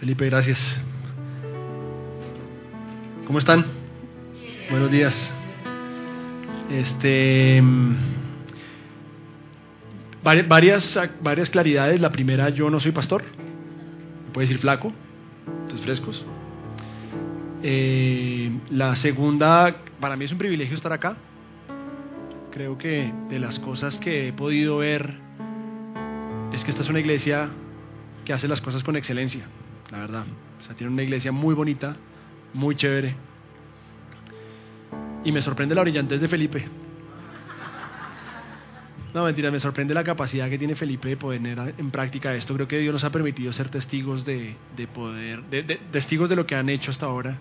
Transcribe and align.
Felipe, 0.00 0.26
gracias. 0.26 0.58
¿Cómo 3.26 3.38
están? 3.38 3.64
Buenos 4.70 4.90
días. 4.90 5.14
Este 6.70 7.62
varias, 10.22 10.98
varias 11.22 11.50
claridades. 11.50 12.00
La 12.00 12.10
primera, 12.10 12.50
yo 12.50 12.68
no 12.68 12.78
soy 12.80 12.92
pastor. 12.92 13.24
Puede 14.32 14.48
decir 14.48 14.60
flaco, 14.60 14.92
entonces 15.62 15.80
frescos. 15.80 16.24
Eh, 17.62 18.50
la 18.70 18.96
segunda, 18.96 19.76
para 19.98 20.16
mí 20.16 20.26
es 20.26 20.32
un 20.32 20.38
privilegio 20.38 20.76
estar 20.76 20.92
acá. 20.92 21.16
Creo 22.52 22.76
que 22.76 23.12
de 23.28 23.38
las 23.38 23.58
cosas 23.60 23.98
que 23.98 24.28
he 24.28 24.32
podido 24.32 24.78
ver 24.78 25.14
es 26.52 26.64
que 26.64 26.70
esta 26.70 26.82
es 26.82 26.88
una 26.88 27.00
iglesia 27.00 27.48
que 28.24 28.32
hace 28.32 28.48
las 28.48 28.60
cosas 28.60 28.82
con 28.82 28.96
excelencia, 28.96 29.46
la 29.90 29.98
verdad. 29.98 30.24
O 30.60 30.62
sea, 30.62 30.74
tiene 30.74 30.92
una 30.92 31.02
iglesia 31.02 31.32
muy 31.32 31.54
bonita, 31.54 31.96
muy 32.54 32.76
chévere. 32.76 33.14
Y 35.24 35.32
me 35.32 35.42
sorprende 35.42 35.74
la 35.74 35.82
brillantez 35.82 36.20
de 36.20 36.28
Felipe. 36.28 36.68
No, 39.16 39.24
mentira, 39.24 39.50
me 39.50 39.60
sorprende 39.60 39.94
la 39.94 40.04
capacidad 40.04 40.50
que 40.50 40.58
tiene 40.58 40.74
Felipe 40.74 41.08
de 41.08 41.16
poner 41.16 41.74
en 41.78 41.90
práctica 41.90 42.34
esto. 42.34 42.52
Creo 42.54 42.68
que 42.68 42.78
Dios 42.78 42.92
nos 42.92 43.02
ha 43.02 43.10
permitido 43.10 43.50
ser 43.52 43.70
testigos 43.70 44.26
de, 44.26 44.56
poder, 44.94 45.42
de, 45.44 45.80
testigos 45.90 46.28
de 46.28 46.36
lo 46.36 46.46
que 46.46 46.54
han 46.54 46.68
hecho 46.68 46.90
hasta 46.90 47.06
ahora. 47.06 47.38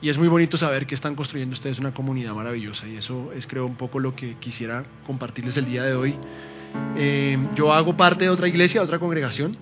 Y 0.00 0.08
es 0.08 0.16
muy 0.18 0.28
bonito 0.28 0.56
saber 0.56 0.86
que 0.86 0.94
están 0.94 1.16
construyendo 1.16 1.54
ustedes 1.54 1.80
una 1.80 1.92
comunidad 1.92 2.32
maravillosa. 2.34 2.86
Y 2.86 2.96
eso 2.96 3.32
es, 3.32 3.46
creo, 3.48 3.66
un 3.66 3.74
poco 3.74 3.98
lo 3.98 4.14
que 4.14 4.36
quisiera 4.36 4.84
compartirles 5.04 5.56
el 5.56 5.66
día 5.66 5.82
de 5.82 5.94
hoy. 5.94 6.14
Eh, 6.96 7.38
yo 7.56 7.72
hago 7.72 7.96
parte 7.96 8.22
de 8.22 8.30
otra 8.30 8.46
iglesia, 8.46 8.80
de 8.80 8.84
otra 8.84 9.00
congregación, 9.00 9.56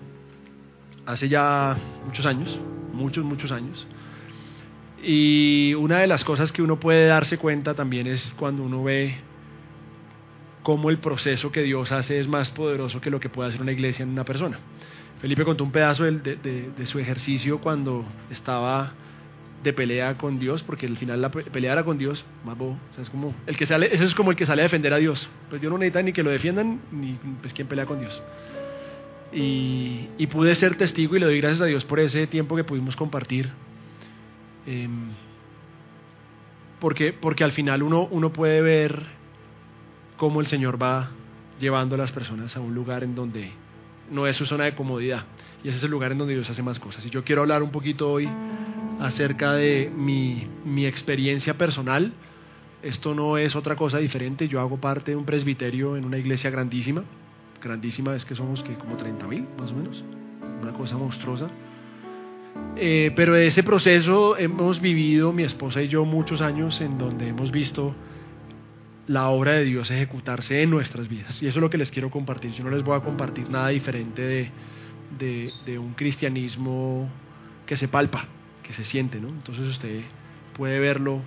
hace 1.11 1.29
ya 1.29 1.77
muchos 2.07 2.25
años, 2.27 2.59
muchos, 2.93 3.25
muchos 3.25 3.53
años. 3.53 3.87
Y 5.03 5.75
una 5.75 5.99
de 5.99 6.07
las 6.07 6.25
cosas 6.25 6.53
que 6.53 6.63
uno 6.63 6.79
puede 6.79 7.07
darse 7.07 7.39
cuenta 7.39 7.75
también 7.75 8.07
es 8.07 8.33
cuando 8.39 8.63
uno 8.63 8.83
ve 8.85 9.17
cómo 10.63 10.91
el 10.91 10.99
proceso 10.99 11.51
que 11.51 11.63
Dios 11.63 11.91
hace 11.91 12.21
es 12.21 12.29
más 12.29 12.51
poderoso 12.51 13.01
que 13.01 13.11
lo 13.11 13.19
que 13.19 13.29
puede 13.29 13.49
hacer 13.49 13.63
una 13.63 13.73
iglesia 13.73 14.03
en 14.03 14.11
una 14.11 14.25
persona. 14.25 14.59
Felipe 15.21 15.45
contó 15.45 15.65
un 15.65 15.73
pedazo 15.73 16.05
de, 16.05 16.87
su 16.87 16.99
ejercicio 16.99 17.61
cuando 17.61 18.05
estaba 18.31 18.93
de 19.63 19.73
pelea 19.75 20.17
con 20.17 20.39
Dios, 20.39 20.63
porque 20.63 20.87
al 20.87 20.97
final 20.97 21.21
la 21.21 21.31
pelea 21.31 21.73
era 21.73 21.85
con 21.85 21.99
Dios, 21.99 22.25
más 22.45 22.57
es 22.99 23.11
como 23.11 23.35
el 23.47 23.57
que 23.59 23.67
sale, 23.67 23.95
ese 23.95 24.05
es 24.05 24.15
como 24.15 24.31
el 24.31 24.37
que 24.37 24.47
sale 24.47 24.63
a 24.63 24.65
defender 24.65 24.95
a 24.95 24.97
Dios. 24.97 25.29
Pues 25.51 25.61
Dios 25.61 25.71
no 25.71 25.79
necesita 25.79 26.03
ni 26.03 26.15
que 26.15 26.23
lo 26.23 26.31
defiendan, 26.31 26.81
ni 26.91 27.19
pues 27.43 27.53
quién 27.53 27.69
pelea 27.69 27.85
con 27.85 28.01
Dios. 28.01 28.23
Y, 29.33 30.27
pude 30.29 30.55
ser 30.55 30.77
testigo 30.77 31.17
y 31.17 31.21
le 31.21 31.27
doy 31.27 31.41
gracias 31.41 31.63
a 31.63 31.67
Dios 31.67 31.85
por 31.85 32.01
ese 32.01 32.27
tiempo 32.27 32.57
que 32.57 32.65
pudimos 32.65 32.97
compartir. 32.97 33.49
Em, 34.67 35.11
porque, 36.81 37.13
porque 37.13 37.45
al 37.45 37.53
final 37.53 37.83
uno, 37.83 38.09
uno 38.11 38.33
puede 38.33 38.61
ver 38.61 39.05
cómo 40.17 40.41
el 40.41 40.47
Señor 40.47 40.81
va 40.81 41.11
llevando 41.61 41.95
a 41.95 41.99
las 41.99 42.11
personas 42.13 42.57
a 42.57 42.61
un 42.61 42.75
lugar 42.75 43.05
en 43.05 43.15
donde 43.15 43.53
no 44.11 44.27
es 44.27 44.37
su 44.37 44.47
zona 44.47 44.65
de 44.65 44.75
comodidad. 44.75 45.25
Y 45.63 45.69
ese 45.69 45.79
es 45.79 45.85
el 45.85 45.91
lugar 45.91 46.13
en 46.13 46.19
donde 46.19 46.35
Dios 46.35 46.49
hace 46.49 46.63
más 46.63 46.79
cosas. 46.79 47.05
Y 47.05 47.11
yo 47.11 47.23
quiero 47.23 47.43
hablar 47.43 47.63
un 47.63 47.71
poquito 47.71 48.11
hoy 48.11 48.29
acerca 49.01 49.53
de 49.53 49.91
mi, 49.95 50.47
mi 50.65 50.87
experiencia 50.87 51.55
personal. 51.55 52.13
Esto 52.83 53.15
no 53.15 53.37
es 53.37 53.55
otra 53.55 53.77
cosa 53.77 53.99
diferente. 53.99 54.49
Yo 54.49 54.61
hago 54.61 54.79
parte 54.79 55.13
de 55.13 55.17
un 55.17 55.25
presbiterio 55.25 55.97
en 55.97 56.05
una 56.05 56.19
iglesia 56.19 56.51
grandísima. 56.51 57.05
Grandísima 57.63 58.15
es 58.15 58.25
que 58.25 58.35
somos 58.35 58.63
que 58.63 58.75
como 58.75 58.97
30 58.97 59.27
mil, 59.27 59.47
más 59.59 59.71
o 59.73 59.75
menos. 59.75 60.03
Una 60.63 60.73
cosa 60.73 60.97
monstruosa. 60.97 61.49
Eh, 62.77 63.13
pero 63.15 63.37
ese 63.37 63.63
proceso 63.63 64.37
hemos 64.37 64.81
vivido, 64.81 65.33
mi 65.33 65.43
esposa 65.43 65.83
y 65.83 65.89
yo, 65.89 66.05
muchos 66.05 66.41
años 66.41 66.81
en 66.81 66.99
donde 66.99 67.29
hemos 67.29 67.51
visto 67.51 67.95
la 69.07 69.29
obra 69.29 69.53
de 69.53 69.65
Dios 69.65 69.91
ejecutarse 69.91 70.63
en 70.63 70.71
nuestras 70.71 71.09
vidas. 71.09 71.43
Y 71.43 71.47
eso 71.47 71.59
es 71.59 71.63
lo 71.63 71.69
que 71.69 71.79
les 71.79 71.91
quiero 71.91 72.11
compartir. 72.11 72.53
Yo 72.53 72.65
no 72.65 72.71
les 72.71 72.85
voy 72.85 72.97
a 72.97 73.01
compartir 73.01 73.51
nada 73.51 73.69
diferente 73.69 74.23
de, 74.23 75.53
de, 75.67 75.79
un 75.79 75.95
cristianismo 75.95 77.09
que 77.67 77.77
se 77.77 77.89
palpa, 77.89 78.27
que 78.63 78.73
se 78.73 78.85
siente, 78.85 79.21
¿no? 79.21 79.29
Entonces 79.29 79.67
usted 79.69 80.03
puede 80.57 80.79
verlo 80.79 81.23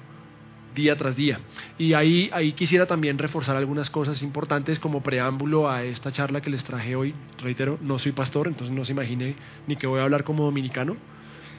día 0.74 0.96
tras 0.96 1.16
día. 1.16 1.40
Y 1.78 1.94
ahí, 1.94 2.30
ahí 2.34 2.54
quisiera 2.54 2.86
también 2.86 3.18
reforzar 3.18 3.56
algunas 3.56 3.90
cosas 3.90 4.22
importantes 4.22 4.80
como 4.80 5.02
preámbulo 5.02 5.70
a 5.70 5.84
esta 5.84 6.12
charla 6.12 6.42
que 6.42 6.50
les 6.50 6.64
traje 6.64 6.96
hoy. 6.96 7.14
Reitero, 7.40 7.78
no 7.82 8.00
soy 8.00 8.12
pastor, 8.12 8.48
entonces 8.48 8.76
no 8.76 8.86
se 8.86 8.92
imagine 8.92 9.36
ni 9.68 9.76
que 9.76 9.88
voy 9.88 10.00
a 10.00 10.04
hablar 10.04 10.24
como 10.24 10.44
dominicano, 10.44 10.98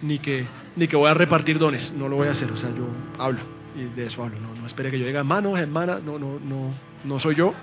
ni 0.03 0.19
que, 0.19 0.47
ni 0.77 0.89
que 0.89 0.97
voy 0.97 1.11
a 1.11 1.15
repartir 1.15 1.59
dones, 1.59 1.93
no 1.93 2.09
lo 2.09 2.17
voy 2.17 2.29
a 2.29 2.33
hacer, 2.33 2.51
o 2.51 2.57
sea, 2.57 2.71
yo 2.75 2.89
hablo 3.19 3.41
y 3.77 3.85
de 3.97 4.07
eso 4.07 4.23
hablo. 4.23 4.39
No, 4.41 4.55
no 4.55 4.67
espere 4.67 4.91
que 4.91 4.99
yo 4.99 5.07
diga, 5.07 5.21
hermanos, 5.21 5.59
hermana, 5.59 6.01
no, 6.05 6.19
no, 6.19 6.39
no, 6.39 6.75
no 7.05 7.21
soy 7.21 7.35
yo. 7.35 7.55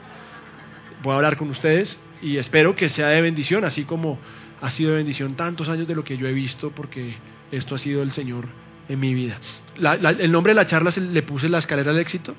Voy 1.03 1.13
a 1.13 1.15
hablar 1.15 1.37
con 1.37 1.49
ustedes 1.49 1.99
y 2.21 2.37
espero 2.37 2.75
que 2.75 2.89
sea 2.89 3.07
de 3.07 3.21
bendición, 3.21 3.63
así 3.65 3.85
como 3.85 4.19
ha 4.61 4.71
sido 4.71 4.91
de 4.91 4.97
bendición 4.97 5.35
tantos 5.35 5.69
años 5.69 5.87
de 5.87 5.95
lo 5.95 6.03
que 6.03 6.17
yo 6.17 6.27
he 6.27 6.33
visto, 6.33 6.71
porque 6.71 7.15
esto 7.51 7.75
ha 7.75 7.79
sido 7.79 8.03
el 8.03 8.11
Señor 8.11 8.45
en 8.91 8.99
mi 8.99 9.13
vida. 9.13 9.39
el 9.77 10.31
nombre 10.31 10.51
de 10.51 10.55
la 10.55 10.67
charla 10.67 10.91
se, 10.91 10.99
le 10.99 11.23
puse 11.23 11.47
la 11.47 11.59
escalera 11.59 11.91
del 11.91 12.01
éxito. 12.01 12.35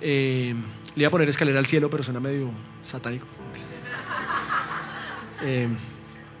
Eh, 0.00 0.54
le 0.94 1.02
iba 1.02 1.08
a 1.08 1.10
poner 1.10 1.28
escalera 1.28 1.58
al 1.58 1.66
cielo, 1.66 1.90
pero 1.90 2.04
suena 2.04 2.20
medio 2.20 2.50
satánico. 2.90 3.26
Eh, 5.42 5.68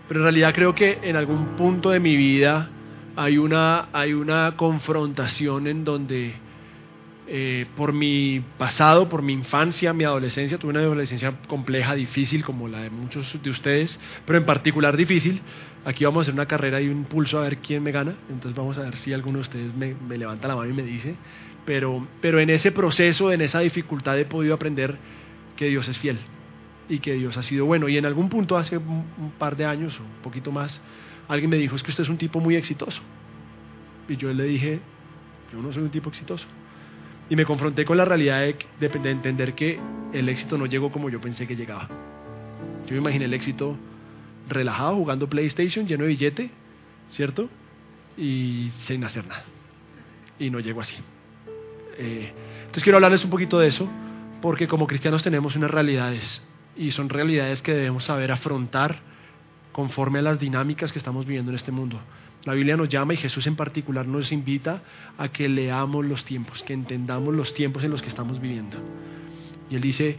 pero 0.06 0.20
en 0.20 0.24
realidad 0.24 0.54
creo 0.54 0.74
que 0.74 1.00
en 1.02 1.16
algún 1.16 1.56
punto 1.56 1.90
de 1.90 1.98
mi 1.98 2.16
vida 2.16 2.70
hay 3.16 3.38
una, 3.38 3.88
hay 3.92 4.12
una 4.12 4.54
confrontación 4.56 5.66
en 5.66 5.84
donde 5.84 6.34
eh, 7.26 7.66
por 7.76 7.92
mi 7.92 8.40
pasado, 8.56 9.08
por 9.08 9.22
mi 9.22 9.32
infancia, 9.32 9.92
mi 9.92 10.04
adolescencia, 10.04 10.58
tuve 10.58 10.70
una 10.70 10.80
adolescencia 10.80 11.32
compleja, 11.48 11.94
difícil, 11.94 12.44
como 12.44 12.68
la 12.68 12.82
de 12.82 12.90
muchos 12.90 13.36
de 13.42 13.50
ustedes, 13.50 13.98
pero 14.26 14.38
en 14.38 14.46
particular 14.46 14.96
difícil. 14.96 15.42
Aquí 15.84 16.04
vamos 16.04 16.20
a 16.20 16.22
hacer 16.22 16.34
una 16.34 16.46
carrera 16.46 16.80
y 16.80 16.88
un 16.88 17.04
pulso 17.04 17.38
a 17.38 17.42
ver 17.42 17.58
quién 17.58 17.82
me 17.82 17.92
gana, 17.92 18.14
entonces 18.30 18.56
vamos 18.56 18.78
a 18.78 18.82
ver 18.82 18.96
si 18.96 19.12
alguno 19.12 19.38
de 19.38 19.42
ustedes 19.42 19.74
me, 19.74 19.94
levanta 20.16 20.48
la 20.48 20.56
mano 20.56 20.70
y 20.70 20.72
me 20.72 20.82
dice, 20.82 21.14
pero, 21.66 22.06
pero 22.22 22.40
en 22.40 22.48
ese 22.48 22.72
proceso, 22.72 23.30
en 23.30 23.42
esa 23.42 23.60
dificultad 23.60 24.18
he 24.18 24.24
podido 24.24 24.54
aprender 24.54 24.96
que 25.56 25.66
Dios 25.66 25.86
es 25.88 25.98
fiel 25.98 26.18
y 26.88 27.00
que 27.00 27.14
Dios 27.14 27.36
ha 27.36 27.42
sido 27.42 27.66
bueno. 27.66 27.88
Y 27.88 27.98
en 27.98 28.06
algún 28.06 28.30
punto, 28.30 28.56
hace 28.56 28.78
un 28.78 29.32
par 29.38 29.56
de 29.56 29.66
años 29.66 29.98
o 30.00 30.02
un 30.02 30.22
poquito 30.22 30.50
más, 30.52 30.80
alguien 31.28 31.50
me 31.50 31.56
dijo, 31.56 31.76
es 31.76 31.82
que 31.82 31.90
usted 31.90 32.04
es 32.04 32.10
un 32.10 32.18
tipo 32.18 32.40
muy 32.40 32.56
exitoso. 32.56 33.00
Y 34.08 34.16
yo 34.16 34.32
le 34.32 34.44
dije, 34.44 34.80
yo 35.52 35.60
no 35.60 35.72
soy 35.72 35.82
un 35.82 35.90
tipo 35.90 36.08
exitoso. 36.08 36.46
Y 37.28 37.36
me 37.36 37.44
confronté 37.44 37.84
con 37.84 37.96
la 37.96 38.04
realidad 38.04 38.40
de, 38.40 38.56
de, 38.88 39.10
entender 39.10 39.54
que 39.54 39.78
el 40.12 40.28
éxito 40.28 40.58
no 40.58 40.66
llegó 40.66 40.92
como 40.92 41.08
yo 41.08 41.20
pensé 41.20 41.46
que 41.46 41.56
llegaba. 41.56 41.88
Yo 42.86 42.92
me 42.92 42.98
imaginé 42.98 43.24
el 43.24 43.34
éxito 43.34 43.76
relajado, 44.48 44.96
jugando 44.96 45.28
PlayStation, 45.28 45.86
lleno 45.86 46.04
de 46.04 46.10
billete, 46.10 46.50
¿cierto? 47.10 47.48
Y 48.16 48.70
sin 48.86 49.04
hacer 49.04 49.26
nada. 49.26 49.44
Y 50.38 50.50
no 50.50 50.60
llegó 50.60 50.80
así. 50.80 50.96
Eh, 51.98 52.32
entonces 52.60 52.82
quiero 52.82 52.96
hablarles 52.96 53.24
un 53.24 53.30
poquito 53.30 53.58
de 53.58 53.68
eso, 53.68 53.88
porque 54.42 54.66
como 54.66 54.86
cristianos 54.86 55.22
tenemos 55.22 55.56
unas 55.56 55.70
realidades, 55.70 56.42
y 56.76 56.90
son 56.90 57.08
realidades 57.08 57.62
que 57.62 57.72
debemos 57.72 58.04
saber 58.04 58.32
afrontar 58.32 59.00
conforme 59.72 60.20
a 60.20 60.22
las 60.22 60.40
dinámicas 60.40 60.92
que 60.92 60.98
estamos 60.98 61.26
viviendo 61.26 61.50
en 61.50 61.56
este 61.56 61.72
mundo. 61.72 62.00
La 62.44 62.52
Biblia 62.52 62.76
nos 62.76 62.88
llama 62.88 63.14
y 63.14 63.16
Jesús 63.16 63.46
en 63.46 63.56
particular 63.56 64.06
nos 64.06 64.30
invita 64.30 64.82
a 65.16 65.28
que 65.28 65.48
leamos 65.48 66.04
los 66.04 66.24
tiempos, 66.24 66.62
que 66.62 66.74
entendamos 66.74 67.34
los 67.34 67.54
tiempos 67.54 67.82
en 67.84 67.90
los 67.90 68.02
que 68.02 68.08
estamos 68.08 68.40
viviendo. 68.40 68.76
Y 69.70 69.76
Él 69.76 69.80
dice, 69.80 70.18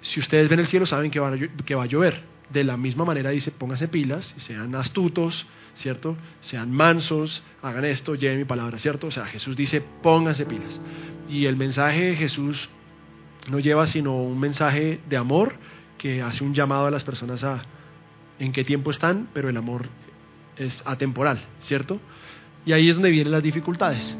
si 0.00 0.18
ustedes 0.18 0.48
ven 0.48 0.60
el 0.60 0.66
cielo 0.66 0.86
saben 0.86 1.10
que 1.10 1.20
va 1.20 1.28
a, 1.28 1.86
llover. 1.86 2.31
De 2.52 2.64
la 2.64 2.76
misma 2.76 3.04
manera 3.04 3.30
dice, 3.30 3.50
pónganse 3.50 3.88
pilas, 3.88 4.34
sean 4.38 4.74
astutos, 4.74 5.46
¿cierto? 5.76 6.16
Sean 6.42 6.70
mansos, 6.70 7.42
hagan 7.62 7.84
esto, 7.84 8.14
lleven 8.14 8.38
mi 8.38 8.44
palabra, 8.44 8.78
¿cierto? 8.78 9.06
O 9.06 9.10
sea, 9.10 9.26
Jesús 9.26 9.56
dice, 9.56 9.82
pónganse 10.02 10.44
pilas. 10.44 10.80
Y 11.28 11.46
el 11.46 11.56
mensaje 11.56 12.02
de 12.10 12.16
Jesús 12.16 12.68
no 13.48 13.58
lleva 13.58 13.86
sino 13.86 14.16
un 14.16 14.38
mensaje 14.38 15.00
de 15.08 15.16
amor 15.16 15.54
que 15.98 16.22
hace 16.22 16.44
un 16.44 16.54
llamado 16.54 16.86
a 16.86 16.90
las 16.90 17.04
personas 17.04 17.42
a, 17.44 17.62
en 18.38 18.52
qué 18.52 18.64
tiempo 18.64 18.90
están, 18.90 19.28
pero 19.32 19.48
el 19.48 19.56
amor 19.56 19.86
es 20.56 20.82
atemporal, 20.84 21.40
¿cierto? 21.62 22.00
Y 22.66 22.72
ahí 22.72 22.88
es 22.88 22.94
donde 22.94 23.10
vienen 23.10 23.32
las 23.32 23.42
dificultades. 23.42 24.16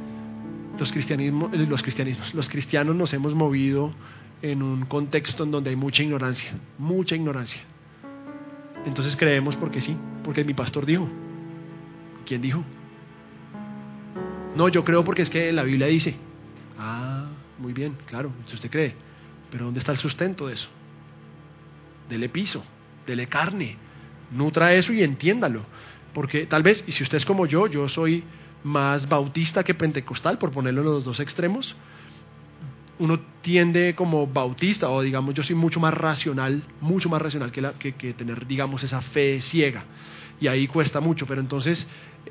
Los, 0.79 0.91
cristianismos, 0.91 1.53
eh, 1.53 1.67
los 1.69 1.83
cristianismos, 1.83 2.33
los 2.35 2.49
cristianos 2.49 2.97
nos 2.97 3.13
hemos 3.13 3.35
movido 3.35 3.93
en 4.41 4.63
un 4.63 4.87
contexto 4.87 5.45
en 5.45 5.51
donde 5.51 5.71
hay 5.71 5.77
mucha 5.77 6.03
ignorancia, 6.03 6.53
mucha 6.79 7.15
ignorancia. 7.15 7.61
Entonces 8.87 9.17
creemos 9.17 9.57
porque 9.57 9.81
sí, 9.81 9.97
porque 10.25 10.45
mi 10.45 10.55
pastor 10.55 10.87
dijo. 10.87 11.09
¿Quién 12.27 12.43
dijo? 12.43 12.65
No, 14.57 14.69
yo 14.69 14.85
creo 14.85 15.05
porque 15.05 15.23
es 15.23 15.31
que 15.31 15.53
la 15.53 15.63
Biblia 15.63 15.87
dice. 15.87 16.15
Ah, 16.79 17.27
muy 17.59 17.73
bien, 17.73 17.97
claro, 18.07 18.33
si 18.47 18.55
usted 18.55 18.71
cree. 18.71 18.95
Pero 19.51 19.67
¿dónde 19.67 19.81
está 19.81 19.93
el 19.93 19.99
sustento 19.99 20.47
de 20.47 20.55
eso? 20.55 20.69
Dele 22.09 22.29
piso, 22.29 22.65
dele 23.07 23.29
carne, 23.29 23.77
nutra 24.31 24.75
eso 24.75 24.93
y 24.93 25.03
entiéndalo. 25.03 25.65
Porque 26.13 26.47
tal 26.47 26.63
vez, 26.63 26.85
y 26.87 26.93
si 26.93 27.03
usted 27.03 27.19
es 27.19 27.25
como 27.25 27.47
yo, 27.47 27.67
yo 27.67 27.89
soy 27.89 28.25
más 28.65 29.09
bautista 29.09 29.65
que 29.65 29.75
pentecostal, 29.75 30.39
por 30.39 30.53
ponerlo 30.53 30.83
en 30.83 30.87
los 30.87 31.05
dos 31.05 31.21
extremos, 31.21 31.75
uno 33.03 33.19
tiende 33.43 33.97
como 33.97 34.29
bautista, 34.29 34.89
o 34.89 35.03
digamos, 35.03 35.35
yo 35.35 35.43
soy 35.43 35.57
mucho 35.57 35.81
más 35.81 35.93
racional, 35.93 36.63
mucho 36.81 37.09
más 37.09 37.21
racional 37.21 37.51
que, 37.51 37.61
la, 37.61 37.73
que, 37.73 37.93
tener, 37.93 38.47
digamos, 38.47 38.85
esa 38.85 39.03
fe 39.03 39.43
ciega. 39.43 39.85
Y 40.41 40.47
ahí 40.47 40.69
cuesta 40.69 41.01
mucho, 41.01 41.27
pero 41.27 41.41
entonces 41.41 41.85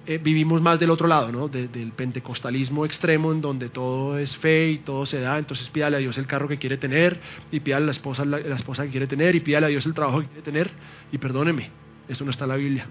eh, 0.06 0.18
vivimos 0.18 0.62
más 0.62 0.80
del 0.80 0.90
otro 0.90 1.10
lado, 1.10 1.30
¿no? 1.30 1.50
del 1.50 1.92
pentecostalismo 1.92 2.86
extremo, 2.86 3.34
en 3.34 3.42
donde 3.42 3.68
todo 3.68 4.18
es 4.18 4.38
fe 4.38 4.70
y 4.70 4.78
todo 4.78 5.06
se 5.06 5.20
da. 5.20 5.38
Entonces 5.38 5.68
pídale 5.68 5.98
a 5.98 6.00
Dios 6.00 6.18
el 6.18 6.26
carro 6.26 6.48
que 6.48 6.58
quiere 6.58 6.78
tener, 6.78 7.20
y 7.52 7.60
pídale 7.60 7.84
a 7.84 7.86
la 7.88 7.92
esposa, 7.92 8.24
la, 8.24 8.38
esposa 8.38 8.86
que 8.86 8.92
quiere 8.92 9.08
tener, 9.08 9.36
y 9.36 9.42
pídale 9.42 9.66
a 9.66 9.70
Dios 9.70 9.86
el 9.86 9.94
trabajo 9.94 10.22
que 10.22 10.28
quiere 10.28 10.42
tener. 10.42 10.72
Y 11.12 11.18
perdóneme, 11.18 11.70
eso 12.08 12.24
no 12.24 12.32
está 12.32 12.46
en 12.46 12.50
la 12.50 12.56
Biblia. 12.56 12.88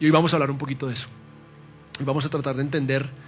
Y 0.00 0.06
hoy 0.06 0.10
vamos 0.10 0.32
a 0.32 0.36
hablar 0.36 0.50
un 0.50 0.58
poquito 0.58 0.86
de 0.86 0.94
eso. 0.94 1.06
Vamos 2.00 2.24
a 2.24 2.30
tratar 2.30 2.56
de 2.56 2.62
entender 2.62 3.27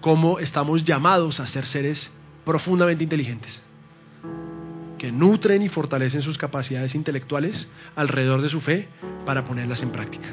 cómo 0.00 0.38
estamos 0.38 0.84
llamados 0.84 1.40
a 1.40 1.46
ser 1.46 1.66
seres 1.66 2.10
profundamente 2.44 3.04
inteligentes, 3.04 3.62
que 4.98 5.12
nutren 5.12 5.62
y 5.62 5.68
fortalecen 5.68 6.22
sus 6.22 6.38
capacidades 6.38 6.94
intelectuales 6.94 7.68
alrededor 7.96 8.42
de 8.42 8.48
su 8.48 8.60
fe 8.60 8.88
para 9.26 9.44
ponerlas 9.44 9.82
en 9.82 9.90
práctica. 9.90 10.28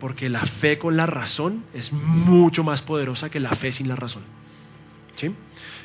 Porque 0.00 0.28
la 0.28 0.46
fe 0.46 0.78
con 0.78 0.96
la 0.96 1.06
razón 1.06 1.64
es 1.74 1.92
mucho 1.92 2.64
más 2.64 2.82
poderosa 2.82 3.28
que 3.28 3.40
la 3.40 3.54
fe 3.56 3.72
sin 3.72 3.88
la 3.88 3.96
razón. 3.96 4.22
¿Sí? 5.16 5.34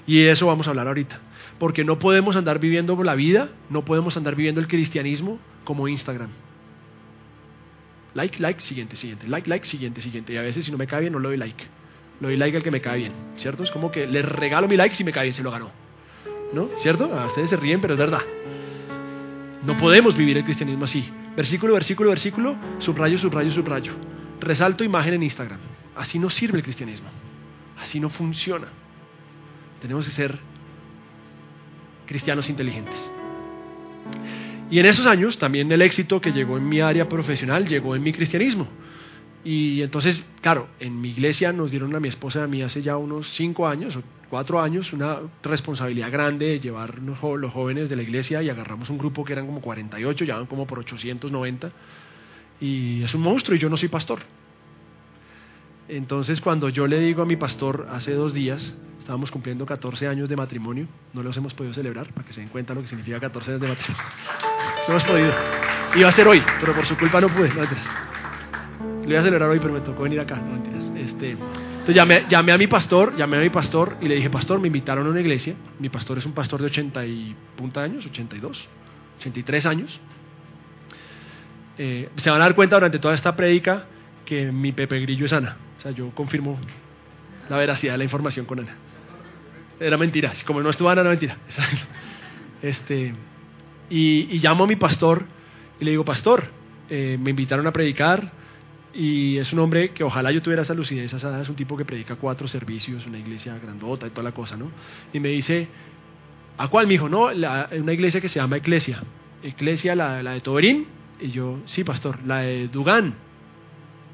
Y 0.07 0.21
de 0.21 0.31
eso 0.31 0.47
vamos 0.47 0.67
a 0.67 0.69
hablar 0.69 0.87
ahorita. 0.87 1.19
Porque 1.59 1.83
no 1.83 1.99
podemos 1.99 2.35
andar 2.35 2.59
viviendo 2.59 3.01
la 3.03 3.15
vida, 3.15 3.49
no 3.69 3.83
podemos 3.83 4.15
andar 4.15 4.35
viviendo 4.35 4.61
el 4.61 4.67
cristianismo 4.67 5.39
como 5.65 5.87
Instagram 5.87 6.29
like, 8.15 8.39
like, 8.39 8.61
siguiente, 8.61 8.95
siguiente, 8.95 9.27
like, 9.27 9.47
like, 9.47 9.67
siguiente, 9.67 10.01
siguiente. 10.01 10.33
Y 10.33 10.37
a 10.37 10.41
veces 10.41 10.65
si 10.65 10.71
no 10.71 10.77
me 10.77 10.87
cae 10.87 11.01
bien 11.01 11.13
no 11.13 11.19
le 11.19 11.27
doy 11.27 11.37
like. 11.37 11.63
Le 12.19 12.27
doy 12.27 12.37
like 12.37 12.57
al 12.57 12.63
que 12.63 12.71
me 12.71 12.81
cae 12.81 12.97
bien, 12.97 13.13
¿cierto? 13.37 13.63
Es 13.63 13.71
como 13.71 13.91
que 13.91 14.07
le 14.07 14.21
regalo 14.21 14.67
mi 14.67 14.77
like 14.77 14.95
si 14.95 15.03
me 15.03 15.11
cae 15.11 15.23
bien, 15.23 15.33
se 15.33 15.43
lo 15.43 15.51
ganó. 15.51 15.71
¿No? 16.53 16.69
¿Cierto? 16.81 17.05
A 17.13 17.27
ustedes 17.27 17.49
se 17.49 17.57
ríen, 17.57 17.81
pero 17.81 17.93
es 17.93 17.99
verdad. 17.99 18.21
No 19.63 19.77
podemos 19.77 20.15
vivir 20.15 20.37
el 20.37 20.43
cristianismo 20.43 20.85
así. 20.85 21.09
Versículo, 21.35 21.73
versículo, 21.73 22.09
versículo, 22.09 22.55
subrayo, 22.79 23.17
subrayo, 23.17 23.51
subrayo. 23.51 23.93
Resalto 24.39 24.83
imagen 24.83 25.15
en 25.15 25.23
Instagram. 25.23 25.59
Así 25.95 26.19
no 26.19 26.29
sirve 26.29 26.59
el 26.59 26.63
cristianismo. 26.63 27.09
Así 27.79 27.99
no 27.99 28.09
funciona. 28.09 28.67
Tenemos 29.81 30.05
que 30.05 30.11
ser 30.11 30.37
cristianos 32.05 32.49
inteligentes. 32.49 32.95
Y 34.69 34.79
en 34.79 34.85
esos 34.85 35.05
años 35.05 35.37
también 35.37 35.71
el 35.71 35.81
éxito 35.81 36.21
que 36.21 36.31
llegó 36.31 36.57
en 36.57 36.67
mi 36.67 36.79
área 36.79 37.07
profesional 37.07 37.67
llegó 37.67 37.95
en 37.95 38.03
mi 38.03 38.13
cristianismo. 38.13 38.67
Y 39.45 39.81
entonces, 39.83 40.25
claro, 40.41 40.67
en 40.79 40.99
mi 40.99 41.11
iglesia 41.11 41.53
nos 41.53 41.71
dieron 41.71 41.95
a 41.95 41.99
mi 41.99 42.09
esposa 42.09 42.39
y 42.39 42.43
a 42.43 42.47
mí 42.47 42.61
hace 42.63 42.81
ya 42.81 42.97
unos 42.97 43.29
cinco 43.35 43.67
años 43.67 43.95
o 43.95 44.01
cuatro 44.29 44.59
años 44.59 44.91
una 44.91 45.19
responsabilidad 45.43 46.11
grande 46.11 46.47
de 46.47 46.59
llevar 46.59 46.99
los 46.99 47.53
jóvenes 47.53 47.87
de 47.87 47.95
la 47.95 48.01
iglesia 48.01 48.41
y 48.41 48.49
agarramos 48.49 48.89
un 48.89 48.97
grupo 48.97 49.23
que 49.23 49.33
eran 49.33 49.45
como 49.45 49.61
48, 49.61 50.25
ya 50.25 50.37
van 50.37 50.47
como 50.47 50.65
por 50.65 50.79
890. 50.79 51.71
Y 52.59 53.03
es 53.03 53.13
un 53.13 53.21
monstruo 53.21 53.55
y 53.55 53.59
yo 53.59 53.69
no 53.69 53.77
soy 53.77 53.87
pastor. 53.87 54.19
Entonces 55.87 56.41
cuando 56.41 56.67
yo 56.69 56.87
le 56.87 56.99
digo 56.99 57.21
a 57.21 57.25
mi 57.25 57.35
pastor 57.35 57.87
hace 57.91 58.13
dos 58.13 58.33
días, 58.33 58.73
Estábamos 59.05 59.29
cumpliendo 59.29 59.67
14 59.67 60.07
años 60.07 60.27
de 60.27 60.35
matrimonio, 60.35 60.87
no 61.13 61.21
los 61.21 61.37
hemos 61.37 61.53
podido 61.53 61.75
celebrar, 61.75 62.11
para 62.11 62.25
que 62.25 62.33
se 62.33 62.39
den 62.39 62.49
cuenta 62.49 62.73
lo 62.73 62.81
que 62.81 62.87
significa 62.87 63.19
14 63.19 63.51
años 63.51 63.61
de 63.61 63.67
matrimonio. 63.67 64.03
No 64.87 64.93
hemos 64.95 65.03
podido. 65.03 65.31
Iba 65.95 66.09
a 66.09 66.11
ser 66.11 66.27
hoy, 66.27 66.41
pero 66.59 66.73
por 66.73 66.87
su 66.87 66.97
culpa 66.97 67.21
no 67.21 67.29
pude. 67.29 67.49
No, 67.49 67.61
Lo 69.05 69.11
iba 69.11 69.19
a 69.19 69.23
celebrar 69.23 69.49
hoy, 69.49 69.59
pero 69.59 69.73
me 69.73 69.81
tocó 69.81 70.03
venir 70.03 70.19
acá. 70.19 70.37
No, 70.37 70.99
Este, 70.99 71.31
entonces 71.31 71.95
llamé, 71.95 72.25
llamé, 72.27 72.51
a 72.51 72.57
mi 72.57 72.65
pastor, 72.65 73.15
llamé 73.15 73.37
a 73.37 73.41
mi 73.41 73.51
pastor 73.51 73.97
y 74.01 74.07
le 74.07 74.15
dije, 74.15 74.31
pastor, 74.31 74.59
me 74.59 74.67
invitaron 74.67 75.05
a 75.05 75.09
una 75.11 75.21
iglesia. 75.21 75.53
Mi 75.79 75.89
pastor 75.89 76.17
es 76.17 76.25
un 76.25 76.33
pastor 76.33 76.59
de 76.59 76.67
80 76.67 77.05
y 77.05 77.35
punta 77.55 77.83
años, 77.83 78.05
82, 78.07 78.67
83 79.19 79.65
años. 79.67 79.99
Eh, 81.77 82.09
se 82.17 82.29
van 82.31 82.41
a 82.41 82.45
dar 82.45 82.55
cuenta 82.55 82.77
durante 82.77 82.97
toda 82.97 83.13
esta 83.13 83.35
prédica 83.35 83.85
que 84.25 84.51
mi 84.51 84.71
Pepe 84.71 84.99
Grillo 85.01 85.27
es 85.27 85.33
Ana. 85.33 85.57
O 85.77 85.81
sea, 85.81 85.91
yo 85.91 86.09
confirmo 86.11 86.57
la 87.49 87.57
veracidad 87.57 87.93
de 87.93 87.97
la 87.99 88.03
información 88.03 88.47
con 88.47 88.61
Ana. 88.61 88.75
Era 89.79 89.97
mentira, 89.97 90.33
como 90.47 90.61
no 90.61 90.71
estuvo 90.71 90.89
Ana, 90.89 91.01
era 91.01 91.09
mentira. 91.11 91.37
Este, 92.61 93.13
y, 93.91 94.39
llamo 94.39 94.63
a 94.63 94.67
mi 94.67 94.75
pastor 94.75 95.25
y 95.79 95.85
le 95.85 95.91
digo, 95.91 96.03
pastor, 96.03 96.45
eh, 96.89 97.15
me 97.21 97.29
invitaron 97.29 97.67
a 97.67 97.71
predicar 97.71 98.31
y 98.95 99.37
es 99.37 99.51
un 99.51 99.59
hombre 99.59 99.89
que 99.89 100.05
ojalá 100.05 100.31
yo 100.31 100.41
tuviera 100.41 100.63
esa 100.63 100.73
lucidez, 100.73 101.11
esa 101.11 101.41
es 101.41 101.49
un 101.49 101.55
tipo 101.55 101.75
que 101.75 101.83
predica 101.83 102.15
cuatro 102.15 102.47
servicios, 102.47 103.05
una 103.05 103.19
iglesia 103.19 103.59
grandota 103.59 104.07
y 104.07 104.11
toda 104.11 104.23
la 104.23 104.31
cosa, 104.31 104.55
¿no? 104.55 104.71
Y 105.11 105.19
me 105.19 105.29
dice, 105.29 105.67
¿a 106.57 106.69
cuál, 106.69 106.87
mijo? 106.87 107.09
No, 107.09 107.29
la, 107.31 107.69
una 107.77 107.91
iglesia 107.91 108.21
que 108.21 108.29
se 108.29 108.39
llama 108.39 108.57
Iglesia. 108.57 109.03
Iglesia, 109.43 109.95
la, 109.95 110.23
la 110.23 110.31
de 110.31 110.39
Toberín. 110.39 110.87
Y 111.19 111.27
yo, 111.27 111.59
sí, 111.65 111.83
pastor, 111.83 112.19
la 112.25 112.39
de 112.39 112.69
Dugán. 112.69 113.15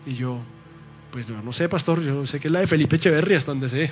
Y 0.08 0.16
yo, 0.16 0.40
pues 1.12 1.30
no, 1.30 1.44
no 1.44 1.54
sé, 1.54 1.70
pastor, 1.70 2.02
yo 2.02 2.26
sé 2.26 2.40
que 2.40 2.48
es 2.48 2.52
la 2.52 2.62
de 2.62 2.68
Felipe 2.68 2.96
Echeverri, 2.96 3.36
hasta 3.36 3.52
donde 3.52 3.70
sé. 3.70 3.92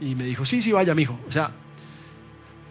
Y 0.00 0.14
me 0.14 0.24
dijo, 0.24 0.46
sí, 0.46 0.62
sí, 0.62 0.70
vaya, 0.70 0.94
mijo. 0.94 1.18
O 1.28 1.32
sea, 1.32 1.50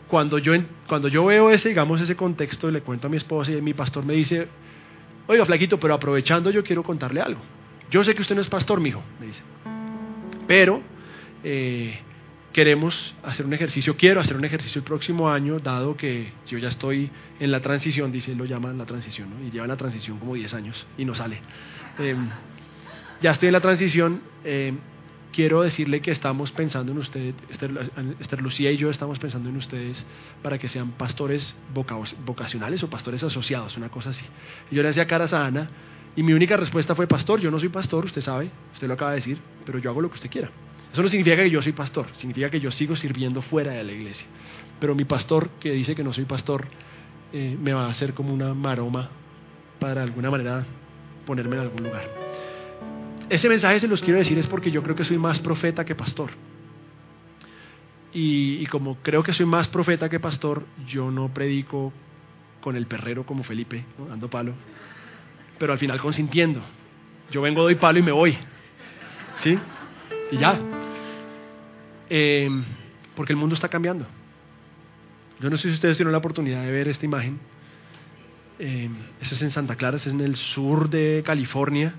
cuando 0.07 0.37
yo, 0.37 0.53
cuando 0.87 1.09
yo 1.09 1.25
veo 1.25 1.51
ese, 1.51 1.69
digamos, 1.69 1.99
ese 1.99 2.15
contexto 2.15 2.71
le 2.71 2.81
cuento 2.81 3.07
a 3.07 3.09
mi 3.09 3.17
esposa 3.17 3.51
y 3.51 3.61
mi 3.61 3.73
pastor 3.73 4.05
me 4.05 4.13
dice, 4.13 4.47
oiga, 5.29 5.45
flaquito, 5.45 5.79
pero 5.79 5.93
aprovechando 5.93 6.49
yo 6.49 6.63
quiero 6.63 6.83
contarle 6.83 7.21
algo. 7.21 7.39
Yo 7.91 8.03
sé 8.03 8.15
que 8.15 8.21
usted 8.21 8.35
no 8.35 8.41
es 8.41 8.49
pastor, 8.49 8.81
mijo, 8.81 9.01
me 9.19 9.27
dice. 9.27 9.41
Pero 10.47 10.81
eh, 11.43 11.99
queremos 12.51 13.15
hacer 13.23 13.45
un 13.45 13.53
ejercicio, 13.53 13.95
quiero 13.95 14.21
hacer 14.21 14.35
un 14.35 14.43
ejercicio 14.43 14.79
el 14.79 14.85
próximo 14.85 15.29
año, 15.29 15.59
dado 15.59 15.95
que 15.95 16.33
yo 16.47 16.57
ya 16.57 16.69
estoy 16.69 17.11
en 17.39 17.51
la 17.51 17.59
transición, 17.59 18.11
dice, 18.11 18.33
lo 18.33 18.45
llaman 18.45 18.77
la 18.77 18.85
transición, 18.85 19.29
¿no? 19.29 19.47
Y 19.47 19.51
lleva 19.51 19.67
la 19.67 19.77
transición 19.77 20.17
como 20.17 20.33
10 20.33 20.51
años 20.55 20.87
y 20.97 21.05
no 21.05 21.13
sale. 21.13 21.39
Eh, 21.99 22.15
ya 23.21 23.31
estoy 23.31 23.49
en 23.49 23.53
la 23.53 23.61
transición. 23.61 24.21
Eh, 24.43 24.73
quiero 25.33 25.61
decirle 25.61 26.01
que 26.01 26.11
estamos 26.11 26.51
pensando 26.51 26.91
en 26.91 26.97
ustedes, 26.97 27.35
Esther, 27.49 28.41
Lucía 28.41 28.71
y 28.71 28.77
yo 28.77 28.89
estamos 28.89 29.19
pensando 29.19 29.49
en 29.49 29.57
ustedes 29.57 30.03
para 30.41 30.57
que 30.57 30.69
sean 30.69 30.91
pastores 30.91 31.55
vocacionales 32.25 32.83
o 32.83 32.89
pastores 32.89 33.23
asociados, 33.23 33.77
una 33.77 33.89
cosa 33.89 34.11
así. 34.11 34.25
Y 34.71 34.75
yo 34.75 34.83
le 34.83 34.89
hacía 34.89 35.07
caras 35.07 35.33
a 35.33 35.45
Ana 35.45 35.69
y 36.15 36.23
mi 36.23 36.33
única 36.33 36.57
respuesta 36.57 36.95
fue, 36.95 37.07
pastor, 37.07 37.39
yo 37.39 37.51
no 37.51 37.59
soy 37.59 37.69
pastor, 37.69 38.05
usted 38.05 38.21
sabe, 38.21 38.49
usted 38.73 38.87
lo 38.87 38.95
acaba 38.95 39.11
de 39.11 39.17
decir, 39.17 39.37
pero 39.65 39.79
yo 39.79 39.89
hago 39.89 40.01
lo 40.01 40.09
que 40.09 40.15
usted 40.15 40.29
quiera. 40.29 40.49
Eso 40.91 41.03
no 41.03 41.09
significa 41.09 41.37
que 41.37 41.49
yo 41.49 41.61
soy 41.61 41.73
pastor, 41.73 42.07
significa 42.17 42.49
que 42.49 42.59
yo 42.59 42.71
sigo 42.71 42.95
sirviendo 42.95 43.41
fuera 43.41 43.73
de 43.73 43.83
la 43.83 43.91
iglesia. 43.91 44.25
Pero 44.79 44.95
mi 44.95 45.05
pastor, 45.05 45.49
que 45.59 45.71
dice 45.71 45.95
que 45.95 46.03
no 46.03 46.13
soy 46.13 46.25
pastor, 46.25 46.67
eh, 47.31 47.55
me 47.59 47.73
va 47.73 47.85
a 47.85 47.91
hacer 47.91 48.13
como 48.13 48.33
una 48.33 48.53
maroma 48.53 49.09
para 49.79 50.01
de 50.01 50.07
alguna 50.07 50.31
manera 50.31 50.65
ponerme 51.25 51.57
en 51.57 51.61
algún 51.61 51.83
lugar. 51.83 52.28
Ese 53.29 53.47
mensaje 53.47 53.79
se 53.79 53.87
los 53.87 54.01
quiero 54.01 54.19
decir 54.19 54.37
es 54.37 54.47
porque 54.47 54.71
yo 54.71 54.81
creo 54.81 54.95
que 54.95 55.05
soy 55.05 55.17
más 55.17 55.39
profeta 55.39 55.85
que 55.85 55.95
pastor. 55.95 56.31
Y, 58.11 58.65
como 58.67 58.95
creo 58.95 59.21
que 59.21 59.33
soy 59.33 59.45
más 59.45 59.67
profeta 59.67 60.09
que 60.09 60.19
pastor, 60.19 60.65
yo 60.87 61.11
no 61.11 61.29
predico 61.29 61.93
con 62.59 62.75
el 62.75 62.87
perrero 62.87 63.23
como 63.23 63.43
Felipe, 63.43 63.85
dando 64.09 64.29
palo, 64.29 64.53
pero 65.59 65.73
al 65.73 65.79
final 65.79 66.01
consintiendo. 66.01 66.61
Yo 67.29 67.41
vengo, 67.41 67.61
doy 67.61 67.75
palo 67.75 67.99
y 67.99 68.01
me 68.01 68.11
voy. 68.11 68.35
¿Sí? 69.43 69.57
Y 70.31 70.37
ya. 70.37 70.59
Em, 72.09 72.63
porque 73.15 73.33
el 73.33 73.37
mundo 73.37 73.53
está 73.53 73.69
cambiando. 73.69 74.07
Yo 75.39 75.51
no 75.51 75.57
sé 75.57 75.69
si 75.69 75.75
ustedes 75.75 75.95
tienen 75.95 76.11
la 76.11 76.17
oportunidad 76.17 76.63
de 76.63 76.71
ver 76.71 76.87
esta 76.87 77.05
imagen. 77.05 77.39
Eh, 78.57 78.89
es 79.21 79.41
en 79.41 79.51
Santa 79.51 79.75
Clara, 79.75 79.97
es 79.97 80.07
en 80.07 80.19
el 80.19 80.35
sur 80.35 80.89
de 80.89 81.21
California. 81.23 81.93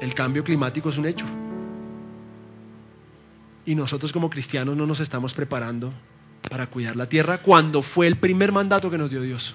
El 0.00 0.14
cambio 0.14 0.44
climático 0.44 0.90
es 0.90 0.98
un 0.98 1.06
hecho. 1.06 1.26
Y 3.66 3.74
nosotros 3.74 4.12
como 4.12 4.30
cristianos 4.30 4.76
no 4.76 4.86
nos 4.86 5.00
estamos 5.00 5.34
preparando 5.34 5.92
para 6.48 6.68
cuidar 6.68 6.96
la 6.96 7.08
tierra 7.08 7.38
cuando 7.38 7.82
fue 7.82 8.06
el 8.06 8.16
primer 8.16 8.52
mandato 8.52 8.90
que 8.90 8.98
nos 8.98 9.10
dio 9.10 9.20
Dios. 9.20 9.54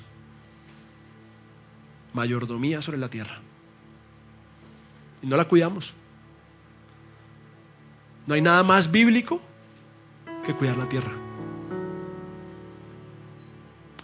Mayordomía 2.13 2.81
sobre 2.81 2.99
la 2.99 3.09
tierra. 3.09 3.39
Y 5.21 5.27
no 5.27 5.37
la 5.37 5.45
cuidamos. 5.45 5.91
No 8.27 8.35
hay 8.35 8.41
nada 8.41 8.63
más 8.63 8.91
bíblico 8.91 9.41
que 10.45 10.53
cuidar 10.53 10.77
la 10.77 10.89
tierra. 10.89 11.11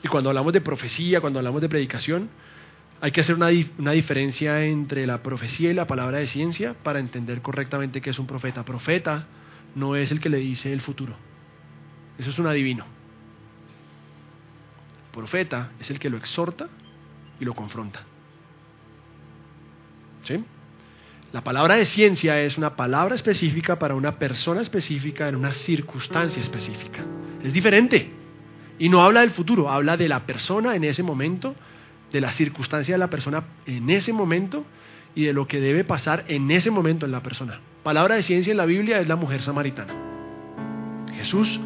Y 0.03 0.08
cuando 0.08 0.29
hablamos 0.29 0.53
de 0.53 0.62
profecía, 0.62 1.22
cuando 1.22 1.39
hablamos 1.39 1.62
de 1.62 1.69
predicación, 1.69 2.29
hay 3.01 3.12
que 3.12 3.22
hacer 3.22 3.36
una, 3.36 3.50
una, 3.77 3.91
diferencia 3.91 4.63
entre 4.65 5.08
la 5.08 5.24
profecía 5.24 5.72
y 5.72 5.74
la 5.74 5.88
palabra 5.88 6.18
de 6.18 6.27
ciencia 6.27 6.75
para 6.84 7.00
entender 7.00 7.41
correctamente 7.41 8.01
qué 8.01 8.10
es 8.10 8.20
un 8.20 8.27
profeta. 8.27 8.65
Profeta 8.65 9.25
no 9.75 9.96
es 9.96 10.12
el 10.12 10.20
que 10.20 10.29
le 10.29 10.38
dice 10.38 10.74
el 10.74 10.82
futuro. 10.82 11.15
Eso 12.18 12.29
es 12.29 12.39
un 12.39 12.48
adivino. 12.48 12.86
profeta 15.13 15.72
es 15.79 15.89
el 15.89 16.00
que 16.00 16.10
lo 16.10 16.18
exhorta 16.18 16.68
y 17.39 17.46
lo 17.46 17.53
confronta. 17.53 18.01
¿Sí? 20.24 20.44
La 21.32 21.41
palabra 21.41 21.75
de 21.75 21.86
ciencia 21.86 22.41
es 22.41 22.58
una 22.58 22.75
palabra 22.75 23.15
específica 23.15 23.79
para 23.79 23.96
una 23.96 24.18
persona 24.20 24.62
específica 24.62 25.29
en 25.29 25.36
una 25.36 25.53
circunstancia 25.53 26.41
específica. 26.41 27.06
Es 27.44 27.53
diferente. 27.53 28.12
Y 28.79 28.89
no 28.89 29.01
habla 29.01 29.22
del 29.22 29.32
futuro, 29.32 29.70
habla 29.70 29.96
de 29.96 30.10
la 30.10 30.25
persona 30.25 30.75
en 30.75 30.84
ese 30.84 31.03
momento, 31.03 31.56
de 32.12 32.22
la 32.22 32.34
circunstancia 32.34 32.96
de 32.96 33.00
la 33.00 33.10
persona 33.10 33.44
en 33.66 33.89
ese 33.89 34.13
momento 34.13 34.66
y 35.16 35.25
de 35.25 35.34
lo 35.34 35.48
que 35.48 35.60
debe 35.60 35.84
pasar 35.84 36.25
en 36.28 36.50
ese 36.51 36.72
momento 36.72 37.06
en 37.06 37.12
la 37.12 37.22
persona. 37.22 37.60
Palabra 37.84 38.16
de 38.16 38.24
ciencia 38.24 38.51
en 38.51 38.58
la 38.58 38.66
Biblia 38.66 39.00
es 39.00 39.08
la 39.08 39.16
mujer 39.16 39.42
samaritana. 39.42 39.94
Jesús 41.16 41.60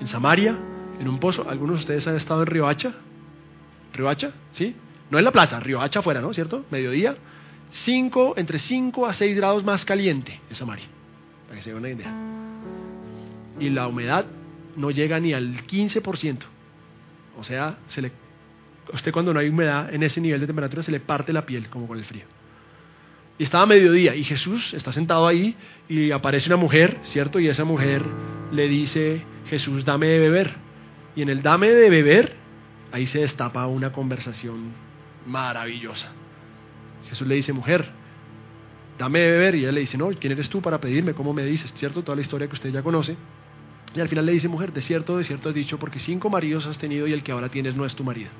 en 0.00 0.06
Samaria, 0.06 0.56
en 0.98 1.08
un 1.08 1.18
pozo. 1.20 1.48
¿Algunos 1.48 1.76
de 1.76 1.80
ustedes 1.82 2.06
han 2.06 2.16
estado 2.16 2.42
en 2.42 2.46
Riohacha? 2.46 2.92
¿Riohacha? 3.92 4.32
¿Sí? 4.52 4.74
No 5.10 5.18
en 5.18 5.24
la 5.24 5.30
plaza, 5.30 5.60
Riohacha 5.60 6.00
afuera, 6.00 6.20
¿no? 6.20 6.32
¿Cierto? 6.32 6.64
Mediodía 6.70 7.16
cinco, 7.72 8.34
entre 8.36 8.58
5 8.58 9.06
a 9.06 9.12
6 9.12 9.36
grados 9.36 9.64
más 9.64 9.84
caliente 9.84 10.40
en 10.48 10.56
Samaria, 10.56 10.86
para 11.46 11.56
que 11.56 11.62
se 11.62 11.70
den 11.70 11.78
una 11.78 11.90
idea. 11.90 12.12
Y 13.58 13.70
la 13.70 13.88
humedad 13.88 14.26
no 14.76 14.90
llega 14.90 15.18
ni 15.20 15.32
al 15.32 15.66
15%. 15.66 16.38
O 17.38 17.44
sea, 17.44 17.78
se 17.88 18.02
le, 18.02 18.12
usted 18.92 19.12
cuando 19.12 19.32
no 19.32 19.40
hay 19.40 19.48
humedad 19.48 19.92
en 19.92 20.02
ese 20.02 20.20
nivel 20.20 20.40
de 20.40 20.46
temperatura 20.46 20.82
se 20.82 20.90
le 20.90 21.00
parte 21.00 21.32
la 21.32 21.46
piel 21.46 21.68
como 21.68 21.86
con 21.86 21.98
el 21.98 22.04
frío. 22.04 22.24
Y 23.38 23.44
estaba 23.44 23.64
a 23.64 23.66
mediodía 23.66 24.14
y 24.14 24.24
Jesús 24.24 24.74
está 24.74 24.92
sentado 24.92 25.26
ahí 25.26 25.56
y 25.88 26.10
aparece 26.10 26.48
una 26.48 26.56
mujer, 26.56 26.98
¿cierto? 27.04 27.40
Y 27.40 27.48
esa 27.48 27.64
mujer 27.64 28.02
le 28.52 28.68
dice, 28.68 29.22
Jesús, 29.46 29.84
dame 29.84 30.06
de 30.06 30.18
beber. 30.18 30.54
Y 31.16 31.22
en 31.22 31.28
el 31.28 31.42
dame 31.42 31.68
de 31.68 31.90
beber, 31.90 32.34
ahí 32.92 33.06
se 33.06 33.20
destapa 33.20 33.66
una 33.66 33.92
conversación 33.92 34.72
maravillosa. 35.26 36.12
Jesús 37.08 37.26
le 37.26 37.34
dice, 37.34 37.52
mujer, 37.52 37.90
dame 38.98 39.20
de 39.20 39.30
beber. 39.30 39.54
Y 39.56 39.60
ella 39.60 39.72
le 39.72 39.80
dice, 39.80 39.98
no, 39.98 40.10
¿quién 40.10 40.32
eres 40.32 40.48
tú 40.48 40.62
para 40.62 40.80
pedirme? 40.80 41.14
¿Cómo 41.14 41.32
me 41.32 41.44
dices? 41.44 41.72
¿Cierto? 41.74 42.02
Toda 42.02 42.16
la 42.16 42.22
historia 42.22 42.46
que 42.46 42.54
usted 42.54 42.70
ya 42.70 42.82
conoce. 42.82 43.16
Y 43.94 44.00
al 44.00 44.08
final 44.08 44.24
le 44.24 44.32
dice, 44.32 44.48
mujer, 44.48 44.72
de 44.72 44.80
cierto, 44.82 45.18
de 45.18 45.24
cierto 45.24 45.48
has 45.50 45.54
dicho, 45.54 45.78
porque 45.78 46.00
cinco 46.00 46.30
maridos 46.30 46.66
has 46.66 46.78
tenido 46.78 47.06
y 47.06 47.12
el 47.12 47.22
que 47.22 47.32
ahora 47.32 47.48
tienes 47.48 47.76
no 47.76 47.84
es 47.84 47.94
tu 47.94 48.04
marido. 48.04 48.30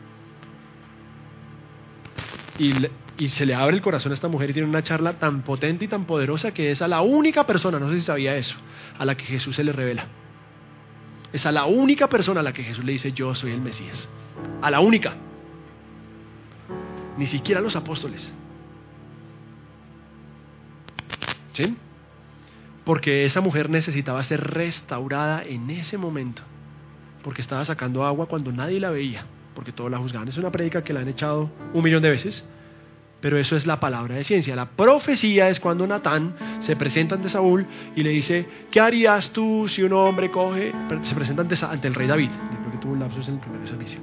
Y, 2.58 3.28
se 3.28 3.46
le 3.46 3.54
abre 3.54 3.76
el 3.76 3.82
corazón 3.82 4.12
a 4.12 4.14
esta 4.14 4.28
mujer 4.28 4.50
y 4.50 4.52
tiene 4.52 4.68
una 4.68 4.82
charla 4.82 5.14
tan 5.14 5.42
potente 5.42 5.84
y 5.84 5.88
tan 5.88 6.06
poderosa 6.06 6.52
que 6.52 6.72
es 6.72 6.82
a 6.82 6.88
la 6.88 7.02
única 7.02 7.46
persona, 7.46 7.78
no 7.78 7.88
sé 7.88 7.96
si 7.96 8.02
sabía 8.02 8.36
eso, 8.36 8.56
a 8.98 9.04
la 9.04 9.16
que 9.16 9.24
Jesús 9.24 9.54
se 9.54 9.64
le 9.64 9.72
revela. 9.72 10.06
Es 11.32 11.46
a 11.46 11.52
la 11.52 11.64
única 11.64 12.08
persona 12.08 12.40
a 12.40 12.42
la 12.42 12.52
que 12.52 12.62
Jesús 12.62 12.84
le 12.84 12.92
dice, 12.92 13.12
yo 13.12 13.34
soy 13.34 13.52
el 13.52 13.60
Mesías. 13.60 14.08
A 14.60 14.70
la 14.70 14.80
única. 14.80 15.14
Ni 17.16 17.26
siquiera 17.26 17.60
a 17.60 17.62
los 17.62 17.76
apóstoles. 17.76 18.30
¿Sí? 21.54 21.76
Porque 22.84 23.24
esa 23.24 23.40
mujer 23.40 23.70
necesitaba 23.70 24.22
ser 24.24 24.40
restaurada 24.40 25.42
en 25.44 25.70
ese 25.70 25.96
momento. 25.96 26.42
Porque 27.22 27.40
estaba 27.40 27.64
sacando 27.64 28.04
agua 28.04 28.26
cuando 28.26 28.52
nadie 28.52 28.80
la 28.80 28.90
veía. 28.90 29.24
Porque 29.54 29.72
todos 29.72 29.90
la 29.90 29.98
juzgaban. 29.98 30.28
Es 30.28 30.36
una 30.36 30.50
prédica 30.50 30.82
que 30.82 30.92
la 30.92 31.00
han 31.00 31.08
echado 31.08 31.50
un 31.72 31.82
millón 31.82 32.02
de 32.02 32.10
veces. 32.10 32.44
Pero 33.22 33.38
eso 33.38 33.56
es 33.56 33.66
la 33.66 33.78
palabra 33.78 34.16
de 34.16 34.24
ciencia. 34.24 34.56
La 34.56 34.66
profecía 34.66 35.48
es 35.48 35.60
cuando 35.60 35.86
Natán 35.86 36.34
se 36.66 36.74
presenta 36.74 37.14
ante 37.14 37.28
Saúl 37.28 37.64
y 37.94 38.02
le 38.02 38.10
dice, 38.10 38.46
¿qué 38.70 38.80
harías 38.80 39.30
tú 39.30 39.68
si 39.68 39.82
un 39.84 39.92
hombre 39.92 40.30
coge... 40.30 40.72
Se 41.04 41.14
presenta 41.14 41.42
ante, 41.42 41.86
el 41.86 41.94
rey 41.94 42.08
David. 42.08 42.30
Creo 42.60 42.72
que 42.72 42.78
tuvo 42.78 42.92
un 42.94 42.98
lapsus 42.98 43.28
en 43.28 43.34
el 43.34 43.40
primer 43.40 43.68
servicio. 43.68 44.00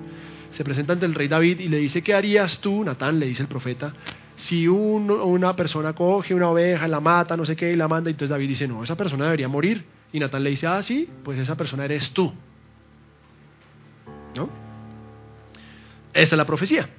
Se 0.56 0.64
presenta 0.64 0.94
ante 0.94 1.06
el 1.06 1.14
rey 1.14 1.28
David 1.28 1.60
y 1.60 1.68
le 1.68 1.78
dice, 1.78 2.02
¿qué 2.02 2.14
harías 2.14 2.60
tú? 2.60 2.82
Natán 2.82 3.20
le 3.20 3.26
dice 3.26 3.42
el 3.42 3.50
profeta, 3.50 3.94
si 4.38 4.70
una 4.70 5.54
persona 5.54 5.92
coge 5.92 6.34
una 6.34 6.50
oveja, 6.50 6.88
la 6.88 7.02
mata, 7.02 7.36
no 7.36 7.44
sé 7.44 7.58
qué, 7.58 7.74
y 7.74 7.76
la 7.76 7.90
manda, 7.90 8.10
entonces 8.10 8.30
David 8.30 8.48
dice, 8.48 8.68
no, 8.70 8.86
esa 8.86 8.96
persona 8.96 9.26
debería 9.26 9.50
morir. 9.50 9.84
Y 10.14 10.20
Natán 10.20 10.44
le 10.44 10.52
dice, 10.52 10.66
ah, 10.66 10.82
sí, 10.82 11.10
pues 11.26 11.38
esa 11.40 11.56
persona 11.58 11.84
eres 11.84 12.10
tú. 12.12 12.34
¿No? 14.34 14.69
Esa 16.14 16.36
es 16.36 16.38
la 16.38 16.46
profecía. 16.46 16.90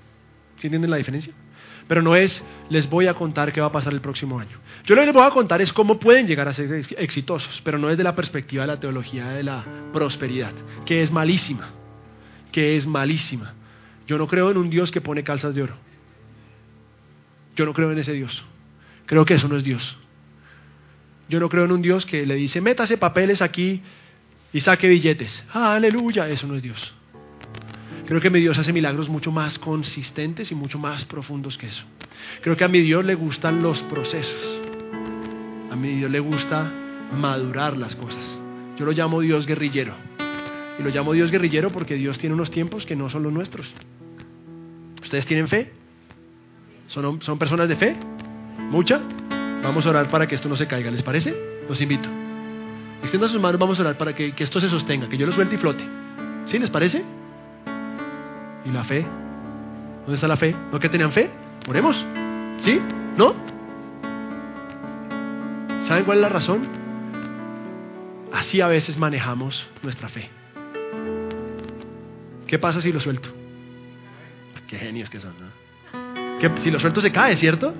¿Sí 0.58 0.66
entienden 0.66 0.90
la 0.90 0.96
diferencia? 0.96 1.32
Pero 1.88 2.02
no 2.02 2.14
es, 2.14 2.42
les 2.68 2.88
voy 2.88 3.06
a 3.06 3.14
contar 3.14 3.52
qué 3.52 3.60
va 3.60 3.68
a 3.68 3.72
pasar 3.72 3.92
el 3.92 4.00
próximo 4.00 4.38
año. 4.38 4.58
Yo 4.84 4.94
lo 4.94 5.02
que 5.02 5.06
les 5.06 5.14
voy 5.14 5.24
a 5.24 5.30
contar 5.30 5.60
es 5.60 5.72
cómo 5.72 5.98
pueden 5.98 6.26
llegar 6.26 6.46
a 6.46 6.54
ser 6.54 6.86
exitosos, 6.98 7.60
pero 7.64 7.78
no 7.78 7.88
desde 7.88 8.04
la 8.04 8.14
perspectiva 8.14 8.62
de 8.62 8.68
la 8.68 8.78
teología 8.78 9.30
de 9.30 9.42
la 9.42 9.64
prosperidad, 9.92 10.52
que 10.86 11.02
es 11.02 11.10
malísima, 11.10 11.70
que 12.52 12.76
es 12.76 12.86
malísima. 12.86 13.54
Yo 14.06 14.18
no 14.18 14.26
creo 14.28 14.50
en 14.50 14.56
un 14.56 14.70
Dios 14.70 14.90
que 14.90 15.00
pone 15.00 15.24
calzas 15.24 15.54
de 15.54 15.62
oro. 15.62 15.74
Yo 17.56 17.66
no 17.66 17.72
creo 17.72 17.90
en 17.90 17.98
ese 17.98 18.12
Dios. 18.12 18.44
Creo 19.06 19.24
que 19.24 19.34
eso 19.34 19.48
no 19.48 19.56
es 19.56 19.64
Dios. 19.64 19.96
Yo 21.28 21.40
no 21.40 21.48
creo 21.48 21.64
en 21.64 21.72
un 21.72 21.82
Dios 21.82 22.06
que 22.06 22.26
le 22.26 22.34
dice, 22.34 22.60
métase 22.60 22.98
papeles 22.98 23.42
aquí 23.42 23.82
y 24.52 24.60
saque 24.60 24.88
billetes. 24.88 25.44
aleluya, 25.52 26.28
eso 26.28 26.46
no 26.46 26.54
es 26.54 26.62
Dios. 26.62 26.94
Creo 28.10 28.20
que 28.20 28.28
mi 28.28 28.40
Dios 28.40 28.58
hace 28.58 28.72
milagros 28.72 29.08
mucho 29.08 29.30
más 29.30 29.56
consistentes 29.60 30.50
y 30.50 30.56
mucho 30.56 30.80
más 30.80 31.04
profundos 31.04 31.56
que 31.56 31.68
eso. 31.68 31.84
Creo 32.40 32.56
que 32.56 32.64
a 32.64 32.68
mi 32.68 32.80
Dios 32.80 33.04
le 33.04 33.14
gustan 33.14 33.62
los 33.62 33.80
procesos. 33.82 34.60
A 35.70 35.76
mi 35.76 35.94
Dios 35.94 36.10
le 36.10 36.18
gusta 36.18 36.68
madurar 37.16 37.76
las 37.76 37.94
cosas. 37.94 38.18
Yo 38.76 38.84
lo 38.84 38.90
llamo 38.90 39.20
Dios 39.20 39.46
guerrillero. 39.46 39.94
Y 40.76 40.82
lo 40.82 40.90
llamo 40.90 41.12
Dios 41.12 41.30
guerrillero 41.30 41.70
porque 41.70 41.94
Dios 41.94 42.18
tiene 42.18 42.34
unos 42.34 42.50
tiempos 42.50 42.84
que 42.84 42.96
no 42.96 43.08
son 43.10 43.22
los 43.22 43.32
nuestros. 43.32 43.72
¿Ustedes 45.04 45.24
tienen 45.26 45.46
fe? 45.46 45.70
¿Son, 46.88 47.22
¿Son 47.22 47.38
personas 47.38 47.68
de 47.68 47.76
fe? 47.76 47.96
¿Mucha? 48.58 49.00
Vamos 49.62 49.86
a 49.86 49.90
orar 49.90 50.10
para 50.10 50.26
que 50.26 50.34
esto 50.34 50.48
no 50.48 50.56
se 50.56 50.66
caiga, 50.66 50.90
¿les 50.90 51.04
parece? 51.04 51.32
Los 51.68 51.80
invito. 51.80 52.08
Extiendan 53.02 53.30
sus 53.30 53.40
manos, 53.40 53.60
vamos 53.60 53.78
a 53.78 53.82
orar 53.82 53.96
para 53.96 54.16
que, 54.16 54.32
que 54.32 54.42
esto 54.42 54.60
se 54.60 54.68
sostenga, 54.68 55.08
que 55.08 55.16
yo 55.16 55.28
lo 55.28 55.32
suelte 55.32 55.54
y 55.54 55.58
flote. 55.58 55.84
¿Sí? 56.46 56.58
¿Les 56.58 56.70
parece? 56.70 57.19
¿Y 58.64 58.70
la 58.70 58.84
fe? 58.84 59.06
¿Dónde 60.00 60.14
está 60.14 60.28
la 60.28 60.36
fe? 60.36 60.54
¿No 60.72 60.78
que 60.78 60.88
tenían 60.88 61.12
fe? 61.12 61.30
¿Oremos? 61.68 61.96
¿Sí? 62.64 62.80
¿No? 63.16 63.34
¿Saben 65.88 66.04
cuál 66.04 66.18
es 66.18 66.22
la 66.22 66.28
razón? 66.28 66.68
Así 68.32 68.60
a 68.60 68.68
veces 68.68 68.96
manejamos 68.96 69.66
nuestra 69.82 70.08
fe. 70.08 70.30
¿Qué 72.46 72.58
pasa 72.58 72.80
si 72.80 72.92
lo 72.92 73.00
suelto? 73.00 73.28
Qué 74.68 74.78
genios 74.78 75.10
que 75.10 75.20
son, 75.20 75.34
¿no? 75.40 75.60
que 76.40 76.50
si 76.62 76.70
lo 76.70 76.80
suelto 76.80 77.00
se 77.00 77.12
cae, 77.12 77.36
¿cierto? 77.36 77.74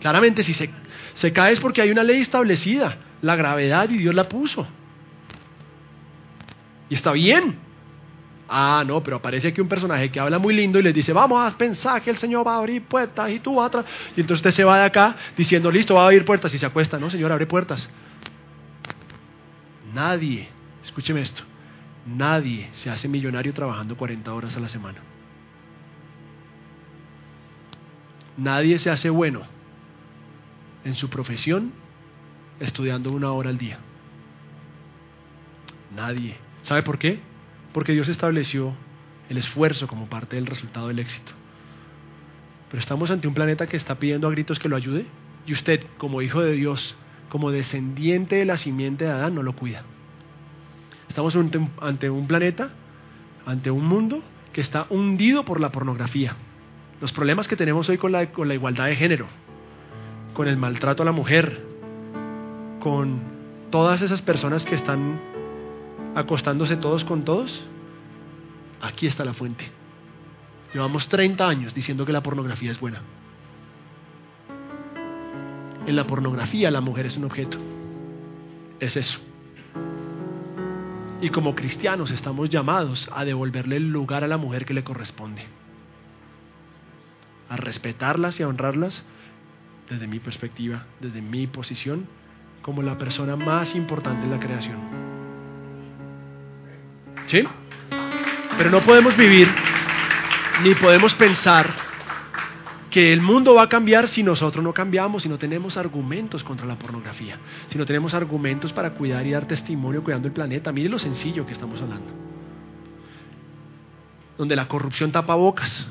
Claramente 0.00 0.42
si 0.42 0.54
se, 0.54 0.70
se 1.14 1.32
cae 1.32 1.52
es 1.52 1.60
porque 1.60 1.82
hay 1.82 1.90
una 1.90 2.02
ley 2.02 2.22
establecida, 2.22 2.96
la 3.22 3.36
gravedad 3.36 3.90
y 3.90 3.98
Dios 3.98 4.14
la 4.14 4.28
puso. 4.28 4.66
Y 6.88 6.94
está 6.94 7.12
bien. 7.12 7.58
Ah, 8.48 8.82
no, 8.86 9.02
pero 9.02 9.18
aparece 9.18 9.48
aquí 9.48 9.60
un 9.60 9.68
personaje 9.68 10.10
que 10.10 10.18
habla 10.18 10.38
muy 10.38 10.54
lindo 10.54 10.78
y 10.78 10.82
les 10.82 10.94
dice, 10.94 11.12
vamos 11.12 11.40
a 11.46 11.56
pensar 11.58 12.00
que 12.00 12.10
el 12.10 12.16
Señor 12.16 12.46
va 12.46 12.54
a 12.54 12.58
abrir 12.58 12.82
puertas 12.84 13.30
y 13.30 13.40
tú 13.40 13.56
vas 13.56 13.66
atrás. 13.66 13.84
Y 14.16 14.22
entonces 14.22 14.38
usted 14.38 14.56
se 14.56 14.64
va 14.64 14.78
de 14.78 14.84
acá 14.84 15.16
diciendo, 15.36 15.70
listo, 15.70 15.94
va 15.94 16.02
a 16.02 16.04
abrir 16.04 16.24
puertas 16.24 16.52
y 16.54 16.58
se 16.58 16.64
acuesta. 16.64 16.98
No, 16.98 17.10
Señor, 17.10 17.30
abre 17.30 17.46
puertas. 17.46 17.86
Nadie, 19.92 20.48
escúcheme 20.82 21.20
esto, 21.20 21.42
nadie 22.06 22.70
se 22.74 22.90
hace 22.90 23.08
millonario 23.08 23.52
trabajando 23.52 23.96
40 23.96 24.32
horas 24.32 24.56
a 24.56 24.60
la 24.60 24.68
semana. 24.68 24.98
Nadie 28.38 28.78
se 28.78 28.88
hace 28.88 29.10
bueno 29.10 29.42
en 30.84 30.94
su 30.94 31.10
profesión 31.10 31.72
estudiando 32.60 33.10
una 33.10 33.32
hora 33.32 33.50
al 33.50 33.58
día. 33.58 33.78
Nadie. 35.94 36.36
¿Sabe 36.62 36.82
por 36.82 36.98
qué? 36.98 37.27
Porque 37.72 37.92
Dios 37.92 38.08
estableció 38.08 38.74
el 39.28 39.38
esfuerzo 39.38 39.86
como 39.86 40.06
parte 40.06 40.36
del 40.36 40.46
resultado 40.46 40.88
del 40.88 40.98
éxito. 40.98 41.32
Pero 42.70 42.80
estamos 42.80 43.10
ante 43.10 43.28
un 43.28 43.34
planeta 43.34 43.66
que 43.66 43.76
está 43.76 43.96
pidiendo 43.96 44.28
a 44.28 44.30
gritos 44.30 44.58
que 44.58 44.68
lo 44.68 44.76
ayude 44.76 45.06
y 45.46 45.54
usted, 45.54 45.84
como 45.96 46.22
hijo 46.22 46.40
de 46.40 46.52
Dios, 46.52 46.96
como 47.28 47.50
descendiente 47.50 48.36
de 48.36 48.44
la 48.44 48.58
simiente 48.58 49.04
de 49.04 49.10
Adán, 49.10 49.34
no 49.34 49.42
lo 49.42 49.54
cuida. 49.54 49.82
Estamos 51.08 51.34
ante 51.80 52.10
un 52.10 52.26
planeta, 52.26 52.70
ante 53.46 53.70
un 53.70 53.86
mundo 53.86 54.22
que 54.52 54.60
está 54.60 54.86
hundido 54.90 55.44
por 55.44 55.60
la 55.60 55.70
pornografía 55.70 56.36
los 57.00 57.12
problemas 57.12 57.46
que 57.46 57.56
tenemos 57.56 57.88
hoy 57.88 57.98
con 57.98 58.12
la, 58.12 58.26
con 58.32 58.48
la 58.48 58.54
igualdad 58.54 58.86
de 58.86 58.96
género, 58.96 59.26
con 60.34 60.48
el 60.48 60.56
maltrato 60.56 61.02
a 61.02 61.06
la 61.06 61.12
mujer, 61.12 61.60
con 62.80 63.20
todas 63.70 64.02
esas 64.02 64.20
personas 64.22 64.64
que 64.64 64.74
están 64.74 65.20
acostándose 66.18 66.76
todos 66.76 67.04
con 67.04 67.24
todos, 67.24 67.62
aquí 68.82 69.06
está 69.06 69.24
la 69.24 69.34
fuente. 69.34 69.70
Llevamos 70.74 71.08
30 71.08 71.48
años 71.48 71.74
diciendo 71.74 72.04
que 72.04 72.12
la 72.12 72.22
pornografía 72.22 72.72
es 72.72 72.80
buena. 72.80 73.02
En 75.86 75.94
la 75.94 76.06
pornografía 76.06 76.72
la 76.72 76.80
mujer 76.80 77.06
es 77.06 77.16
un 77.16 77.24
objeto. 77.24 77.56
Es 78.80 78.96
eso. 78.96 79.18
Y 81.20 81.30
como 81.30 81.54
cristianos 81.54 82.10
estamos 82.10 82.50
llamados 82.50 83.08
a 83.14 83.24
devolverle 83.24 83.76
el 83.76 83.90
lugar 83.90 84.24
a 84.24 84.28
la 84.28 84.36
mujer 84.36 84.64
que 84.64 84.74
le 84.74 84.82
corresponde. 84.82 85.46
A 87.48 87.56
respetarlas 87.56 88.38
y 88.40 88.42
a 88.42 88.48
honrarlas 88.48 89.04
desde 89.88 90.08
mi 90.08 90.18
perspectiva, 90.18 90.84
desde 91.00 91.22
mi 91.22 91.46
posición, 91.46 92.06
como 92.60 92.82
la 92.82 92.98
persona 92.98 93.36
más 93.36 93.74
importante 93.76 94.24
en 94.24 94.30
la 94.32 94.40
creación. 94.40 94.97
¿Sí? 97.28 97.44
Pero 98.56 98.70
no 98.70 98.80
podemos 98.82 99.16
vivir 99.16 99.48
ni 100.62 100.74
podemos 100.74 101.14
pensar 101.14 101.72
que 102.90 103.12
el 103.12 103.20
mundo 103.20 103.54
va 103.54 103.64
a 103.64 103.68
cambiar 103.68 104.08
si 104.08 104.22
nosotros 104.22 104.64
no 104.64 104.72
cambiamos, 104.72 105.22
si 105.22 105.28
no 105.28 105.38
tenemos 105.38 105.76
argumentos 105.76 106.42
contra 106.42 106.66
la 106.66 106.76
pornografía, 106.76 107.38
si 107.68 107.78
no 107.78 107.84
tenemos 107.84 108.14
argumentos 108.14 108.72
para 108.72 108.94
cuidar 108.94 109.26
y 109.26 109.32
dar 109.32 109.46
testimonio 109.46 110.02
cuidando 110.02 110.26
el 110.26 110.34
planeta. 110.34 110.72
Mire 110.72 110.88
lo 110.88 110.98
sencillo 110.98 111.46
que 111.46 111.52
estamos 111.52 111.80
hablando. 111.80 112.10
Donde 114.38 114.56
la 114.56 114.66
corrupción 114.68 115.12
tapa 115.12 115.34
bocas, 115.34 115.86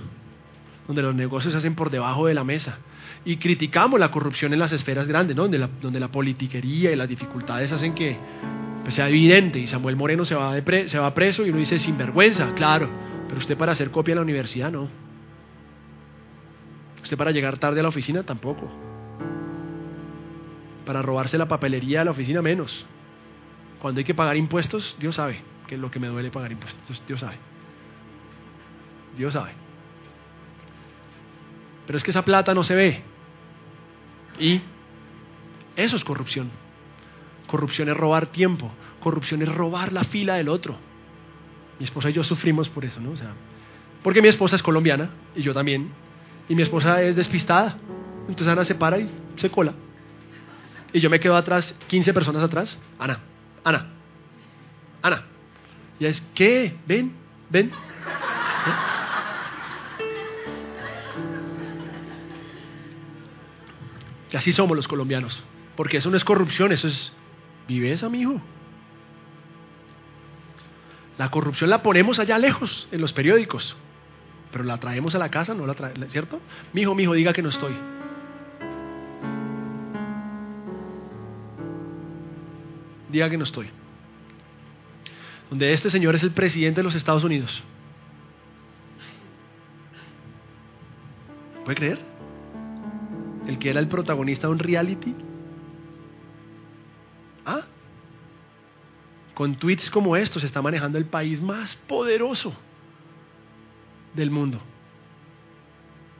donde 0.87 1.01
los 1.03 1.13
negocios 1.13 1.53
se 1.53 1.59
hacen 1.59 1.75
por 1.75 1.91
debajo 1.91 2.25
de 2.25 2.33
la 2.33 2.43
mesa. 2.43 2.79
Y 3.25 3.37
criticamos 3.37 3.99
la 3.99 4.09
corrupción 4.09 4.53
en 4.53 4.59
las 4.59 4.71
esferas 4.71 5.07
grandes, 5.07 5.37
la, 5.37 5.69
donde 5.81 5.99
la 5.99 6.07
politiquería 6.07 6.91
y 6.91 6.95
las 6.95 7.07
dificultades 7.07 7.71
hacen 7.71 7.93
que 7.93 8.17
pues, 8.87 8.95
sea 8.95 9.09
evidente. 9.09 9.59
Y 9.59 9.67
Samuel 9.67 9.97
Moreno 9.97 10.23
se 10.23 10.33
va, 10.33 10.55
de 10.55 10.87
se 10.87 10.97
va 10.97 11.13
preso 11.13 11.45
y 11.45 11.49
uno 11.49 11.59
dice 11.59 11.77
sinvergüenza, 11.77 12.53
claro, 12.53 12.89
pero 13.27 13.37
usted 13.37 13.57
para 13.57 13.73
hacer 13.73 13.91
copia 13.91 14.13
en 14.13 14.19
la 14.19 14.21
universidad 14.21 14.71
no. 14.71 14.87
Usted 17.03 17.17
para 17.17 17.31
llegar 17.31 17.57
tarde 17.57 17.81
a 17.81 17.83
la 17.83 17.89
oficina 17.89 18.23
tampoco. 18.23 18.71
Para 20.85 21.01
robarse 21.01 21.37
la 21.37 21.49
papelería 21.49 21.99
de 21.99 22.05
la 22.05 22.11
oficina 22.11 22.41
menos. 22.41 22.85
Cuando 23.81 23.99
hay 23.99 24.05
que 24.05 24.15
pagar 24.15 24.37
impuestos, 24.37 24.95
Dios 25.01 25.15
sabe 25.15 25.41
que 25.67 25.75
es 25.75 25.81
lo 25.81 25.91
que 25.91 25.99
me 25.99 26.07
duele 26.07 26.31
pagar 26.31 26.53
impuestos. 26.53 27.03
Dios 27.05 27.19
sabe. 27.19 27.35
Dios 29.17 29.33
sabe. 29.33 29.51
Pero 31.87 31.97
es 31.97 32.05
que 32.05 32.11
esa 32.11 32.23
plata 32.23 32.53
no 32.53 32.63
se 32.63 32.73
ve. 32.73 33.01
Y 34.39 34.61
eso 35.75 35.97
es 35.97 36.05
corrupción. 36.05 36.49
Corrupción 37.47 37.89
es 37.89 37.97
robar 37.97 38.27
tiempo. 38.27 38.71
Corrupción 38.99 39.41
es 39.41 39.49
robar 39.49 39.93
la 39.93 40.03
fila 40.03 40.35
del 40.35 40.49
otro. 40.49 40.77
Mi 41.79 41.85
esposa 41.85 42.09
y 42.09 42.13
yo 42.13 42.23
sufrimos 42.23 42.69
por 42.69 42.85
eso, 42.85 42.99
¿no? 42.99 43.11
O 43.11 43.15
sea, 43.15 43.33
porque 44.03 44.21
mi 44.21 44.27
esposa 44.27 44.55
es 44.55 44.63
colombiana 44.63 45.09
y 45.35 45.41
yo 45.41 45.53
también. 45.53 45.89
Y 46.49 46.55
mi 46.55 46.61
esposa 46.61 47.01
es 47.01 47.15
despistada. 47.15 47.77
Entonces 48.21 48.47
Ana 48.47 48.65
se 48.65 48.75
para 48.75 48.99
y 48.99 49.09
se 49.37 49.49
cola. 49.49 49.73
Y 50.93 50.99
yo 50.99 51.09
me 51.09 51.19
quedo 51.19 51.35
atrás, 51.35 51.73
15 51.87 52.13
personas 52.13 52.43
atrás. 52.43 52.77
Ana, 52.99 53.19
Ana, 53.63 53.87
Ana. 55.01 55.23
Y 55.99 56.05
es, 56.05 56.21
¿qué? 56.33 56.75
Ven, 56.85 57.13
ven. 57.49 57.71
Y 64.31 64.37
así 64.37 64.51
somos 64.51 64.75
los 64.75 64.87
colombianos. 64.87 65.41
Porque 65.75 65.97
eso 65.97 66.09
no 66.09 66.17
es 66.17 66.23
corrupción, 66.23 66.71
eso 66.71 66.87
es 66.87 67.11
viveza, 67.67 68.07
hijo. 68.13 68.41
La 71.17 71.31
corrupción 71.31 71.69
la 71.69 71.81
ponemos 71.81 72.19
allá 72.19 72.37
lejos, 72.37 72.87
en 72.91 73.01
los 73.01 73.13
periódicos 73.13 73.75
pero 74.51 74.63
la 74.63 74.79
traemos 74.79 75.13
a 75.15 75.19
la 75.19 75.29
casa, 75.29 75.53
no 75.53 75.65
la 75.65 75.73
traemos, 75.73 76.11
¿cierto? 76.11 76.39
Mi 76.73 76.81
hijo, 76.81 76.95
mi 76.95 77.03
hijo, 77.03 77.13
diga 77.13 77.33
que 77.33 77.41
no 77.41 77.49
estoy. 77.49 77.75
Diga 83.09 83.29
que 83.29 83.37
no 83.37 83.43
estoy. 83.43 83.69
Donde 85.49 85.73
este 85.73 85.89
señor 85.89 86.15
es 86.15 86.23
el 86.23 86.31
presidente 86.31 86.79
de 86.79 86.83
los 86.83 86.95
Estados 86.95 87.23
Unidos. 87.23 87.63
¿Puede 91.63 91.77
creer? 91.77 91.99
El 93.47 93.59
que 93.59 93.69
era 93.69 93.79
el 93.79 93.87
protagonista 93.87 94.47
de 94.47 94.53
un 94.53 94.59
reality. 94.59 95.15
Con 99.37 99.53
tweets 99.53 99.91
como 99.91 100.17
estos 100.17 100.43
está 100.43 100.63
manejando 100.63 100.97
el 100.97 101.05
país 101.05 101.43
más 101.43 101.75
poderoso 101.87 102.55
del 104.15 104.31
mundo. 104.31 104.59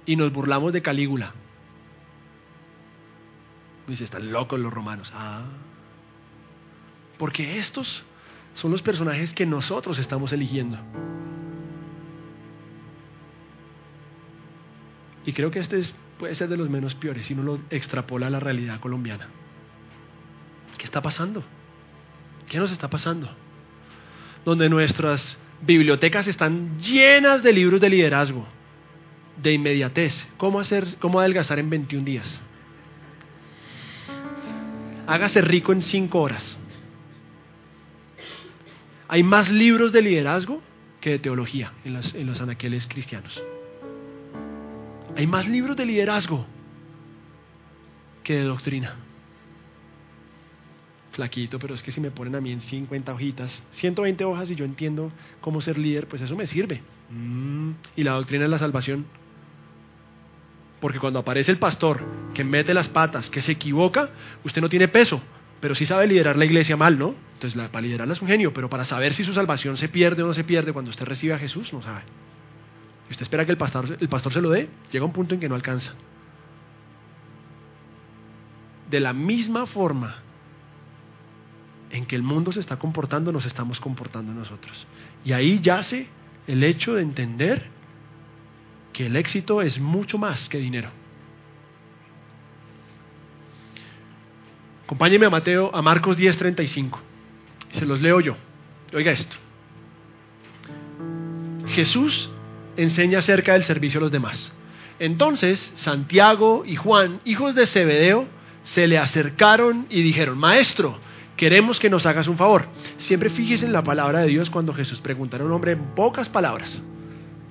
Y 0.06 0.15
nos 0.15 0.32
burlamos 0.32 0.71
de 0.71 0.84
Calígula. 0.84 1.34
Dice, 3.88 4.03
están 4.03 4.32
locos 4.32 4.60
los 4.60 4.71
romanos. 4.71 5.12
Ah, 5.15 5.45
porque 7.17 7.58
estos 7.58 8.03
son 8.53 8.69
los 8.69 8.84
personajes 8.84 9.34
que 9.34 9.47
nosotros 9.47 9.97
estamos 9.97 10.32
eligiendo. 10.32 10.77
Y 15.25 15.34
creo 15.34 15.49
que 15.49 15.58
este 15.58 15.82
puede 16.19 16.36
ser 16.36 16.49
de 16.49 16.58
los 16.58 16.69
menos 16.69 16.93
peores 16.93 17.25
si 17.25 17.34
uno 17.34 17.41
lo 17.41 17.60
extrapola 17.71 18.27
a 18.27 18.30
la 18.30 18.39
realidad 18.39 18.80
colombiana. 18.80 19.27
¿Qué 20.77 20.86
está 20.86 21.01
pasando? 21.01 21.43
¿Qué 22.47 22.57
nos 22.57 22.71
está 22.71 22.89
pasando? 22.89 23.29
Donde 24.45 24.69
nuestras 24.69 25.38
bibliotecas 25.62 26.27
están 26.27 26.79
llenas 26.79 27.43
de 27.43 27.51
libros 27.51 27.81
de 27.81 27.89
liderazgo, 27.89 28.47
de 29.41 29.53
inmediatez. 29.53 30.13
¿Cómo, 30.38 30.60
hacer, 30.60 30.97
cómo 30.99 31.19
adelgazar 31.19 31.60
en 31.60 31.69
21 31.69 32.05
días? 32.05 32.41
Hágase 35.07 35.41
rico 35.41 35.73
en 35.73 35.81
5 35.81 36.19
horas. 36.19 36.57
Hay 39.10 39.23
más 39.23 39.49
libros 39.49 39.91
de 39.91 40.01
liderazgo 40.01 40.62
que 41.01 41.12
de 41.12 41.19
teología 41.19 41.71
en 41.86 41.93
los, 41.93 42.13
en 42.13 42.27
los 42.27 42.41
anaqueles 42.41 42.88
cristianos. 42.88 43.41
Hay 45.15 45.27
más 45.27 45.47
libros 45.47 45.75
de 45.77 45.86
liderazgo 45.86 46.45
que 48.23 48.36
de 48.36 48.43
doctrina 48.43 48.95
flaquito, 51.17 51.60
pero 51.60 51.75
es 51.75 51.82
que 51.82 51.91
si 51.91 51.99
me 51.99 52.12
ponen 52.12 52.36
a 52.36 52.41
mí 52.41 52.51
en 52.51 52.62
50 52.62 53.13
hojitas, 53.13 53.51
120 53.73 54.23
hojas 54.23 54.49
y 54.51 54.56
yo 54.56 54.63
entiendo 54.63 55.12
cómo 55.41 55.62
ser 55.62 55.77
líder, 55.77 56.08
pues 56.08 56.21
eso 56.21 56.36
me 56.36 56.47
sirve. 56.47 56.82
Mm, 57.10 57.71
y 57.95 58.03
la 58.03 58.13
doctrina 58.13 58.45
es 58.45 58.51
la 58.51 58.60
salvación. 58.60 59.06
Porque 60.80 60.99
cuando 60.99 61.19
aparece 61.19 61.51
el 61.51 61.58
pastor 61.58 62.06
que 62.36 62.43
mete 62.43 62.73
las 62.73 62.88
patas, 62.88 63.32
que 63.32 63.41
se 63.41 63.53
equivoca, 63.53 64.12
usted 64.45 64.62
no 64.62 64.69
tiene 64.69 64.88
peso, 64.88 65.19
pero 65.60 65.73
sí 65.73 65.88
sabe 65.88 66.06
liderar 66.06 66.38
la 66.38 66.45
iglesia 66.45 66.77
mal, 66.77 66.99
¿no? 66.99 67.15
Entonces 67.34 67.56
la, 67.58 67.71
para 67.71 67.82
liderarla 67.82 68.13
es 68.13 68.21
un 68.21 68.27
genio, 68.27 68.53
pero 68.53 68.69
para 68.69 68.86
saber 68.86 69.13
si 69.13 69.23
su 69.23 69.34
salvación 69.34 69.75
se 69.75 69.89
pierde 69.89 70.21
o 70.21 70.27
no 70.27 70.36
se 70.36 70.43
pierde 70.43 70.71
cuando 70.71 70.91
usted 70.91 71.06
recibe 71.06 71.34
a 71.34 71.39
Jesús, 71.39 71.73
no 71.73 71.82
sabe. 71.82 72.03
Usted 73.10 73.23
espera 73.23 73.43
que 73.43 73.51
el 73.51 73.58
pastor, 73.58 73.97
el 73.99 74.10
pastor 74.10 74.34
se 74.34 74.41
lo 74.41 74.51
dé, 74.51 74.69
llega 74.91 75.03
un 75.03 75.13
punto 75.13 75.34
en 75.34 75.39
que 75.39 75.49
no 75.49 75.56
alcanza. 75.56 75.93
De 78.91 78.99
la 78.99 79.13
misma 79.13 79.65
forma 79.65 80.26
en 81.91 82.06
que 82.06 82.15
el 82.15 82.23
mundo 82.23 82.52
se 82.52 82.60
está 82.60 82.78
comportando, 82.78 83.32
nos 83.32 83.45
estamos 83.45 83.80
comportando 83.80 84.34
nosotros. 84.34 84.88
Y 85.23 85.34
ahí 85.34 85.60
yace 85.62 86.08
el 86.47 86.63
hecho 86.63 86.95
de 86.95 87.02
entender 87.02 87.67
que 88.93 89.06
el 89.06 89.15
éxito 89.15 89.62
es 89.62 89.80
mucho 89.80 90.17
más 90.17 90.50
que 90.50 90.58
dinero. 90.58 90.89
Acompáñeme 94.86 95.26
a 95.26 95.30
Mateo, 95.30 95.69
a 95.73 95.82
Marcos 95.82 96.17
10:35. 96.17 97.00
Se 97.73 97.86
los 97.86 98.02
leo 98.02 98.21
yo. 98.21 98.38
Oiga 98.93 99.12
esto. 99.12 99.36
Jesús 101.67 102.30
enseña 102.78 103.19
acerca 103.19 103.54
del 103.54 103.65
servicio 103.65 104.00
a 104.00 104.04
los 104.04 104.12
demás. 104.12 104.52
Entonces 105.00 105.60
Santiago 105.76 106.63
y 106.65 106.76
Juan, 106.76 107.19
hijos 107.26 107.54
de 107.54 107.67
Zebedeo, 107.67 108.28
se 108.73 108.88
le 108.88 108.97
acercaron 108.97 109.88
y 109.89 110.02
dijeron, 110.02 110.38
Maestro, 110.38 111.00
queremos 111.38 111.80
que 111.80 111.89
nos 111.89 112.06
hagas 112.06 112.28
un 112.28 112.38
favor. 112.38 112.65
Siempre 112.97 113.30
fíjese 113.30 113.65
en 113.65 113.71
la 113.71 113.84
palabra 113.84 114.19
de 114.19 114.28
Dios 114.28 114.50
cuando 114.50 114.73
Jesús 114.73 115.00
pregunta 115.00 115.38
a 115.38 115.43
un 115.43 115.52
hombre 115.52 115.73
en 115.73 115.95
pocas 115.95 116.28
palabras. 116.28 116.82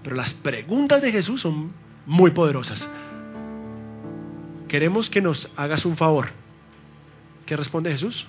Pero 0.03 0.17
las 0.17 0.35
preguntas 0.35 1.01
de 1.01 1.13
Jesús 1.13 1.41
son 1.41 1.73
muy 2.05 2.33
poderosas. 2.33 2.87
Queremos 4.69 5.09
que 5.09 5.23
nos 5.23 5.49
hagas 5.57 5.87
un 5.87 5.97
favor. 5.97 6.29
¿Qué 7.47 7.57
responde 7.57 7.93
Jesús? 7.93 8.27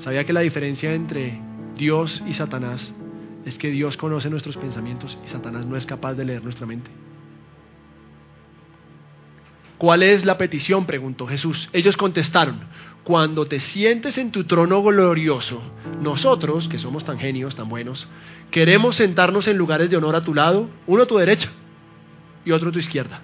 ¿Sabía 0.00 0.24
que 0.24 0.32
la 0.32 0.40
diferencia 0.40 0.92
entre 0.92 1.40
Dios 1.76 2.22
y 2.26 2.34
Satanás 2.34 2.92
es 3.44 3.56
que 3.58 3.70
Dios 3.70 3.96
conoce 3.96 4.28
nuestros 4.28 4.56
pensamientos 4.56 5.16
y 5.24 5.28
Satanás 5.28 5.66
no 5.66 5.76
es 5.76 5.86
capaz 5.86 6.14
de 6.14 6.24
leer 6.24 6.42
nuestra 6.42 6.66
mente? 6.66 6.90
¿Cuál 9.80 10.02
es 10.02 10.26
la 10.26 10.36
petición? 10.36 10.84
preguntó 10.84 11.26
Jesús. 11.26 11.70
Ellos 11.72 11.96
contestaron, 11.96 12.60
cuando 13.02 13.46
te 13.46 13.60
sientes 13.60 14.18
en 14.18 14.30
tu 14.30 14.44
trono 14.44 14.82
glorioso, 14.82 15.62
nosotros, 16.02 16.68
que 16.68 16.78
somos 16.78 17.02
tan 17.06 17.18
genios, 17.18 17.56
tan 17.56 17.66
buenos, 17.66 18.06
queremos 18.50 18.96
sentarnos 18.96 19.48
en 19.48 19.56
lugares 19.56 19.88
de 19.88 19.96
honor 19.96 20.16
a 20.16 20.22
tu 20.22 20.34
lado, 20.34 20.68
uno 20.86 21.04
a 21.04 21.06
tu 21.06 21.16
derecha 21.16 21.48
y 22.44 22.52
otro 22.52 22.68
a 22.68 22.72
tu 22.72 22.78
izquierda. 22.78 23.22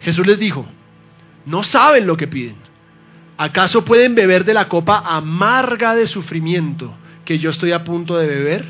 Jesús 0.00 0.24
les 0.24 0.38
dijo, 0.38 0.64
no 1.44 1.64
saben 1.64 2.06
lo 2.06 2.16
que 2.16 2.28
piden. 2.28 2.54
¿Acaso 3.36 3.84
pueden 3.84 4.14
beber 4.14 4.44
de 4.44 4.54
la 4.54 4.68
copa 4.68 5.02
amarga 5.04 5.96
de 5.96 6.06
sufrimiento 6.06 6.94
que 7.24 7.40
yo 7.40 7.50
estoy 7.50 7.72
a 7.72 7.82
punto 7.82 8.16
de 8.16 8.28
beber? 8.28 8.64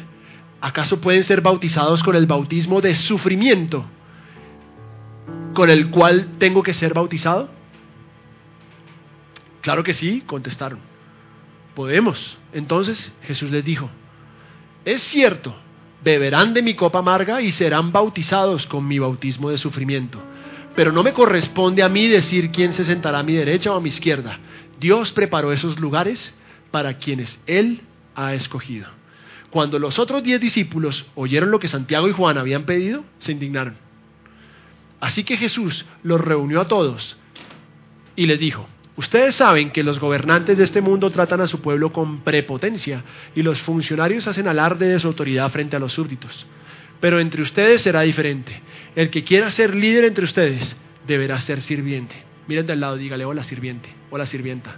¿Acaso 0.63 1.03
pueden 1.03 1.25
ser 1.25 1.43
bautizados 1.43 2.03
con 2.03 2.17
el 2.17 2.25
bautismo 2.25 2.81
de 2.81 2.95
sufrimiento 2.95 3.85
con 5.55 5.71
el 5.71 5.91
cual 5.91 6.37
tengo 6.39 6.63
que 6.63 6.75
ser 6.75 6.95
bautizado? 6.95 7.49
Claro 9.61 9.85
que 9.85 9.95
sí, 9.95 10.23
contestaron. 10.27 10.81
Podemos. 11.75 12.39
Entonces 12.53 13.13
Jesús 13.23 13.51
les 13.51 13.65
dijo, 13.65 13.91
es 14.85 15.03
cierto, 15.03 15.55
beberán 16.03 16.55
de 16.55 16.63
mi 16.63 16.75
copa 16.75 17.01
amarga 17.01 17.43
y 17.43 17.53
serán 17.53 17.93
bautizados 17.93 18.67
con 18.67 18.87
mi 18.87 18.99
bautismo 18.99 19.51
de 19.51 19.59
sufrimiento. 19.59 20.21
Pero 20.75 20.93
no 20.93 21.03
me 21.03 21.13
corresponde 21.13 21.83
a 21.83 21.89
mí 21.89 22.07
decir 22.07 22.51
quién 22.51 22.73
se 22.73 22.85
sentará 22.85 23.19
a 23.19 23.25
mi 23.25 23.35
derecha 23.35 23.73
o 23.73 23.77
a 23.77 23.81
mi 23.81 23.89
izquierda. 23.89 24.39
Dios 24.79 25.13
preparó 25.13 25.53
esos 25.53 25.79
lugares 25.81 26.35
para 26.71 26.99
quienes 26.99 27.39
Él 27.47 27.83
ha 28.15 28.35
escogido. 28.35 28.89
Cuando 29.51 29.79
los 29.79 29.99
otros 29.99 30.23
diez 30.23 30.41
discípulos 30.41 31.07
oyeron 31.15 31.51
lo 31.51 31.59
que 31.59 31.69
Santiago 31.69 32.09
y 32.09 32.13
Juan 32.13 32.39
habían 32.39 32.65
pedido, 32.65 33.05
se 33.19 33.33
indignaron. 33.33 33.88
Así 35.01 35.25
que 35.25 35.37
Jesús 35.37 35.85
los 36.03 36.21
reunió 36.21 36.61
a 36.61 36.69
todos 36.69 37.17
y 38.17 38.27
les 38.27 38.41
dijo, 38.41 38.69
ustedes 38.97 39.37
saben 39.37 39.71
que 39.71 39.85
los 39.85 40.01
gobernantes 40.01 40.59
de 40.59 40.65
este 40.65 40.81
mundo 40.81 41.11
tratan 41.11 41.41
a 41.41 41.47
su 41.47 41.61
pueblo 41.61 41.93
con 41.93 42.23
prepotencia 42.23 43.05
y 43.35 43.43
los 43.43 43.61
funcionarios 43.63 44.27
hacen 44.27 44.49
alarde 44.49 44.89
de 44.89 44.99
su 44.99 45.07
autoridad 45.07 45.51
frente 45.51 45.77
a 45.77 45.79
los 45.79 45.93
súbditos. 45.93 46.47
Pero 47.01 47.21
entre 47.21 47.43
ustedes 47.43 47.83
será 47.83 48.01
diferente. 48.01 48.61
El 48.97 49.11
que 49.11 49.23
quiera 49.23 49.51
ser 49.53 49.75
líder 49.75 50.05
entre 50.05 50.25
ustedes 50.25 50.77
deberá 51.07 51.39
ser 51.41 51.63
sirviente. 51.63 52.15
Miren 52.49 52.67
de 52.67 52.73
al 52.73 52.81
lado, 52.81 52.97
dígale, 52.97 53.25
hola 53.25 53.45
sirviente, 53.45 53.89
hola 54.11 54.27
sirvienta. 54.27 54.77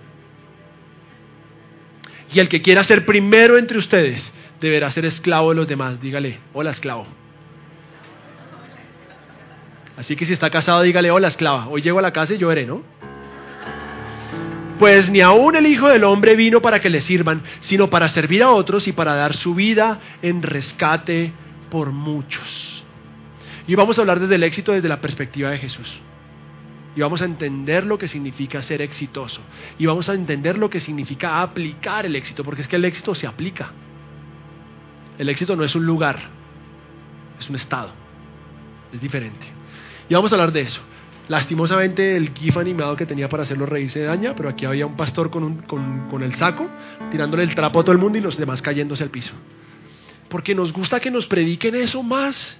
Y 2.32 2.40
el 2.40 2.48
que 2.48 2.60
quiera 2.60 2.84
ser 2.84 3.06
primero 3.06 3.56
entre 3.56 3.78
ustedes 3.78 4.30
deberá 4.60 4.90
ser 4.90 5.06
esclavo 5.06 5.50
de 5.50 5.56
los 5.56 5.68
demás. 5.68 6.00
Dígale, 6.00 6.38
hola 6.52 6.72
esclavo. 6.72 7.06
Así 10.00 10.16
que 10.16 10.24
si 10.24 10.32
está 10.32 10.48
casado, 10.48 10.80
dígale, 10.80 11.10
hola 11.10 11.28
esclava. 11.28 11.68
Hoy 11.68 11.82
llego 11.82 11.98
a 11.98 12.02
la 12.02 12.10
casa 12.10 12.32
y 12.32 12.38
lloré, 12.38 12.64
¿no? 12.64 12.80
Pues 14.78 15.10
ni 15.10 15.20
aún 15.20 15.56
el 15.56 15.66
Hijo 15.66 15.88
del 15.88 16.04
Hombre 16.04 16.36
vino 16.36 16.62
para 16.62 16.80
que 16.80 16.88
le 16.88 17.02
sirvan, 17.02 17.42
sino 17.60 17.90
para 17.90 18.08
servir 18.08 18.42
a 18.42 18.48
otros 18.48 18.88
y 18.88 18.92
para 18.92 19.14
dar 19.14 19.34
su 19.34 19.54
vida 19.54 20.00
en 20.22 20.40
rescate 20.40 21.34
por 21.70 21.90
muchos. 21.92 22.82
Y 23.66 23.74
vamos 23.74 23.98
a 23.98 24.00
hablar 24.00 24.20
desde 24.20 24.36
el 24.36 24.42
éxito 24.42 24.72
desde 24.72 24.88
la 24.88 25.02
perspectiva 25.02 25.50
de 25.50 25.58
Jesús 25.58 26.00
y 26.96 27.00
vamos 27.02 27.20
a 27.20 27.26
entender 27.26 27.84
lo 27.84 27.98
que 27.98 28.08
significa 28.08 28.62
ser 28.62 28.80
exitoso 28.80 29.42
y 29.78 29.84
vamos 29.84 30.08
a 30.08 30.14
entender 30.14 30.56
lo 30.56 30.70
que 30.70 30.80
significa 30.80 31.42
aplicar 31.42 32.06
el 32.06 32.16
éxito, 32.16 32.42
porque 32.42 32.62
es 32.62 32.68
que 32.68 32.76
el 32.76 32.86
éxito 32.86 33.14
se 33.14 33.26
aplica. 33.26 33.70
El 35.18 35.28
éxito 35.28 35.54
no 35.56 35.62
es 35.62 35.74
un 35.74 35.84
lugar, 35.84 36.20
es 37.38 37.50
un 37.50 37.56
estado, 37.56 37.92
es 38.94 39.00
diferente. 39.02 39.59
Y 40.10 40.14
vamos 40.14 40.30
a 40.32 40.34
hablar 40.34 40.52
de 40.52 40.62
eso. 40.62 40.80
Lastimosamente 41.28 42.16
el 42.16 42.34
GIF 42.34 42.56
animado 42.56 42.96
que 42.96 43.06
tenía 43.06 43.28
para 43.28 43.44
hacerlo 43.44 43.64
reír 43.64 43.92
se 43.92 44.02
daña, 44.02 44.34
pero 44.34 44.48
aquí 44.48 44.66
había 44.66 44.84
un 44.84 44.96
pastor 44.96 45.30
con, 45.30 45.62
con, 45.62 46.08
con 46.10 46.24
el 46.24 46.34
saco, 46.34 46.68
tirándole 47.12 47.44
el 47.44 47.54
trapo 47.54 47.78
a 47.78 47.84
todo 47.84 47.92
el 47.92 47.98
mundo 47.98 48.18
y 48.18 48.20
los 48.20 48.36
demás 48.36 48.60
cayéndose 48.60 49.04
al 49.04 49.10
piso. 49.10 49.32
Porque 50.28 50.52
nos 50.52 50.72
gusta 50.72 50.98
que 50.98 51.12
nos 51.12 51.26
prediquen 51.26 51.76
eso 51.76 52.02
más 52.02 52.58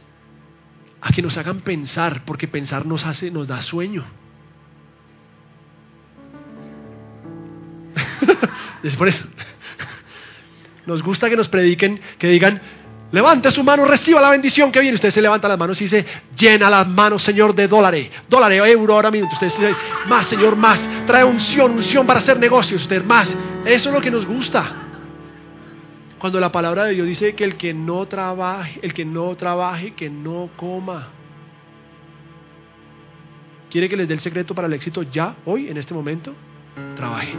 a 1.01 1.11
que 1.11 1.23
nos 1.23 1.37
hagan 1.37 1.63
pensar, 1.63 2.25
porque 2.25 2.47
pensar 2.47 2.87
nos 2.87 3.05
hace, 3.05 3.33
nos 3.33 3.49
da 3.49 3.61
sueño. 3.63 4.05
Después, 8.85 9.21
nos 10.87 11.03
gusta 11.03 11.29
que 11.29 11.37
nos 11.37 11.49
prediquen, 11.49 12.01
que 12.21 12.29
digan, 12.29 12.63
levante 13.13 13.51
su 13.51 13.63
mano, 13.65 13.85
reciba 13.85 14.21
la 14.21 14.31
bendición 14.31 14.71
que 14.71 14.81
viene. 14.81 14.95
Usted 14.97 15.11
se 15.11 15.23
levanta 15.23 15.49
las 15.49 15.59
manos 15.59 15.81
y 15.81 15.85
dice, 15.85 16.05
llena 16.37 16.71
las 16.71 16.87
manos, 16.87 17.23
Señor, 17.23 17.55
de 17.55 17.69
dólares, 17.69 18.11
dólares, 18.29 18.63
euro, 18.67 18.95
ahora 18.95 19.11
mismo. 19.11 19.29
Usted 19.33 19.47
dice, 19.47 19.75
más, 20.09 20.27
Señor, 20.29 20.57
más. 20.57 20.79
Trae 21.07 21.25
unción, 21.25 21.73
unción 21.73 22.07
para 22.07 22.21
hacer 22.21 22.39
negocios. 22.39 22.83
Usted 22.83 23.05
más. 23.05 23.29
Eso 23.65 23.89
es 23.89 23.95
lo 23.95 24.01
que 24.01 24.11
nos 24.11 24.27
gusta. 24.27 24.73
Cuando 26.19 26.39
la 26.39 26.53
palabra 26.53 26.85
de 26.85 26.93
Dios 26.93 27.07
dice 27.07 27.35
que 27.35 27.45
el 27.45 27.57
que 27.57 27.73
no 27.73 28.07
trabaje, 28.07 28.79
el 28.83 28.93
que 28.93 29.05
no 29.05 29.35
trabaje, 29.37 29.95
que 29.95 30.11
no 30.11 30.51
coma. 30.57 31.09
¿Quiere 33.71 33.89
que 33.89 33.97
les 33.97 34.07
dé 34.07 34.15
el 34.15 34.21
secreto 34.21 34.55
para 34.55 34.67
el 34.67 34.75
éxito 34.75 35.03
ya, 35.03 35.37
hoy, 35.47 35.69
en 35.69 35.79
este 35.79 35.95
momento? 35.95 36.35
Trabaje. 36.97 37.35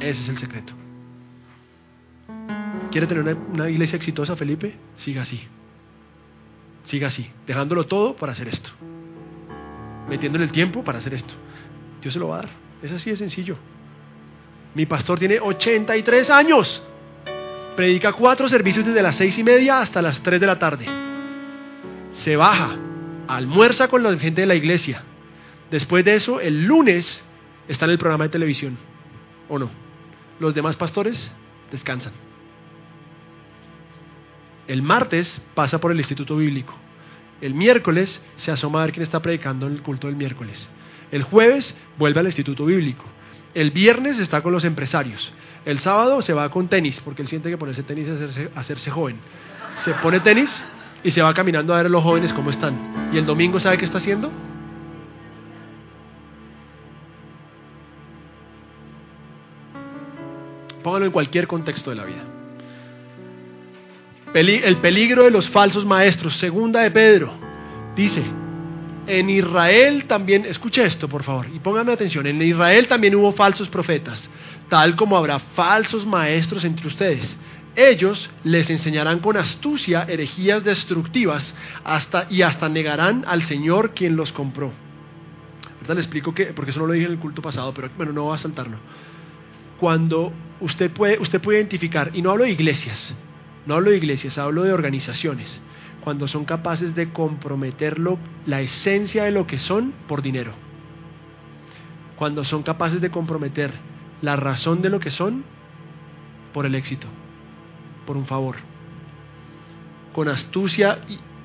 Ese 0.00 0.22
es 0.22 0.28
el 0.28 0.38
secreto. 0.38 0.79
¿Quiere 2.90 3.06
tener 3.06 3.36
una, 3.52 3.70
iglesia 3.70 3.96
exitosa, 3.96 4.34
Felipe? 4.36 4.74
Siga 4.98 5.22
así. 5.22 5.40
Siga 6.84 7.08
así, 7.08 7.30
dejándolo 7.46 7.86
todo 7.86 8.16
para 8.16 8.32
hacer 8.32 8.48
esto. 8.48 8.68
Metiéndole 10.08 10.44
el 10.44 10.52
tiempo 10.52 10.82
para 10.82 10.98
hacer 10.98 11.14
esto. 11.14 11.34
Dios 12.02 12.12
se 12.12 12.18
lo 12.18 12.28
va 12.28 12.38
a 12.38 12.42
dar. 12.42 12.50
Es 12.82 12.90
así 12.90 13.10
de 13.10 13.16
sencillo. 13.16 13.56
Mi 14.74 14.86
pastor 14.86 15.18
tiene 15.18 15.38
83 15.38 16.30
años. 16.30 16.82
Predica 17.76 18.12
cuatro 18.12 18.48
servicios 18.48 18.84
desde 18.84 19.02
las 19.02 19.16
seis 19.16 19.38
y 19.38 19.44
media 19.44 19.80
hasta 19.80 20.02
las 20.02 20.20
3 20.22 20.40
de 20.40 20.46
la 20.46 20.58
tarde. 20.58 20.86
Se 22.24 22.36
baja, 22.36 22.76
almuerza 23.28 23.88
con 23.88 24.02
la 24.02 24.16
gente 24.18 24.40
de 24.40 24.46
la 24.46 24.56
iglesia. 24.56 25.02
Después 25.70 26.04
de 26.04 26.16
eso, 26.16 26.40
el 26.40 26.64
lunes 26.64 27.22
está 27.68 27.84
en 27.84 27.92
el 27.92 27.98
programa 27.98 28.24
de 28.24 28.30
televisión. 28.30 28.76
¿O 29.48 29.58
no? 29.58 29.70
Los 30.40 30.54
demás 30.54 30.76
pastores 30.76 31.30
descansan. 31.70 32.29
El 34.70 34.82
martes 34.82 35.42
pasa 35.56 35.80
por 35.80 35.90
el 35.90 35.98
Instituto 35.98 36.36
Bíblico. 36.36 36.72
El 37.40 37.54
miércoles 37.54 38.20
se 38.36 38.52
asoma 38.52 38.80
a 38.80 38.84
ver 38.84 38.92
quién 38.92 39.02
está 39.02 39.18
predicando 39.18 39.66
en 39.66 39.72
el 39.72 39.82
culto 39.82 40.06
del 40.06 40.14
miércoles. 40.14 40.64
El 41.10 41.24
jueves 41.24 41.74
vuelve 41.98 42.20
al 42.20 42.26
Instituto 42.26 42.64
Bíblico. 42.66 43.04
El 43.52 43.72
viernes 43.72 44.16
está 44.20 44.42
con 44.42 44.52
los 44.52 44.62
empresarios. 44.64 45.32
El 45.64 45.80
sábado 45.80 46.22
se 46.22 46.32
va 46.34 46.48
con 46.52 46.68
tenis, 46.68 47.00
porque 47.04 47.22
él 47.22 47.26
siente 47.26 47.50
que 47.50 47.58
ponerse 47.58 47.82
tenis 47.82 48.06
es 48.06 48.14
hacerse, 48.14 48.50
hacerse 48.54 48.90
joven. 48.92 49.16
Se 49.78 49.92
pone 49.94 50.20
tenis 50.20 50.48
y 51.02 51.10
se 51.10 51.20
va 51.20 51.34
caminando 51.34 51.74
a 51.74 51.78
ver 51.78 51.86
a 51.86 51.88
los 51.88 52.04
jóvenes 52.04 52.32
cómo 52.32 52.50
están. 52.50 53.10
¿Y 53.12 53.18
el 53.18 53.26
domingo 53.26 53.58
sabe 53.58 53.76
qué 53.76 53.86
está 53.86 53.98
haciendo? 53.98 54.30
Póngalo 60.84 61.06
en 61.06 61.10
cualquier 61.10 61.48
contexto 61.48 61.90
de 61.90 61.96
la 61.96 62.04
vida. 62.04 62.29
El 64.32 64.76
peligro 64.76 65.24
de 65.24 65.32
los 65.32 65.50
falsos 65.50 65.84
maestros, 65.84 66.36
segunda 66.36 66.82
de 66.82 66.92
Pedro, 66.92 67.32
dice, 67.96 68.22
en 69.08 69.28
Israel 69.28 70.04
también, 70.04 70.44
escuche 70.44 70.84
esto 70.84 71.08
por 71.08 71.24
favor 71.24 71.48
y 71.52 71.58
póngame 71.58 71.92
atención, 71.92 72.26
en 72.28 72.40
Israel 72.40 72.86
también 72.86 73.16
hubo 73.16 73.32
falsos 73.32 73.68
profetas, 73.68 74.28
tal 74.68 74.94
como 74.94 75.16
habrá 75.16 75.40
falsos 75.40 76.06
maestros 76.06 76.64
entre 76.64 76.86
ustedes. 76.86 77.36
Ellos 77.74 78.30
les 78.44 78.70
enseñarán 78.70 79.18
con 79.18 79.36
astucia 79.36 80.04
herejías 80.08 80.62
destructivas 80.62 81.52
hasta, 81.82 82.28
y 82.30 82.42
hasta 82.42 82.68
negarán 82.68 83.24
al 83.26 83.42
Señor 83.42 83.94
quien 83.94 84.14
los 84.14 84.32
compró. 84.32 84.72
Ahorita 85.74 85.94
le 85.94 86.00
explico 86.00 86.34
que, 86.34 86.46
porque 86.46 86.70
eso 86.70 86.78
no 86.78 86.86
lo 86.86 86.92
dije 86.92 87.06
en 87.06 87.12
el 87.12 87.18
culto 87.18 87.42
pasado, 87.42 87.74
pero 87.74 87.90
bueno, 87.96 88.12
no 88.12 88.26
va 88.26 88.36
a 88.36 88.38
saltarlo. 88.38 88.76
Cuando 89.80 90.32
usted 90.60 90.90
puede, 90.92 91.18
usted 91.18 91.40
puede 91.40 91.58
identificar, 91.58 92.10
y 92.14 92.22
no 92.22 92.30
hablo 92.30 92.44
de 92.44 92.50
iglesias, 92.50 93.14
no 93.66 93.74
hablo 93.74 93.90
de 93.90 93.96
iglesias, 93.96 94.38
hablo 94.38 94.62
de 94.62 94.72
organizaciones 94.72 95.60
cuando 96.00 96.28
son 96.28 96.44
capaces 96.44 96.94
de 96.94 97.12
comprometerlo, 97.12 98.18
la 98.46 98.60
esencia 98.60 99.24
de 99.24 99.30
lo 99.30 99.46
que 99.46 99.58
son 99.58 99.92
por 100.08 100.22
dinero. 100.22 100.52
Cuando 102.16 102.44
son 102.44 102.62
capaces 102.62 103.00
de 103.00 103.10
comprometer 103.10 103.72
la 104.22 104.36
razón 104.36 104.82
de 104.82 104.90
lo 104.90 105.00
que 105.00 105.10
son 105.10 105.44
por 106.52 106.66
el 106.66 106.74
éxito, 106.74 107.06
por 108.06 108.16
un 108.16 108.26
favor. 108.26 108.56
Con 110.12 110.28
astucia, 110.28 110.98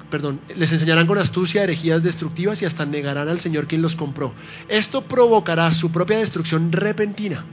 perdón, 0.10 0.42
les 0.56 0.72
enseñarán 0.72 1.08
con 1.08 1.18
astucia 1.18 1.64
herejías 1.64 2.02
destructivas 2.02 2.62
y 2.62 2.66
hasta 2.66 2.86
negarán 2.86 3.30
al 3.30 3.40
Señor 3.42 3.68
quien 3.68 3.82
los 3.82 3.96
compró. 3.96 4.34
Esto 4.68 5.04
provocará 5.04 5.72
su 5.72 5.92
propia 5.92 6.18
destrucción 6.18 6.72
repentina. 6.72 7.46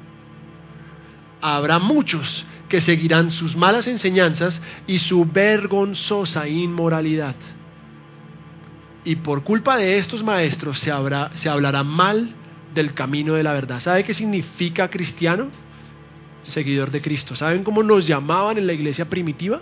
Habrá 1.40 1.78
muchos 1.78 2.46
que 2.72 2.80
seguirán 2.80 3.30
sus 3.30 3.54
malas 3.54 3.86
enseñanzas 3.86 4.58
y 4.86 4.98
su 5.00 5.26
vergonzosa 5.26 6.48
inmoralidad. 6.48 7.36
Y 9.04 9.16
por 9.16 9.44
culpa 9.44 9.76
de 9.76 9.98
estos 9.98 10.24
maestros 10.24 10.78
se, 10.78 10.90
se 11.34 11.50
hablará 11.50 11.82
mal 11.82 12.34
del 12.72 12.94
camino 12.94 13.34
de 13.34 13.42
la 13.42 13.52
verdad. 13.52 13.80
¿Sabe 13.80 14.04
qué 14.04 14.14
significa 14.14 14.88
cristiano? 14.88 15.48
Seguidor 16.44 16.90
de 16.90 17.02
Cristo. 17.02 17.36
¿Saben 17.36 17.62
cómo 17.62 17.82
nos 17.82 18.06
llamaban 18.06 18.56
en 18.56 18.66
la 18.66 18.72
iglesia 18.72 19.04
primitiva? 19.04 19.60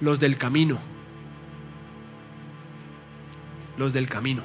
Los 0.00 0.18
del 0.18 0.38
camino. 0.38 0.80
Los 3.76 3.92
del 3.92 4.08
camino. 4.08 4.42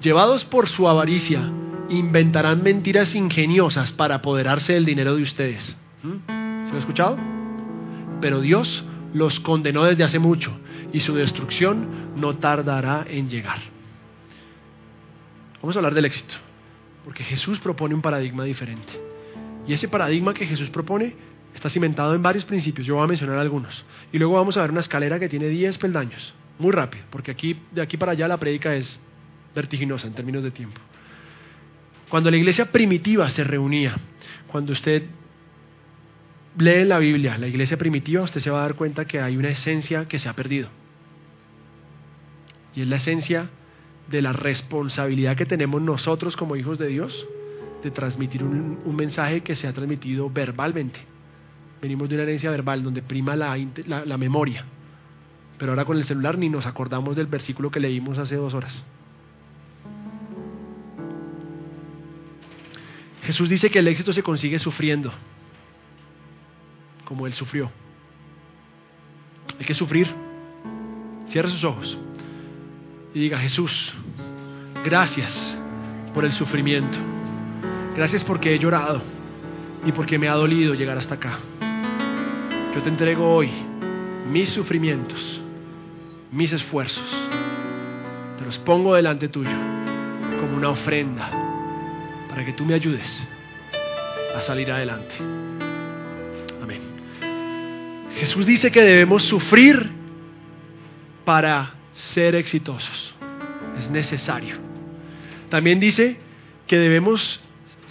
llevados 0.00 0.46
por 0.46 0.70
su 0.70 0.88
avaricia, 0.88 1.52
inventarán 1.90 2.62
mentiras 2.62 3.14
ingeniosas 3.14 3.92
para 3.92 4.16
apoderarse 4.16 4.72
del 4.72 4.84
dinero 4.84 5.16
de 5.16 5.22
ustedes. 5.22 5.76
¿Mm? 6.02 6.64
¿Se 6.66 6.70
lo 6.70 6.76
ha 6.76 6.80
escuchado? 6.80 7.18
Pero 8.20 8.40
Dios 8.40 8.84
los 9.12 9.40
condenó 9.40 9.84
desde 9.84 10.04
hace 10.04 10.18
mucho 10.18 10.56
y 10.92 11.00
su 11.00 11.14
destrucción 11.14 12.12
no 12.16 12.36
tardará 12.36 13.04
en 13.08 13.28
llegar. 13.28 13.58
Vamos 15.60 15.76
a 15.76 15.80
hablar 15.80 15.94
del 15.94 16.06
éxito, 16.06 16.34
porque 17.04 17.24
Jesús 17.24 17.58
propone 17.58 17.94
un 17.94 18.02
paradigma 18.02 18.44
diferente. 18.44 18.92
Y 19.66 19.72
ese 19.72 19.88
paradigma 19.88 20.32
que 20.32 20.46
Jesús 20.46 20.70
propone 20.70 21.14
está 21.54 21.68
cimentado 21.68 22.14
en 22.14 22.22
varios 22.22 22.44
principios, 22.44 22.86
yo 22.86 22.94
voy 22.94 23.04
a 23.04 23.08
mencionar 23.08 23.36
algunos. 23.36 23.84
Y 24.12 24.18
luego 24.18 24.34
vamos 24.34 24.56
a 24.56 24.62
ver 24.62 24.70
una 24.70 24.80
escalera 24.80 25.18
que 25.18 25.28
tiene 25.28 25.48
10 25.48 25.78
peldaños, 25.78 26.34
muy 26.58 26.72
rápido, 26.72 27.04
porque 27.10 27.30
aquí, 27.30 27.58
de 27.72 27.82
aquí 27.82 27.96
para 27.96 28.12
allá 28.12 28.28
la 28.28 28.38
prédica 28.38 28.74
es 28.74 29.00
vertiginosa 29.54 30.06
en 30.06 30.14
términos 30.14 30.42
de 30.42 30.50
tiempo. 30.50 30.80
Cuando 32.10 32.30
la 32.30 32.36
iglesia 32.36 32.72
primitiva 32.72 33.30
se 33.30 33.44
reunía, 33.44 33.94
cuando 34.50 34.72
usted 34.72 35.04
lee 36.58 36.84
la 36.84 36.98
Biblia, 36.98 37.38
la 37.38 37.46
iglesia 37.46 37.78
primitiva, 37.78 38.22
usted 38.22 38.40
se 38.40 38.50
va 38.50 38.58
a 38.58 38.62
dar 38.62 38.74
cuenta 38.74 39.04
que 39.04 39.20
hay 39.20 39.36
una 39.36 39.48
esencia 39.48 40.06
que 40.08 40.18
se 40.18 40.28
ha 40.28 40.34
perdido. 40.34 40.68
Y 42.74 42.82
es 42.82 42.88
la 42.88 42.96
esencia 42.96 43.48
de 44.10 44.22
la 44.22 44.32
responsabilidad 44.32 45.36
que 45.36 45.46
tenemos 45.46 45.80
nosotros 45.80 46.36
como 46.36 46.56
hijos 46.56 46.78
de 46.78 46.88
Dios 46.88 47.26
de 47.84 47.92
transmitir 47.92 48.42
un, 48.42 48.96
mensaje 48.96 49.42
que 49.42 49.54
se 49.54 49.68
ha 49.68 49.72
transmitido 49.72 50.28
verbalmente. 50.28 50.98
Venimos 51.80 52.08
de 52.08 52.16
una 52.16 52.24
herencia 52.24 52.50
verbal 52.50 52.82
donde 52.82 53.02
prima 53.02 53.36
la, 53.36 53.56
la 53.86 54.18
memoria. 54.18 54.64
Pero 55.58 55.72
ahora 55.72 55.84
con 55.84 55.96
el 55.96 56.04
celular 56.04 56.36
ni 56.36 56.48
nos 56.48 56.66
acordamos 56.66 57.14
del 57.14 57.26
versículo 57.26 57.70
que 57.70 57.78
leímos 57.78 58.18
hace 58.18 58.34
dos 58.34 58.52
horas. 58.52 58.84
Jesús 63.30 63.48
dice 63.48 63.70
que 63.70 63.78
el 63.78 63.86
éxito 63.86 64.12
se 64.12 64.24
consigue 64.24 64.58
sufriendo 64.58 65.12
como 67.04 67.28
Él 67.28 67.32
sufrió. 67.32 67.70
Hay 69.56 69.64
que 69.64 69.72
sufrir. 69.72 70.12
Cierre 71.28 71.48
sus 71.48 71.62
ojos 71.62 71.96
y 73.14 73.20
diga, 73.20 73.38
Jesús, 73.38 73.70
gracias 74.84 75.56
por 76.12 76.24
el 76.24 76.32
sufrimiento. 76.32 76.98
Gracias 77.94 78.24
porque 78.24 78.52
he 78.52 78.58
llorado 78.58 79.00
y 79.86 79.92
porque 79.92 80.18
me 80.18 80.26
ha 80.26 80.34
dolido 80.34 80.74
llegar 80.74 80.98
hasta 80.98 81.14
acá. 81.14 81.38
Yo 82.74 82.82
te 82.82 82.88
entrego 82.88 83.32
hoy 83.32 83.48
mis 84.28 84.48
sufrimientos, 84.48 85.40
mis 86.32 86.50
esfuerzos. 86.50 87.08
Te 88.38 88.44
los 88.44 88.58
pongo 88.58 88.96
delante 88.96 89.28
tuyo 89.28 89.56
como 90.40 90.56
una 90.56 90.70
ofrenda 90.70 91.39
para 92.30 92.44
que 92.44 92.52
tú 92.54 92.64
me 92.64 92.74
ayudes 92.74 93.26
a 94.34 94.40
salir 94.42 94.70
adelante. 94.70 95.14
Jesús 98.20 98.44
dice 98.44 98.70
que 98.70 98.82
debemos 98.82 99.22
sufrir 99.22 99.90
para 101.24 101.72
ser 102.12 102.34
exitosos. 102.34 103.14
Es 103.78 103.88
necesario. 103.90 104.56
También 105.48 105.80
dice 105.80 106.18
que 106.66 106.78
debemos 106.78 107.40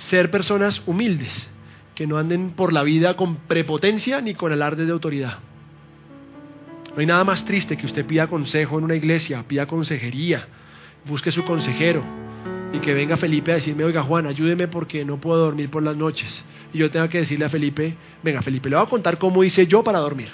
ser 0.10 0.30
personas 0.30 0.84
humildes, 0.86 1.50
que 1.96 2.06
no 2.06 2.18
anden 2.18 2.52
por 2.52 2.74
la 2.74 2.84
vida 2.84 3.16
con 3.16 3.38
prepotencia 3.38 4.22
ni 4.22 4.36
con 4.36 4.52
alarde 4.52 4.86
de 4.86 4.92
autoridad. 4.92 5.40
No 6.94 7.00
hay 7.00 7.08
nada 7.08 7.24
más 7.24 7.44
triste 7.46 7.76
que 7.76 7.88
usted 7.88 8.06
pida 8.06 8.28
consejo 8.28 8.78
en 8.78 8.86
una 8.86 8.96
iglesia, 8.96 9.44
pida 9.48 9.66
consejería, 9.66 10.48
busque 11.06 11.32
su 11.32 11.44
consejero 11.44 12.04
y 12.72 12.80
que 12.80 12.94
venga 12.94 13.18
Felipe 13.18 13.52
a 13.52 13.56
decirme, 13.56 13.84
oiga 13.84 14.04
Juan, 14.04 14.28
ayúdeme 14.28 14.68
porque 14.68 15.04
no 15.04 15.18
puedo 15.18 15.40
dormir 15.46 15.70
por 15.70 15.84
las 15.84 15.96
noches. 15.96 16.44
Y 16.74 16.78
yo 16.78 16.92
tenga 16.92 17.08
que 17.08 17.20
decirle 17.20 17.46
a 17.46 17.50
Felipe, 17.50 17.96
venga 18.24 18.42
Felipe, 18.42 18.70
le 18.70 18.76
voy 18.76 18.86
a 18.86 18.90
contar 18.90 19.18
cómo 19.18 19.44
hice 19.44 19.68
yo 19.68 19.84
para 19.84 20.00
dormir. 20.00 20.30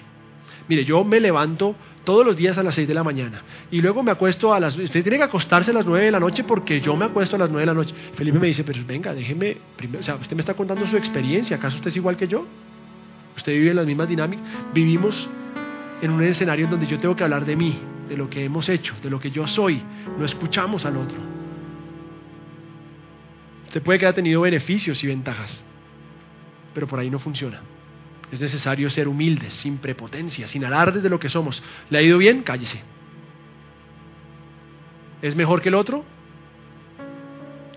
Mire, 0.67 0.84
yo 0.84 1.04
me 1.04 1.19
levanto 1.19 1.76
todos 2.04 2.26
los 2.26 2.36
días 2.36 2.58
a 2.58 2.63
las 2.63 2.76
6 2.76 2.88
de 2.88 2.93
la 2.93 3.04
mañana 3.04 3.41
y 3.71 3.82
luego 3.82 4.04
me 4.04 4.12
acuesto 4.12 4.54
a 4.54 4.60
las... 4.60 4.78
Usted 4.78 5.02
tiene 5.04 5.17
que 5.17 5.24
acostarse 5.24 5.71
a 5.71 5.74
las 5.74 5.86
9 5.86 6.06
de 6.06 6.12
la 6.12 6.19
noche 6.19 6.43
porque 6.43 6.82
yo 6.82 6.95
me 6.95 7.06
acuesto 7.06 7.36
a 7.36 7.39
las 7.39 7.50
9 7.50 7.62
de 7.62 7.65
la 7.65 7.74
noche. 7.74 7.93
Felipe 8.15 8.39
me 8.39 8.48
dice, 8.48 8.63
pero 8.63 8.80
venga, 8.86 9.13
déjeme, 9.13 9.58
primero, 9.78 10.02
o 10.02 10.04
sea, 10.04 10.15
usted 10.15 10.36
me 10.36 10.41
está 10.41 10.54
contando 10.54 10.86
su 10.88 10.98
experiencia, 10.98 11.58
¿acaso 11.58 11.78
usted 11.78 11.89
es 11.89 11.95
igual 11.95 12.17
que 12.17 12.28
yo? 12.28 12.45
Usted 13.38 13.54
vive 13.54 13.71
en 13.71 13.76
las 13.76 13.86
mismas 13.86 14.08
dinámicas, 14.08 14.45
vivimos 14.74 15.30
en 16.02 16.12
un 16.12 16.24
escenario 16.24 16.65
en 16.65 16.71
donde 16.71 16.88
yo 16.88 17.00
tengo 17.00 17.15
que 17.15 17.24
hablar 17.24 17.45
de 17.45 17.56
mí, 17.56 17.78
de 18.08 18.17
lo 18.17 18.30
que 18.30 18.43
hemos 18.43 18.69
hecho, 18.69 18.93
de 19.02 19.10
lo 19.10 19.19
que 19.19 19.32
yo 19.32 19.48
soy, 19.48 19.82
no 20.17 20.26
escuchamos 20.26 20.86
al 20.86 20.98
otro. 20.98 21.35
Usted 23.75 23.83
puede 23.83 23.99
que 23.99 24.05
haya 24.05 24.15
tenido 24.15 24.39
beneficios 24.39 25.03
y 25.03 25.07
ventajas, 25.07 25.61
pero 26.73 26.88
por 26.88 26.97
ahí 26.97 27.09
no 27.09 27.19
funciona. 27.19 27.59
Es 28.31 28.39
necesario 28.39 28.89
ser 28.89 29.09
humildes, 29.09 29.51
sin 29.51 29.79
prepotencia, 29.79 30.47
sin 30.47 30.63
alardes 30.63 31.03
de 31.03 31.09
lo 31.09 31.19
que 31.19 31.27
somos. 31.27 31.61
¿Le 31.89 31.97
ha 31.97 32.01
ido 32.01 32.17
bien? 32.17 32.43
Cállese. 32.43 32.81
¿Es 35.21 35.35
mejor 35.35 35.61
que 35.61 35.67
el 35.67 35.75
otro? 35.75 36.05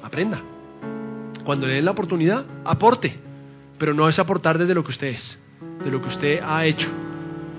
Aprenda. 0.01 0.41
Cuando 1.43 1.67
le 1.67 1.75
den 1.75 1.87
la 1.87 1.91
oportunidad, 1.91 2.47
aporte. 2.65 3.19
Pero 3.77 3.93
no 3.93 4.09
es 4.09 4.21
aportar 4.21 4.57
desde 4.57 4.75
lo 4.75 4.85
que 4.85 4.93
usted 4.93 5.09
es, 5.09 5.43
de 5.83 5.91
lo 5.91 6.01
que 6.01 6.11
usted 6.11 6.41
ha 6.45 6.65
hecho. 6.65 6.89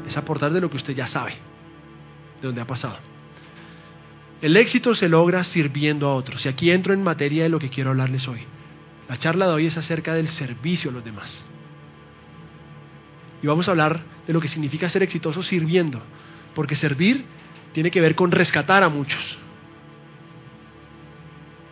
Es 0.08 0.16
aportar 0.16 0.54
de 0.54 0.62
lo 0.62 0.70
que 0.70 0.78
usted 0.78 0.94
ya 0.94 1.08
sabe, 1.08 1.34
de 2.42 2.48
donde 2.48 2.62
ha 2.62 2.66
pasado. 2.66 3.09
El 4.42 4.56
éxito 4.56 4.96
se 4.96 5.10
logra 5.10 5.44
sirviendo 5.44 6.08
a 6.08 6.16
otros. 6.16 6.46
Y 6.46 6.50
aquí 6.50 6.72
entro 6.72 6.94
en 6.94 7.04
materia 7.04 7.44
de 7.44 7.50
lo 7.50 7.60
que 7.60 7.70
quiero 7.70 7.90
hablarles 7.90 8.28
hoy. 8.28 8.42
La 9.08 9.18
charla 9.18 9.48
de 9.48 9.54
hoy 9.54 9.66
es 9.68 9.78
acerca 9.78 10.14
del 10.14 10.30
servicio 10.30 10.92
a 10.92 10.94
los 10.94 11.04
demás. 11.04 11.44
Y 13.42 13.48
vamos 13.48 13.68
a 13.68 13.72
hablar 13.72 14.02
de 14.28 14.34
lo 14.34 14.40
que 14.40 14.48
significa 14.48 14.90
ser 14.90 15.04
exitoso 15.04 15.44
sirviendo. 15.44 16.02
Porque 16.56 16.76
servir 16.76 17.26
tiene 17.74 17.92
que 17.92 18.02
ver 18.02 18.16
con 18.16 18.32
rescatar 18.32 18.84
a 18.84 18.90
muchos. 18.90 19.38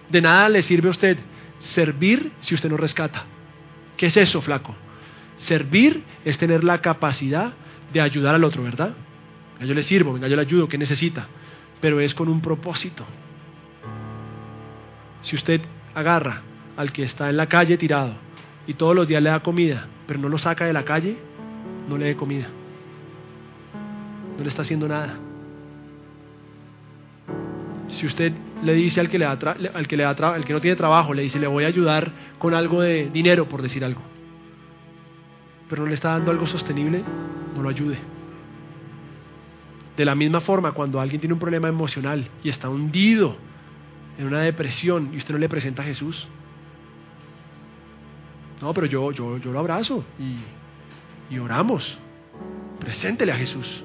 De 0.09 0.21
nada 0.21 0.49
le 0.49 0.61
sirve 0.61 0.87
a 0.87 0.91
usted 0.91 1.17
servir 1.59 2.31
si 2.41 2.55
usted 2.55 2.69
no 2.69 2.77
rescata. 2.77 3.25
¿Qué 3.95 4.07
es 4.07 4.17
eso, 4.17 4.41
flaco? 4.41 4.75
Servir 5.39 6.03
es 6.23 6.37
tener 6.37 6.63
la 6.63 6.81
capacidad 6.81 7.53
de 7.91 8.01
ayudar 8.01 8.35
al 8.35 8.43
otro, 8.43 8.63
¿verdad? 8.63 8.93
yo 9.59 9.73
le 9.73 9.81
sirvo, 9.81 10.13
venga, 10.13 10.27
yo 10.27 10.35
le 10.35 10.43
ayudo, 10.43 10.67
¿qué 10.67 10.77
necesita? 10.77 11.27
Pero 11.81 11.99
es 11.99 12.13
con 12.13 12.29
un 12.29 12.41
propósito. 12.41 13.05
Si 15.21 15.35
usted 15.35 15.61
agarra 15.93 16.41
al 16.75 16.91
que 16.91 17.03
está 17.03 17.29
en 17.29 17.37
la 17.37 17.47
calle 17.47 17.77
tirado 17.77 18.13
y 18.65 18.73
todos 18.75 18.95
los 18.95 19.07
días 19.07 19.21
le 19.21 19.29
da 19.29 19.41
comida, 19.41 19.87
pero 20.05 20.19
no 20.19 20.29
lo 20.29 20.37
saca 20.37 20.65
de 20.65 20.73
la 20.73 20.85
calle, 20.85 21.17
no 21.89 21.97
le 21.97 22.05
dé 22.05 22.15
comida. 22.15 22.47
No 24.37 24.43
le 24.43 24.49
está 24.49 24.61
haciendo 24.61 24.87
nada. 24.87 25.17
Si 27.89 28.05
usted 28.05 28.33
le 28.63 28.73
dice 28.73 28.99
al 28.99 29.09
que, 29.09 29.17
le 29.17 29.25
da 29.25 29.31
al 29.31 29.87
que, 29.87 29.97
le 29.97 30.03
da 30.03 30.11
al 30.11 30.45
que 30.45 30.53
no 30.53 30.61
tiene 30.61 30.75
trabajo, 30.75 31.13
le 31.13 31.23
dice, 31.23 31.39
le 31.39 31.47
voy 31.47 31.63
a 31.63 31.67
ayudar 31.67 32.11
con 32.37 32.53
algo 32.53 32.81
de 32.81 33.09
dinero, 33.09 33.47
por 33.47 33.61
decir 33.61 33.83
algo, 33.83 34.01
pero 35.69 35.83
no 35.83 35.89
le 35.89 35.95
está 35.95 36.09
dando 36.09 36.31
algo 36.31 36.47
sostenible, 36.47 37.03
no 37.55 37.63
lo 37.63 37.69
ayude. 37.69 37.97
De 39.97 40.05
la 40.05 40.15
misma 40.15 40.41
forma, 40.41 40.71
cuando 40.73 41.01
alguien 41.01 41.19
tiene 41.19 41.33
un 41.33 41.39
problema 41.39 41.67
emocional 41.67 42.29
y 42.43 42.49
está 42.49 42.69
hundido 42.69 43.35
en 44.17 44.27
una 44.27 44.41
depresión 44.41 45.09
y 45.13 45.17
usted 45.17 45.33
no 45.33 45.39
le 45.39 45.49
presenta 45.49 45.81
a 45.81 45.85
Jesús, 45.85 46.27
no, 48.61 48.73
pero 48.73 48.85
yo, 48.87 49.11
yo, 49.11 49.37
yo 49.37 49.51
lo 49.51 49.59
abrazo 49.59 50.03
y, 50.19 51.33
y 51.33 51.39
oramos. 51.39 51.97
Preséntele 52.79 53.31
a 53.31 53.37
Jesús. 53.37 53.83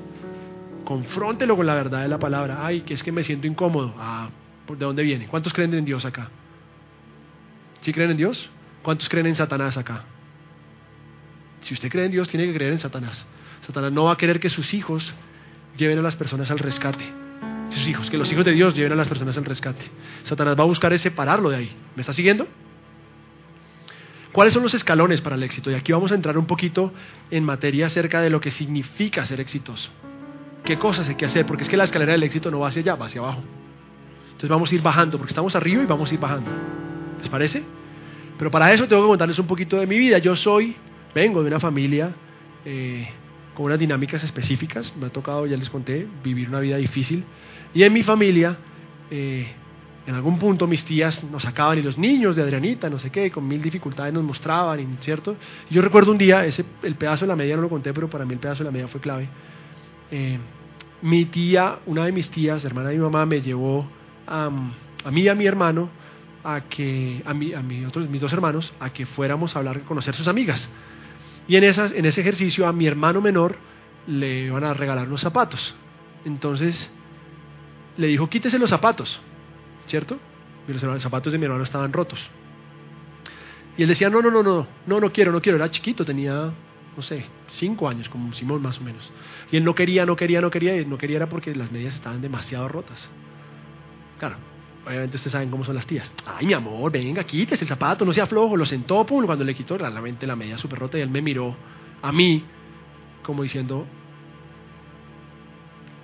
Confróntelo 0.85 1.57
con 1.57 1.66
la 1.66 1.75
verdad 1.75 2.03
de 2.03 2.09
la 2.09 2.18
palabra. 2.18 2.64
Ay, 2.64 2.83
que 2.83 2.94
es 2.94 3.03
que 3.03 3.12
me 3.12 3.25
siento 3.25 3.46
incómodo. 3.46 3.94
Ah, 3.98 4.29
¿de 4.68 4.77
dónde 4.77 5.03
viene? 5.03 5.27
¿Cuántos 5.29 5.53
creen 5.53 5.75
en 5.75 5.85
Dios 5.85 6.05
acá? 6.05 6.29
¿Sí 7.83 7.92
creen 7.92 8.12
en 8.12 8.16
Dios? 8.16 8.51
¿Cuántos 8.83 9.09
creen 9.09 9.27
en 9.27 9.37
Satanás 9.37 9.77
acá? 9.77 10.05
Si 11.62 11.75
usted 11.75 11.90
cree 11.90 12.07
en 12.07 12.12
Dios, 12.12 12.29
tiene 12.29 12.46
que 12.46 12.55
creer 12.55 12.72
en 12.72 12.81
Satanás. 12.81 13.25
Satanás 13.66 13.92
no 13.92 14.05
va 14.05 14.12
a 14.12 14.16
querer 14.16 14.40
que 14.40 14.51
sus 14.51 14.75
hijos 14.75 15.14
lleven 15.77 15.99
a 15.99 16.03
las 16.03 16.17
personas 16.17 16.51
al 16.51 16.59
rescate. 16.59 17.05
Sus 17.71 17.89
hijos, 17.89 18.11
que 18.11 18.19
los 18.19 18.31
hijos 18.31 18.45
de 18.45 18.53
Dios 18.53 18.75
lleven 18.75 18.93
a 18.93 18.97
las 18.97 19.09
personas 19.09 19.37
al 19.37 19.45
rescate. 19.45 19.85
Satanás 20.25 20.59
va 20.59 20.65
a 20.65 20.67
buscar 20.67 20.93
es 20.93 21.01
separarlo 21.01 21.49
de 21.51 21.57
ahí. 21.57 21.77
¿Me 21.97 22.03
está 22.03 22.13
siguiendo? 22.13 22.47
¿Cuáles 24.33 24.55
son 24.55 24.63
los 24.63 24.75
escalones 24.75 25.21
para 25.21 25.37
el 25.37 25.43
éxito? 25.43 25.71
Y 25.71 25.75
aquí 25.75 25.93
vamos 25.93 26.11
a 26.13 26.15
entrar 26.15 26.39
un 26.39 26.47
poquito 26.47 26.93
en 27.31 27.45
materia 27.45 27.87
acerca 27.87 28.21
de 28.21 28.31
lo 28.31 28.41
que 28.41 28.51
significa 28.51 29.27
ser 29.27 29.41
exitoso. 29.41 29.91
¿Qué 30.65 30.79
cosas 30.79 31.09
hay 31.09 31.17
que 31.17 31.27
hacer? 31.27 31.45
Porque 31.45 31.65
es 31.65 31.69
que 31.69 31.77
la 31.77 31.85
escalera 31.85 32.13
del 32.13 32.23
éxito 32.23 32.51
no 32.51 32.61
va 32.61 32.69
hacia 32.69 32.81
allá, 32.81 32.95
va 32.95 33.07
hacia 33.07 33.21
abajo. 33.21 33.43
Entonces 34.27 34.49
vamos 34.49 34.73
a 34.73 34.75
ir 34.75 34.83
bajando, 34.83 35.19
porque 35.19 35.33
estamos 35.33 35.55
arriba 35.55 35.83
y 35.83 35.87
vamos 35.87 36.11
a 36.11 36.15
ir 36.15 36.21
bajando. 36.21 36.51
¿Les 37.21 37.29
parece? 37.29 37.63
Pero 38.39 38.51
para 38.51 38.73
eso 38.73 38.89
tengo 38.89 39.03
que 39.03 39.09
contarles 39.09 39.39
un 39.39 39.47
poquito 39.47 39.77
de 39.77 39.87
mi 39.87 39.99
vida. 39.99 40.19
Yo 40.19 40.35
soy, 40.35 40.77
vengo 41.15 41.43
de 41.43 41.49
una 41.49 41.61
familia 41.61 42.13
eh, 42.65 43.09
con 43.55 43.67
unas 43.67 43.79
dinámicas 43.79 44.23
específicas. 44.25 44.93
Me 44.97 45.07
ha 45.07 45.11
tocado, 45.11 45.47
ya 45.47 45.57
les 45.57 45.71
conté, 45.71 46.07
vivir 46.23 46.49
una 46.49 46.61
vida 46.61 46.77
difícil. 46.77 47.25
Y 47.75 47.83
en 47.83 47.93
mi 47.93 48.03
familia, 48.03 48.57
eh, 49.11 49.47
en 50.07 50.15
algún 50.15 50.38
punto 50.38 50.67
mis 50.67 50.85
tías 50.85 51.23
nos 51.25 51.43
sacaban 51.43 51.79
y 51.79 51.83
los 51.83 51.97
niños 51.97 52.35
de 52.35 52.43
Adrianita, 52.43 52.91
no 52.91 52.99
sé 52.99 53.11
qué, 53.11 53.31
con 53.31 53.47
mil 53.47 53.62
dificultades 53.62 54.12
nos 54.12 54.25
mostraban, 54.25 54.99
¿cierto? 55.01 55.37
yo 55.71 55.81
recuerdo 55.81 56.11
un 56.11 56.19
día, 56.19 56.45
ese, 56.45 56.65
el 56.83 56.97
pedazo 56.97 57.25
de 57.25 57.29
la 57.29 57.37
media 57.37 57.55
no 57.57 57.62
lo 57.62 57.69
conté, 57.69 57.93
pero 57.93 58.11
para 58.11 58.25
mí 58.25 58.35
el 58.35 58.41
pedazo 58.41 58.65
de 58.65 58.65
la 58.65 58.73
media 58.73 58.88
fue 58.88 59.01
clave. 59.01 59.29
Eh, 60.11 60.38
mi 61.03 61.25
tía, 61.27 61.79
una 61.87 62.05
de 62.05 62.12
mis 62.12 62.29
tías, 62.31 62.65
hermana 62.65 62.88
de 62.88 62.97
mi 62.97 63.03
mamá, 63.03 63.27
me 63.27 63.41
llevó 63.41 63.87
a, 64.27 64.51
mí 65.11 65.23
y 65.23 65.29
a 65.29 65.35
mi 65.35 65.47
hermano, 65.47 65.88
a 66.45 66.62
que, 66.62 67.23
a, 67.25 67.35
mí, 67.35 67.53
a 67.53 67.62
mi 67.62 67.85
otros, 67.85 68.09
mis 68.09 68.21
dos 68.21 68.33
hermanos, 68.33 68.73
a 68.81 68.91
que 68.91 69.07
fuéramos 69.07 69.55
a 69.55 69.59
hablar, 69.61 69.79
a 69.79 69.81
conocer 69.81 70.15
sus 70.15 70.27
amigas. 70.27 70.69
Y 71.49 71.57
en, 71.57 71.65
esas, 71.65 71.93
en 71.93 72.05
ese 72.07 72.21
ejercicio 72.21 72.67
a 72.67 72.73
mi 72.73 72.87
hermano 72.87 73.21
menor 73.21 73.57
le 74.07 74.45
iban 74.45 74.65
a 74.65 74.75
regalar 74.75 75.09
unos 75.09 75.21
zapatos. 75.21 75.75
Entonces 76.25 76.91
le 77.97 78.07
dijo, 78.07 78.29
quítese 78.29 78.59
los 78.59 78.71
zapatos, 78.71 79.21
¿cierto? 79.87 80.19
Los 80.67 81.03
zapatos 81.03 81.33
de 81.33 81.39
mi 81.39 81.45
hermano 81.45 81.65
estaban 81.65 81.93
rotos. 81.93 82.21
Y 83.77 83.83
él 83.83 83.89
decía, 83.89 84.11
no, 84.11 84.21
no, 84.21 84.31
no, 84.31 84.43
no, 84.43 84.67
no, 84.87 85.01
no 85.01 85.13
quiero, 85.13 85.33
no 85.33 85.41
quiero. 85.41 85.57
Era 85.57 85.71
chiquito, 85.71 86.05
tenía, 86.05 86.53
no 86.97 87.03
sé, 87.03 87.25
cinco 87.53 87.89
años, 87.89 88.09
como 88.09 88.33
Simón 88.35 88.63
más 88.63 88.79
o 88.79 88.83
menos. 88.83 89.11
Y 89.51 89.57
él 89.57 89.65
no 89.65 89.75
quería, 89.75 90.05
no 90.05 90.15
quería, 90.15 90.41
no 90.41 90.51
quería, 90.51 90.77
y 90.81 90.85
no 90.85 90.99
quería 90.99 91.17
era 91.17 91.29
porque 91.29 91.55
las 91.55 91.73
medias 91.73 91.95
estaban 91.95 92.21
demasiado 92.21 92.69
rotas. 92.69 92.99
Claro, 94.19 94.37
obviamente 94.87 95.16
ustedes 95.16 95.33
saben 95.33 95.51
cómo 95.51 95.64
son 95.64 95.75
las 95.75 95.87
tías. 95.87 96.11
Ay, 96.27 96.47
mi 96.47 96.53
amor, 96.53 96.90
venga, 96.90 97.25
quítese 97.25 97.64
el 97.64 97.68
zapato, 97.68 98.05
no 98.05 98.12
sea 98.12 98.27
flojo. 98.27 98.57
Lo 98.57 98.66
sentó, 98.66 99.05
pum, 99.07 99.25
cuando 99.27 99.45
le 99.45 99.55
quitó 99.55 99.79
realmente 99.79 100.27
la 100.27 100.37
media 100.37 100.59
súper 100.59 100.79
rota 100.79 100.99
y 100.99 101.03
él 101.03 101.11
me 101.11 101.23
miró 101.23 101.57
a 102.03 102.12
mí 102.12 102.45
como 103.23 103.42
diciendo, 103.42 103.87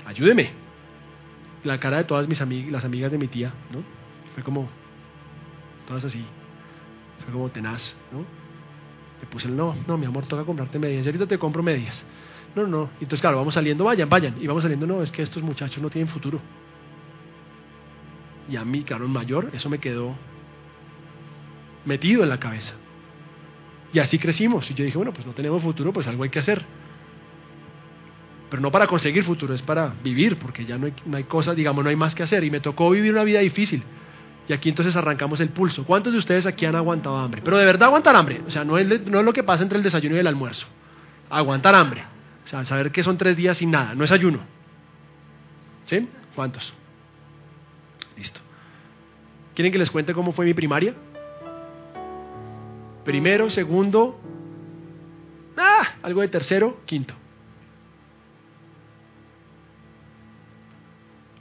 ayúdeme. 0.06 0.50
La 1.64 1.78
cara 1.80 1.98
de 1.98 2.04
todas 2.04 2.28
mis 2.28 2.40
amigas, 2.40 2.70
las 2.70 2.84
amigas 2.84 3.10
de 3.10 3.18
mi 3.18 3.26
tía, 3.26 3.52
¿no? 3.72 3.82
Fue 4.34 4.44
como, 4.44 4.68
todas 5.88 6.04
así, 6.04 6.24
fue 7.24 7.32
como 7.32 7.48
tenaz, 7.48 7.96
¿no? 8.12 8.20
Le 9.20 9.26
puse 9.26 9.48
el 9.48 9.56
no, 9.56 9.74
no, 9.88 9.98
mi 9.98 10.06
amor, 10.06 10.26
toca 10.26 10.44
comprarte 10.44 10.78
medias. 10.78 11.04
Y 11.04 11.08
ahorita 11.08 11.26
te 11.26 11.38
compro 11.38 11.62
medias. 11.62 12.00
No, 12.54 12.66
no. 12.66 12.90
Entonces, 12.94 13.20
claro, 13.20 13.38
vamos 13.38 13.54
saliendo, 13.54 13.84
vayan, 13.84 14.08
vayan. 14.08 14.36
Y 14.40 14.46
vamos 14.46 14.62
saliendo, 14.62 14.86
no, 14.86 15.02
es 15.02 15.10
que 15.10 15.22
estos 15.22 15.42
muchachos 15.42 15.82
no 15.82 15.90
tienen 15.90 16.08
futuro. 16.08 16.40
Y 18.48 18.56
a 18.56 18.64
mí, 18.64 18.82
claro, 18.82 19.04
en 19.04 19.12
mayor, 19.12 19.50
eso 19.52 19.68
me 19.68 19.78
quedó 19.78 20.14
metido 21.84 22.22
en 22.22 22.28
la 22.28 22.38
cabeza. 22.38 22.74
Y 23.92 23.98
así 23.98 24.18
crecimos. 24.18 24.70
Y 24.70 24.74
yo 24.74 24.84
dije, 24.84 24.96
bueno, 24.96 25.12
pues 25.12 25.26
no 25.26 25.32
tenemos 25.32 25.62
futuro, 25.62 25.92
pues 25.92 26.06
algo 26.06 26.22
hay 26.22 26.30
que 26.30 26.38
hacer. 26.38 26.64
Pero 28.50 28.62
no 28.62 28.70
para 28.70 28.86
conseguir 28.86 29.24
futuro, 29.24 29.54
es 29.54 29.62
para 29.62 29.92
vivir, 30.02 30.38
porque 30.38 30.64
ya 30.64 30.78
no 30.78 30.86
hay, 30.86 30.94
no 31.04 31.16
hay 31.16 31.24
cosas, 31.24 31.56
digamos, 31.56 31.84
no 31.84 31.90
hay 31.90 31.96
más 31.96 32.14
que 32.14 32.22
hacer. 32.22 32.44
Y 32.44 32.50
me 32.50 32.60
tocó 32.60 32.90
vivir 32.90 33.12
una 33.12 33.24
vida 33.24 33.40
difícil. 33.40 33.82
Y 34.48 34.54
aquí 34.54 34.70
entonces 34.70 34.96
arrancamos 34.96 35.40
el 35.40 35.50
pulso. 35.50 35.84
¿Cuántos 35.84 36.12
de 36.14 36.18
ustedes 36.18 36.46
aquí 36.46 36.64
han 36.64 36.74
aguantado 36.74 37.18
hambre? 37.18 37.42
Pero 37.44 37.58
de 37.58 37.66
verdad 37.66 37.88
aguantar 37.88 38.16
hambre. 38.16 38.40
O 38.46 38.50
sea, 38.50 38.64
no 38.64 38.78
es, 38.78 39.06
no 39.06 39.18
es 39.18 39.24
lo 39.24 39.32
que 39.34 39.42
pasa 39.42 39.62
entre 39.62 39.76
el 39.76 39.84
desayuno 39.84 40.16
y 40.16 40.20
el 40.20 40.26
almuerzo. 40.26 40.66
Aguantar 41.28 41.74
hambre. 41.74 42.04
O 42.46 42.48
sea, 42.48 42.64
saber 42.64 42.90
que 42.90 43.04
son 43.04 43.18
tres 43.18 43.36
días 43.36 43.58
sin 43.58 43.70
nada. 43.70 43.94
No 43.94 44.04
es 44.04 44.10
ayuno. 44.10 44.40
¿Sí? 45.84 46.08
¿Cuántos? 46.34 46.72
Listo. 48.18 48.40
¿Quieren 49.54 49.72
que 49.72 49.78
les 49.78 49.90
cuente 49.90 50.12
cómo 50.12 50.32
fue 50.32 50.44
mi 50.44 50.54
primaria? 50.54 50.94
Primero, 53.04 53.48
segundo, 53.48 54.20
ah, 55.56 55.94
algo 56.02 56.20
de 56.20 56.28
tercero, 56.28 56.80
quinto. 56.84 57.14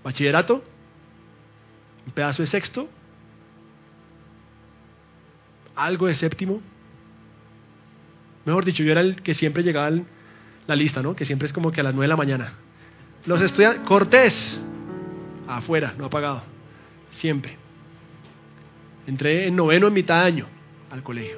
Bachillerato, 0.03 0.63
un 2.05 2.11
pedazo 2.13 2.41
de 2.41 2.47
sexto, 2.47 2.87
algo 5.75 6.07
de 6.07 6.15
séptimo. 6.15 6.61
Mejor 8.45 8.63
dicho, 8.63 8.83
yo 8.83 8.93
era 8.93 9.01
el 9.01 9.21
que 9.21 9.33
siempre 9.33 9.63
llegaba 9.63 9.91
la 10.67 10.75
lista, 10.75 11.01
¿no? 11.01 11.15
Que 11.15 11.25
siempre 11.25 11.47
es 11.47 11.53
como 11.53 11.71
que 11.71 11.81
a 11.81 11.83
las 11.83 11.93
nueve 11.93 12.05
de 12.05 12.09
la 12.09 12.15
mañana. 12.15 12.53
Los 13.25 13.41
estudiantes, 13.41 13.85
Cortés, 13.85 14.59
afuera, 15.47 15.93
no 15.97 16.05
ha 16.05 16.09
pagado, 16.09 16.43
siempre. 17.17 17.57
Entré 19.05 19.47
en 19.47 19.55
noveno 19.55 19.87
en 19.87 19.93
mitad 19.93 20.21
de 20.21 20.27
año 20.27 20.45
al 20.91 21.03
colegio. 21.03 21.37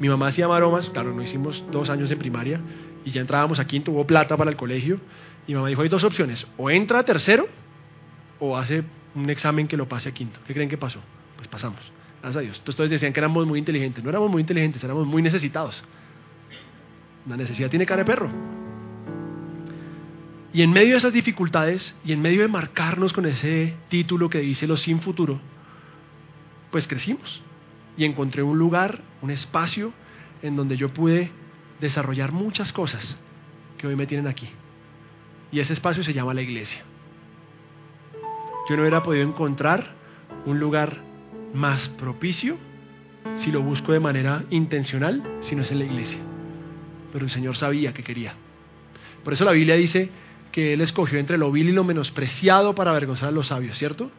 Mi 0.00 0.08
mamá 0.08 0.28
hacía 0.28 0.48
maromas, 0.48 0.88
claro, 0.90 1.14
no 1.14 1.22
hicimos 1.22 1.62
dos 1.70 1.88
años 1.88 2.10
en 2.10 2.18
primaria 2.18 2.60
y 3.04 3.10
ya 3.10 3.20
entrábamos 3.20 3.58
a 3.58 3.66
quinto, 3.66 3.92
hubo 3.92 4.06
plata 4.06 4.36
para 4.36 4.50
el 4.50 4.56
colegio. 4.56 4.98
Y 5.46 5.52
mi 5.52 5.56
mamá 5.56 5.68
dijo, 5.68 5.82
hay 5.82 5.88
dos 5.88 6.04
opciones, 6.04 6.46
o 6.56 6.70
entra 6.70 7.00
a 7.00 7.04
tercero 7.04 7.46
o 8.40 8.56
hace 8.56 8.82
un 9.14 9.30
examen 9.30 9.68
que 9.68 9.76
lo 9.76 9.88
pase 9.88 10.08
a 10.08 10.12
quinto. 10.12 10.40
¿Qué 10.46 10.54
creen 10.54 10.68
que 10.68 10.78
pasó? 10.78 11.00
Pues 11.36 11.48
pasamos, 11.48 11.80
gracias 12.20 12.36
a 12.36 12.40
Dios. 12.40 12.58
Entonces 12.58 12.90
decían 12.90 13.12
que 13.12 13.20
éramos 13.20 13.46
muy 13.46 13.58
inteligentes. 13.58 14.02
No 14.02 14.10
éramos 14.10 14.30
muy 14.30 14.40
inteligentes, 14.40 14.82
éramos 14.82 15.06
muy 15.06 15.22
necesitados. 15.22 15.82
La 17.28 17.36
necesidad 17.36 17.70
tiene 17.70 17.86
cara 17.86 18.02
de 18.02 18.06
perro. 18.06 18.30
Y 20.54 20.62
en 20.62 20.70
medio 20.70 20.92
de 20.92 20.98
esas 20.98 21.12
dificultades 21.12 21.96
y 22.04 22.12
en 22.12 22.22
medio 22.22 22.42
de 22.42 22.48
marcarnos 22.48 23.12
con 23.12 23.26
ese 23.26 23.74
título 23.88 24.30
que 24.30 24.38
dice 24.38 24.68
los 24.68 24.82
sin 24.82 25.00
futuro, 25.00 25.40
pues 26.70 26.86
crecimos 26.86 27.42
y 27.96 28.04
encontré 28.04 28.44
un 28.44 28.56
lugar, 28.56 29.00
un 29.20 29.32
espacio 29.32 29.92
en 30.42 30.54
donde 30.54 30.76
yo 30.76 30.90
pude 30.90 31.32
desarrollar 31.80 32.30
muchas 32.30 32.72
cosas 32.72 33.16
que 33.78 33.88
hoy 33.88 33.96
me 33.96 34.06
tienen 34.06 34.28
aquí. 34.28 34.48
Y 35.50 35.58
ese 35.58 35.72
espacio 35.72 36.04
se 36.04 36.12
llama 36.12 36.34
la 36.34 36.42
iglesia. 36.42 36.84
Yo 38.68 38.76
no 38.76 38.82
hubiera 38.82 39.02
podido 39.02 39.26
encontrar 39.26 39.96
un 40.46 40.60
lugar 40.60 40.98
más 41.52 41.88
propicio 41.90 42.58
si 43.38 43.50
lo 43.50 43.60
busco 43.60 43.92
de 43.92 44.00
manera 44.00 44.44
intencional, 44.50 45.20
si 45.42 45.56
no 45.56 45.62
es 45.62 45.70
en 45.72 45.80
la 45.80 45.84
iglesia. 45.84 46.18
Pero 47.12 47.24
el 47.24 47.30
Señor 47.32 47.56
sabía 47.56 47.92
que 47.92 48.04
quería. 48.04 48.34
Por 49.24 49.32
eso 49.32 49.44
la 49.44 49.52
Biblia 49.52 49.74
dice 49.74 50.10
que 50.54 50.72
Él 50.72 50.82
escogió 50.82 51.18
entre 51.18 51.36
lo 51.36 51.50
vil 51.50 51.68
y 51.68 51.72
lo 51.72 51.82
menospreciado 51.82 52.76
para 52.76 52.92
avergonzar 52.92 53.30
a 53.30 53.32
los 53.32 53.48
sabios, 53.48 53.76
¿cierto? 53.76 54.12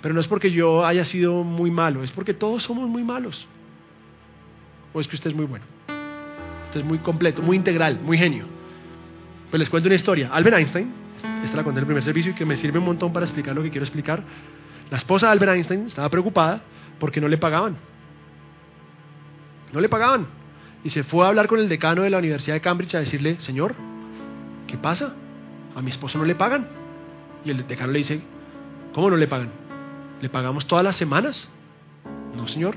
Pero 0.00 0.14
no 0.14 0.20
es 0.20 0.28
porque 0.28 0.52
yo 0.52 0.86
haya 0.86 1.04
sido 1.04 1.42
muy 1.42 1.72
malo, 1.72 2.04
es 2.04 2.12
porque 2.12 2.32
todos 2.32 2.62
somos 2.62 2.88
muy 2.88 3.02
malos. 3.02 3.44
O 4.92 5.00
es 5.00 5.08
que 5.08 5.16
usted 5.16 5.30
es 5.30 5.36
muy 5.36 5.46
bueno. 5.46 5.64
Usted 6.66 6.78
es 6.78 6.86
muy 6.86 6.98
completo, 6.98 7.42
muy 7.42 7.56
integral, 7.56 7.98
muy 8.04 8.16
genio. 8.16 8.44
Pues 9.50 9.58
les 9.58 9.68
cuento 9.68 9.88
una 9.88 9.96
historia. 9.96 10.30
Albert 10.32 10.58
Einstein, 10.58 10.92
esta 11.42 11.56
la 11.56 11.64
conté 11.64 11.80
en 11.80 11.82
el 11.82 11.86
primer 11.86 12.04
servicio 12.04 12.30
y 12.30 12.34
que 12.36 12.46
me 12.46 12.56
sirve 12.56 12.78
un 12.78 12.84
montón 12.84 13.12
para 13.12 13.26
explicar 13.26 13.56
lo 13.56 13.62
que 13.64 13.70
quiero 13.70 13.84
explicar. 13.84 14.22
La 14.92 14.96
esposa 14.96 15.26
de 15.26 15.32
Albert 15.32 15.54
Einstein 15.54 15.86
estaba 15.88 16.08
preocupada 16.08 16.62
porque 17.00 17.20
no 17.20 17.26
le 17.26 17.36
pagaban. 17.36 17.76
No 19.72 19.80
le 19.80 19.88
pagaban. 19.88 20.28
Y 20.84 20.90
se 20.90 21.02
fue 21.02 21.26
a 21.26 21.30
hablar 21.30 21.48
con 21.48 21.58
el 21.58 21.68
decano 21.68 22.02
de 22.02 22.10
la 22.10 22.18
Universidad 22.18 22.54
de 22.54 22.60
Cambridge 22.60 22.94
a 22.94 23.00
decirle, 23.00 23.40
señor, 23.40 23.74
¿qué 24.68 24.78
pasa? 24.78 25.16
A 25.74 25.82
mi 25.82 25.90
esposo 25.90 26.18
no 26.18 26.24
le 26.24 26.34
pagan. 26.34 26.66
Y 27.44 27.50
el 27.50 27.66
decano 27.66 27.92
le 27.92 27.98
dice, 27.98 28.20
¿cómo 28.92 29.10
no 29.10 29.16
le 29.16 29.26
pagan? 29.26 29.50
¿Le 30.20 30.28
pagamos 30.28 30.66
todas 30.66 30.84
las 30.84 30.96
semanas? 30.96 31.48
No, 32.36 32.48
señor. 32.48 32.76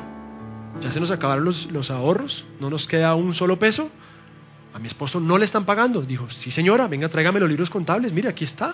Ya 0.82 0.92
se 0.92 1.00
nos 1.00 1.12
acabaron 1.12 1.46
los, 1.46 1.92
ahorros, 1.92 2.46
no 2.60 2.70
nos 2.70 2.88
queda 2.88 3.16
un 3.16 3.36
solo 3.36 3.60
peso. 3.60 3.90
A 4.74 4.80
mi 4.80 4.88
esposo 4.88 5.20
no 5.20 5.38
le 5.38 5.46
están 5.46 5.66
pagando. 5.66 6.02
Dijo, 6.02 6.30
sí 6.32 6.52
señora, 6.52 6.88
venga, 6.88 7.10
tráigame 7.10 7.40
los 7.40 7.50
libros 7.50 7.70
contables. 7.70 8.12
Mire, 8.12 8.30
aquí 8.30 8.46
está. 8.46 8.70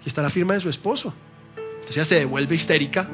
Aquí 0.00 0.08
está 0.08 0.22
la 0.22 0.30
firma 0.30 0.54
de 0.54 0.60
su 0.60 0.70
esposo. 0.70 1.12
Entonces 1.56 1.96
ella 1.96 2.06
se 2.06 2.14
devuelve 2.16 2.54
histérica 2.54 3.08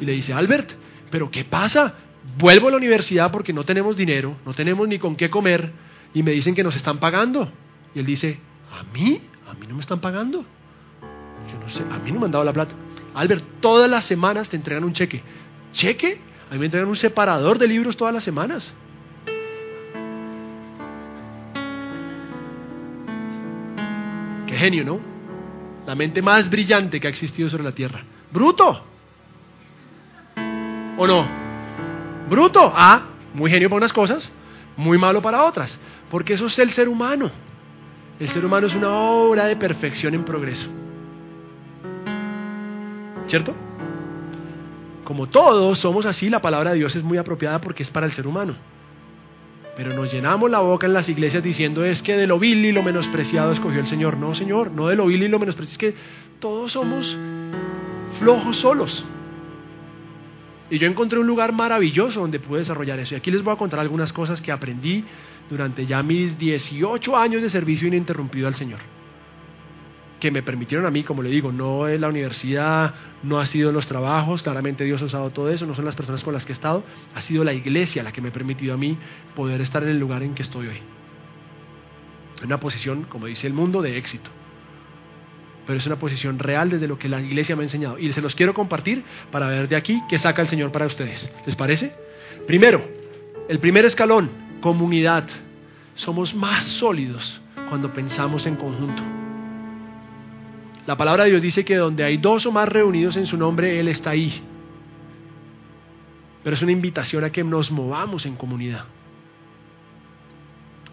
y 0.00 0.04
le 0.04 0.12
dice, 0.12 0.32
Albert, 0.32 0.70
¿pero 1.10 1.30
qué 1.30 1.44
pasa? 1.44 1.94
Vuelvo 2.38 2.68
a 2.68 2.70
la 2.70 2.76
universidad 2.76 3.30
porque 3.30 3.52
no 3.52 3.64
tenemos 3.64 3.96
dinero, 3.96 4.36
no 4.46 4.54
tenemos 4.54 4.88
ni 4.88 4.98
con 4.98 5.16
qué 5.16 5.28
comer 5.28 5.72
y 6.14 6.22
me 6.22 6.30
dicen 6.30 6.54
que 6.54 6.62
nos 6.62 6.76
están 6.76 6.98
pagando. 6.98 7.50
Y 7.94 7.98
él 7.98 8.06
dice, 8.06 8.38
¿a 8.72 8.84
mí? 8.94 9.20
¿A 9.50 9.54
mí 9.54 9.66
no 9.66 9.74
me 9.74 9.80
están 9.80 10.00
pagando? 10.00 10.44
Yo 11.50 11.58
no 11.58 11.70
sé, 11.70 11.82
a 11.90 11.98
mí 11.98 12.12
no 12.12 12.20
me 12.20 12.26
han 12.26 12.32
dado 12.32 12.44
la 12.44 12.52
plata. 12.52 12.72
Albert, 13.14 13.44
todas 13.60 13.90
las 13.90 14.04
semanas 14.04 14.48
te 14.48 14.56
entregan 14.56 14.84
un 14.84 14.92
cheque. 14.92 15.22
¿Cheque? 15.72 16.20
A 16.48 16.54
mí 16.54 16.60
me 16.60 16.66
entregan 16.66 16.88
un 16.88 16.96
separador 16.96 17.58
de 17.58 17.66
libros 17.66 17.96
todas 17.96 18.14
las 18.14 18.22
semanas. 18.22 18.72
Qué 24.46 24.56
genio, 24.56 24.84
¿no? 24.84 25.00
La 25.86 25.94
mente 25.94 26.22
más 26.22 26.48
brillante 26.48 27.00
que 27.00 27.08
ha 27.08 27.10
existido 27.10 27.50
sobre 27.50 27.64
la 27.64 27.72
tierra. 27.72 28.02
Bruto. 28.32 28.84
¿O 30.96 31.06
no? 31.06 31.26
Bruto. 32.28 32.72
Ah, 32.74 33.02
muy 33.34 33.50
genio 33.50 33.68
para 33.68 33.78
unas 33.78 33.92
cosas, 33.92 34.30
muy 34.76 34.98
malo 34.98 35.20
para 35.20 35.44
otras. 35.44 35.76
Porque 36.10 36.34
eso 36.34 36.46
es 36.46 36.58
el 36.60 36.72
ser 36.72 36.88
humano. 36.88 37.30
El 38.20 38.28
ser 38.28 38.44
humano 38.44 38.66
es 38.66 38.74
una 38.74 38.90
obra 38.90 39.46
de 39.46 39.56
perfección 39.56 40.14
en 40.14 40.24
progreso. 40.24 40.68
¿Cierto? 43.28 43.54
Como 45.04 45.26
todos 45.28 45.78
somos 45.78 46.04
así, 46.04 46.28
la 46.28 46.42
palabra 46.42 46.72
de 46.72 46.76
Dios 46.76 46.94
es 46.94 47.02
muy 47.02 47.16
apropiada 47.16 47.62
porque 47.62 47.82
es 47.82 47.90
para 47.90 48.04
el 48.04 48.12
ser 48.12 48.26
humano. 48.26 48.54
Pero 49.74 49.94
nos 49.94 50.12
llenamos 50.12 50.50
la 50.50 50.58
boca 50.58 50.86
en 50.86 50.92
las 50.92 51.08
iglesias 51.08 51.42
diciendo 51.42 51.82
es 51.82 52.02
que 52.02 52.14
de 52.14 52.26
lo 52.26 52.38
vil 52.38 52.62
y 52.62 52.72
lo 52.72 52.82
menospreciado 52.82 53.52
escogió 53.52 53.80
el 53.80 53.86
Señor. 53.86 54.18
No, 54.18 54.34
Señor, 54.34 54.70
no 54.70 54.88
de 54.88 54.96
lo 54.96 55.06
vil 55.06 55.22
y 55.22 55.28
lo 55.28 55.38
menospreciado. 55.38 55.72
Es 55.72 55.78
que 55.78 56.00
todos 56.40 56.72
somos 56.72 57.16
flojos 58.18 58.56
solos. 58.56 59.02
Y 60.68 60.78
yo 60.78 60.86
encontré 60.86 61.18
un 61.18 61.26
lugar 61.26 61.52
maravilloso 61.52 62.20
donde 62.20 62.38
pude 62.38 62.60
desarrollar 62.60 62.98
eso. 62.98 63.14
Y 63.14 63.16
aquí 63.16 63.30
les 63.30 63.42
voy 63.42 63.54
a 63.54 63.56
contar 63.56 63.80
algunas 63.80 64.12
cosas 64.12 64.42
que 64.42 64.52
aprendí 64.52 65.04
durante 65.50 65.84
ya 65.84 66.02
mis 66.02 66.38
18 66.38 67.16
años 67.16 67.42
de 67.42 67.50
servicio 67.50 67.88
ininterrumpido 67.88 68.48
al 68.48 68.54
Señor. 68.54 68.80
Que 70.20 70.30
me 70.30 70.42
permitieron 70.42 70.86
a 70.86 70.90
mí, 70.90 71.02
como 71.02 71.22
le 71.22 71.30
digo, 71.30 71.50
no 71.50 71.88
es 71.88 71.98
la 72.00 72.08
universidad, 72.08 72.94
no 73.22 73.40
ha 73.40 73.46
sido 73.46 73.72
los 73.72 73.86
trabajos, 73.86 74.42
claramente 74.42 74.84
Dios 74.84 75.02
ha 75.02 75.06
usado 75.06 75.30
todo 75.30 75.50
eso, 75.50 75.66
no 75.66 75.74
son 75.74 75.84
las 75.84 75.96
personas 75.96 76.22
con 76.22 76.34
las 76.34 76.46
que 76.46 76.52
he 76.52 76.54
estado, 76.54 76.84
ha 77.14 77.22
sido 77.22 77.42
la 77.42 77.52
iglesia 77.52 78.02
la 78.02 78.12
que 78.12 78.20
me 78.20 78.28
ha 78.28 78.32
permitido 78.32 78.74
a 78.74 78.76
mí 78.76 78.96
poder 79.34 79.60
estar 79.60 79.82
en 79.82 79.90
el 79.90 79.98
lugar 79.98 80.22
en 80.22 80.34
que 80.34 80.42
estoy 80.42 80.68
hoy. 80.68 80.78
En 82.38 82.46
una 82.46 82.60
posición, 82.60 83.04
como 83.04 83.26
dice 83.26 83.46
el 83.46 83.52
mundo, 83.52 83.82
de 83.82 83.98
éxito 83.98 84.30
pero 85.66 85.78
es 85.78 85.86
una 85.86 86.00
posición 86.00 86.40
real 86.40 86.68
desde 86.68 86.88
lo 86.88 86.98
que 86.98 87.08
la 87.08 87.20
iglesia 87.20 87.54
me 87.54 87.62
ha 87.62 87.66
enseñado. 87.66 87.96
Y 87.96 88.12
se 88.12 88.20
los 88.20 88.34
quiero 88.34 88.54
compartir 88.54 89.04
para 89.30 89.46
ver 89.46 89.68
de 89.68 89.76
aquí 89.76 90.02
qué 90.08 90.18
saca 90.18 90.42
el 90.42 90.48
Señor 90.48 90.72
para 90.72 90.86
ustedes. 90.86 91.30
¿Les 91.46 91.54
parece? 91.54 91.94
Primero, 92.44 92.84
el 93.48 93.60
primer 93.60 93.84
escalón, 93.84 94.30
comunidad. 94.60 95.26
Somos 95.94 96.34
más 96.34 96.64
sólidos 96.64 97.40
cuando 97.68 97.92
pensamos 97.92 98.46
en 98.46 98.56
conjunto. 98.56 99.02
La 100.86 100.96
palabra 100.96 101.24
de 101.24 101.30
Dios 101.30 101.42
dice 101.42 101.64
que 101.64 101.76
donde 101.76 102.04
hay 102.04 102.16
dos 102.16 102.46
o 102.46 102.52
más 102.52 102.68
reunidos 102.68 103.16
en 103.16 103.26
su 103.26 103.36
nombre, 103.36 103.78
Él 103.78 103.88
está 103.88 104.10
ahí. 104.10 104.42
Pero 106.42 106.56
es 106.56 106.62
una 106.62 106.72
invitación 106.72 107.22
a 107.24 107.30
que 107.30 107.44
nos 107.44 107.70
movamos 107.70 108.24
en 108.26 108.36
comunidad. 108.36 108.84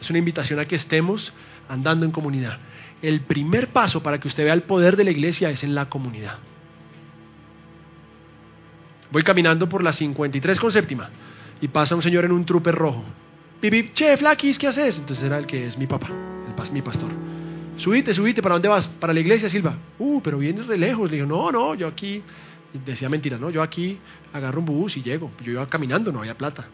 Es 0.01 0.09
una 0.09 0.20
invitación 0.20 0.59
a 0.59 0.65
que 0.65 0.76
estemos 0.76 1.34
andando 1.70 2.05
en 2.05 2.11
comunidad 2.11 2.59
el 3.01 3.22
primer 3.22 3.68
paso 3.70 4.01
para 4.01 4.20
que 4.20 4.28
usted 4.28 4.43
vea 4.43 4.53
el 4.53 4.63
poder 4.63 4.95
de 4.97 5.03
la 5.03 5.11
iglesia 5.11 5.49
es 5.49 5.63
en 5.63 5.76
la 5.76 5.88
comunidad. 5.89 6.38
Voy 9.11 9.24
caminando 9.24 9.70
por 9.70 9.84
la 9.84 9.93
53 9.93 10.59
con 10.59 10.72
séptima 10.72 11.09
y 11.61 11.68
pasa 11.68 11.95
un 11.95 12.01
señor 12.03 12.26
en 12.26 12.32
un 12.32 12.45
trupe 12.45 12.72
rojo. 12.72 13.03
Pipi, 13.60 13.91
che, 13.93 14.18
flaquis, 14.18 14.58
¿qué 14.60 14.68
haces? 14.68 14.97
Entonces 14.99 15.26
era 15.26 15.38
el 15.38 15.47
que 15.47 15.66
es 15.66 15.78
mi 15.78 15.88
papá, 15.88 16.08
el, 16.10 16.72
mi 16.72 16.82
pastor. 16.82 17.12
Subite, 17.78 18.14
subite, 18.14 18.41
¿para 18.41 18.55
dónde 18.55 18.68
vas? 18.68 18.88
Para 18.99 19.14
la 19.14 19.20
iglesia, 19.20 19.49
Silva. 19.49 19.78
Uh, 19.99 20.22
pero 20.22 20.38
vienes 20.38 20.68
re 20.68 20.78
lejos. 20.78 21.10
Le 21.10 21.18
digo, 21.18 21.28
no, 21.28 21.51
no, 21.51 21.76
yo 21.76 21.88
aquí, 21.88 22.22
decía 22.86 23.10
mentiras, 23.10 23.39
no, 23.39 23.49
yo 23.49 23.62
aquí 23.62 23.97
agarro 24.34 24.60
un 24.60 24.66
bus 24.66 24.97
y 24.97 25.01
llego. 25.01 25.32
Yo 25.43 25.51
iba 25.53 25.68
caminando, 25.68 26.12
no 26.12 26.20
había 26.20 26.36
plata. 26.36 26.66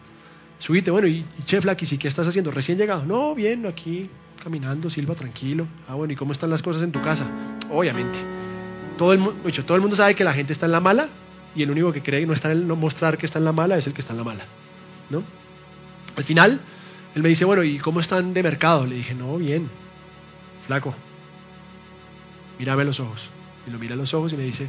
Subite, 0.58 0.90
bueno, 0.90 1.06
y, 1.06 1.24
y 1.38 1.42
che, 1.44 1.60
flaquis, 1.60 1.92
¿y 1.92 1.98
qué 1.98 2.08
estás 2.08 2.26
haciendo? 2.26 2.50
Recién 2.50 2.76
llegado. 2.78 3.04
No, 3.04 3.34
bien, 3.34 3.66
aquí 3.66 4.10
caminando, 4.42 4.90
Silva, 4.90 5.14
tranquilo. 5.14 5.66
Ah, 5.88 5.94
bueno, 5.94 6.12
¿y 6.12 6.16
cómo 6.16 6.32
están 6.32 6.50
las 6.50 6.62
cosas 6.62 6.82
en 6.82 6.92
tu 6.92 7.00
casa? 7.00 7.26
Obviamente. 7.70 8.18
Todo 8.98 9.14
el, 9.14 9.64
todo 9.64 9.74
el 9.74 9.80
mundo 9.80 9.96
sabe 9.96 10.14
que 10.14 10.22
la 10.22 10.34
gente 10.34 10.52
está 10.52 10.66
en 10.66 10.72
la 10.72 10.80
mala 10.80 11.08
y 11.56 11.62
el 11.62 11.70
único 11.70 11.92
que 11.92 12.02
cree 12.02 12.26
no 12.26 12.34
está 12.34 12.52
en 12.52 12.68
no 12.68 12.76
mostrar 12.76 13.16
que 13.16 13.26
está 13.26 13.38
en 13.38 13.46
la 13.46 13.52
mala 13.52 13.78
es 13.78 13.86
el 13.86 13.94
que 13.94 14.02
está 14.02 14.12
en 14.12 14.18
la 14.18 14.24
mala. 14.24 14.44
¿no? 15.10 15.22
Al 16.16 16.24
final, 16.24 16.60
él 17.14 17.22
me 17.22 17.28
dice, 17.28 17.44
bueno, 17.44 17.62
¿y 17.62 17.78
cómo 17.78 18.00
están 18.00 18.34
de 18.34 18.42
mercado? 18.42 18.86
Le 18.86 18.96
dije, 18.96 19.14
no, 19.14 19.36
bien, 19.36 19.70
flaco, 20.66 20.94
mírame 22.58 22.84
los 22.84 22.98
ojos. 23.00 23.30
Y 23.66 23.70
lo 23.70 23.78
mira 23.78 23.94
a 23.94 23.96
los 23.96 24.12
ojos 24.12 24.32
y 24.32 24.36
me 24.36 24.42
dice, 24.42 24.68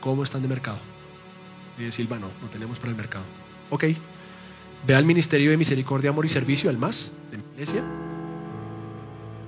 ¿cómo 0.00 0.24
están 0.24 0.42
de 0.42 0.48
mercado? 0.48 0.78
Y 1.78 1.84
dice, 1.84 1.96
Silva, 1.96 2.18
no, 2.18 2.28
no 2.42 2.48
tenemos 2.48 2.78
para 2.78 2.90
el 2.90 2.96
mercado. 2.96 3.24
Ok, 3.70 3.84
ve 4.86 4.94
al 4.94 5.04
Ministerio 5.04 5.50
de 5.50 5.56
Misericordia, 5.56 6.10
Amor 6.10 6.26
y 6.26 6.28
Servicio, 6.28 6.70
al 6.70 6.78
MAS, 6.78 7.10
de 7.30 7.38
mi 7.38 7.44
iglesia, 7.54 7.82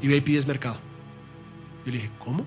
y 0.00 0.08
ve 0.08 0.16
y 0.16 0.20
pides 0.22 0.46
mercado. 0.46 0.76
Yo 1.84 1.92
le 1.92 1.98
dije, 1.98 2.10
¿cómo? 2.18 2.44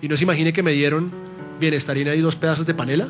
Y 0.00 0.08
no 0.08 0.16
se 0.16 0.24
imagine 0.24 0.52
que 0.52 0.62
me 0.62 0.72
dieron 0.72 1.10
bienestarina 1.58 2.14
y 2.14 2.20
dos 2.20 2.36
pedazos 2.36 2.66
de 2.66 2.74
panela. 2.74 3.08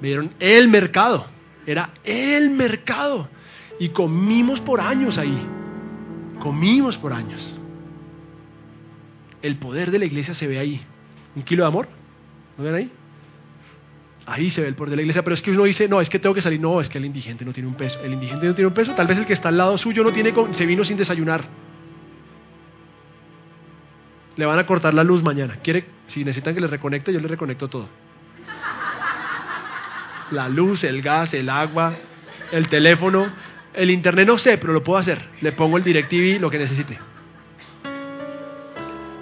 Me 0.00 0.08
dieron 0.08 0.32
el 0.38 0.68
mercado. 0.68 1.26
Era 1.66 1.90
el 2.04 2.50
mercado. 2.50 3.28
Y 3.82 3.88
comimos 3.88 4.60
por 4.60 4.80
años 4.80 5.18
ahí. 5.18 5.44
Comimos 6.38 6.96
por 6.98 7.12
años. 7.12 7.44
El 9.42 9.56
poder 9.56 9.90
de 9.90 9.98
la 9.98 10.04
iglesia 10.04 10.36
se 10.36 10.46
ve 10.46 10.60
ahí. 10.60 10.80
Un 11.34 11.42
kilo 11.42 11.64
de 11.64 11.68
amor. 11.68 11.88
¿No 12.56 12.62
ven 12.62 12.74
ahí? 12.76 12.92
Ahí 14.24 14.52
se 14.52 14.60
ve 14.60 14.68
el 14.68 14.76
poder 14.76 14.90
de 14.90 14.96
la 14.98 15.02
iglesia. 15.02 15.24
Pero 15.24 15.34
es 15.34 15.42
que 15.42 15.50
uno 15.50 15.64
dice, 15.64 15.88
no, 15.88 16.00
es 16.00 16.08
que 16.08 16.20
tengo 16.20 16.32
que 16.32 16.42
salir. 16.42 16.60
No, 16.60 16.80
es 16.80 16.88
que 16.88 16.98
el 16.98 17.06
indigente 17.06 17.44
no 17.44 17.52
tiene 17.52 17.68
un 17.68 17.74
peso. 17.74 17.98
El 18.04 18.12
indigente 18.12 18.46
no 18.46 18.54
tiene 18.54 18.68
un 18.68 18.74
peso. 18.74 18.92
Tal 18.94 19.08
vez 19.08 19.18
el 19.18 19.26
que 19.26 19.32
está 19.32 19.48
al 19.48 19.58
lado 19.58 19.76
suyo 19.76 20.04
no 20.04 20.12
tiene, 20.12 20.32
se 20.52 20.64
vino 20.64 20.84
sin 20.84 20.96
desayunar 20.96 21.42
le 24.36 24.46
van 24.46 24.58
a 24.58 24.64
cortar 24.64 24.94
la 24.94 25.04
luz 25.04 25.22
mañana. 25.22 25.56
¿Quiere, 25.62 25.84
si 26.06 26.24
necesitan 26.24 26.54
que 26.54 26.60
le 26.62 26.66
reconecte, 26.66 27.12
yo 27.12 27.20
le 27.20 27.28
reconecto 27.28 27.68
todo. 27.68 27.86
La 30.30 30.48
luz, 30.48 30.84
el 30.84 31.02
gas, 31.02 31.34
el 31.34 31.50
agua, 31.50 31.94
el 32.50 32.68
teléfono, 32.68 33.30
el 33.74 33.90
internet 33.90 34.26
no 34.26 34.38
sé, 34.38 34.58
pero 34.58 34.72
lo 34.72 34.82
puedo 34.82 34.98
hacer. 34.98 35.20
Le 35.40 35.52
pongo 35.52 35.76
el 35.78 35.84
DirecTV, 35.84 36.40
lo 36.40 36.50
que 36.50 36.58
necesite. 36.58 36.98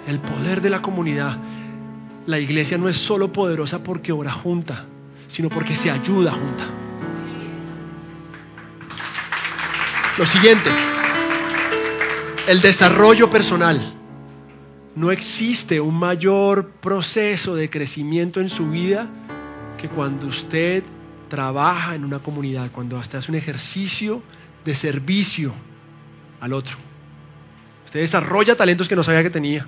El 0.07 0.19
poder 0.19 0.61
de 0.61 0.69
la 0.69 0.81
comunidad. 0.81 1.37
La 2.25 2.39
iglesia 2.39 2.77
no 2.77 2.89
es 2.89 2.97
solo 2.97 3.31
poderosa 3.31 3.83
porque 3.83 4.11
ora 4.11 4.31
junta, 4.33 4.85
sino 5.29 5.49
porque 5.49 5.75
se 5.77 5.89
ayuda 5.89 6.31
junta. 6.31 6.65
Lo 10.17 10.25
siguiente, 10.27 10.69
el 12.47 12.61
desarrollo 12.61 13.29
personal. 13.29 13.93
No 14.93 15.09
existe 15.09 15.79
un 15.79 15.97
mayor 15.97 16.71
proceso 16.81 17.55
de 17.55 17.69
crecimiento 17.69 18.41
en 18.41 18.49
su 18.49 18.69
vida 18.69 19.07
que 19.77 19.87
cuando 19.87 20.27
usted 20.27 20.83
trabaja 21.29 21.95
en 21.95 22.03
una 22.03 22.19
comunidad, 22.19 22.71
cuando 22.73 22.97
usted 22.97 23.19
hace 23.19 23.31
un 23.31 23.37
ejercicio 23.37 24.21
de 24.65 24.75
servicio 24.75 25.53
al 26.39 26.53
otro. 26.53 26.75
Usted 27.85 28.01
desarrolla 28.01 28.55
talentos 28.55 28.87
que 28.87 28.95
no 28.95 29.03
sabía 29.03 29.23
que 29.23 29.29
tenía. 29.29 29.65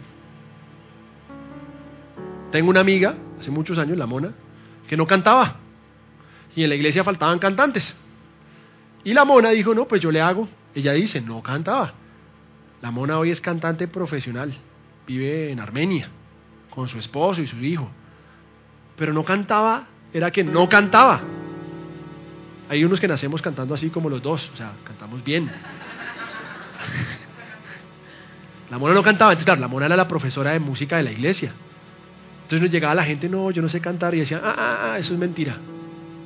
Tengo 2.52 2.70
una 2.70 2.82
amiga, 2.82 3.16
hace 3.39 3.52
muchos 3.52 3.78
años, 3.78 3.98
la 3.98 4.06
Mona, 4.06 4.34
que 4.88 4.96
no 4.96 5.08
cantaba. 5.08 5.58
Y 6.56 6.64
en 6.64 6.70
la 6.70 6.76
iglesia 6.76 7.04
faltaban 7.04 7.39
cantantes. 7.39 7.96
Y 9.04 9.14
la 9.14 9.26
Mona 9.26 9.50
dijo, 9.50 9.74
no, 9.74 9.88
pues 9.88 10.02
yo 10.02 10.12
le 10.12 10.22
hago. 10.22 10.48
Ella 10.76 10.94
dice, 10.94 11.20
no 11.22 11.41
cantaba. 11.41 11.94
La 12.82 12.91
Mona 12.91 13.18
hoy 13.18 13.32
es 13.32 13.41
cantante 13.41 13.88
profesional 13.88 14.54
vive 15.06 15.52
en 15.52 15.60
Armenia 15.60 16.10
con 16.70 16.88
su 16.88 16.98
esposo 16.98 17.41
y 17.41 17.48
su 17.48 17.58
hijo. 17.58 17.89
Pero 18.98 19.14
no 19.14 19.24
cantaba, 19.24 19.88
era 20.14 20.32
que 20.32 20.44
no 20.44 20.68
cantaba. 20.70 21.22
Hay 22.70 22.84
unos 22.84 22.99
que 22.99 23.07
nacemos 23.07 23.41
cantando 23.41 23.74
así 23.74 23.89
como 23.89 24.09
los 24.09 24.22
dos, 24.22 24.49
o 24.53 24.57
sea, 24.57 24.74
cantamos 24.84 25.24
bien. 25.24 25.49
La 28.70 28.78
mona 28.78 28.93
no 28.93 29.03
cantaba, 29.03 29.34
entonces 29.34 29.59
la 29.59 29.68
mona 29.68 29.86
era 29.86 29.95
la 29.95 30.07
profesora 30.07 30.51
de 30.51 30.59
música 30.59 30.97
de 30.97 31.03
la 31.03 31.11
iglesia. 31.11 31.53
Entonces 32.43 32.61
nos 32.61 32.72
llegaba 32.72 32.95
la 32.95 33.03
gente, 33.03 33.30
no, 33.30 33.51
yo 33.51 33.61
no 33.61 33.70
sé 33.70 33.80
cantar, 33.82 34.16
y 34.16 34.20
decía, 34.20 34.41
ah, 34.43 34.55
ah, 34.57 34.78
ah, 34.82 34.99
eso 34.99 35.14
es 35.14 35.20
mentira. 35.20 35.57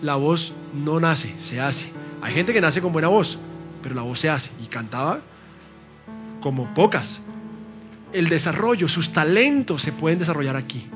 La 0.02 0.16
voz 0.16 0.54
no 0.74 1.00
nace, 1.00 1.36
se 1.40 1.60
hace. 1.60 1.92
Hay 2.22 2.34
gente 2.34 2.54
que 2.54 2.62
nace 2.62 2.82
con 2.82 2.94
buena 2.94 3.08
voz, 3.08 3.38
pero 3.84 3.96
la 3.96 4.04
voz 4.04 4.20
se 4.20 4.30
hace. 4.30 4.50
Y 4.62 4.68
cantaba 4.68 5.20
como 6.42 6.74
pocas 6.74 7.22
el 8.14 8.30
desarrollo, 8.30 8.88
sus 8.88 9.12
talentos 9.12 9.82
se 9.82 9.92
pueden 9.92 10.20
desarrollar 10.20 10.56
aquí. 10.56 10.88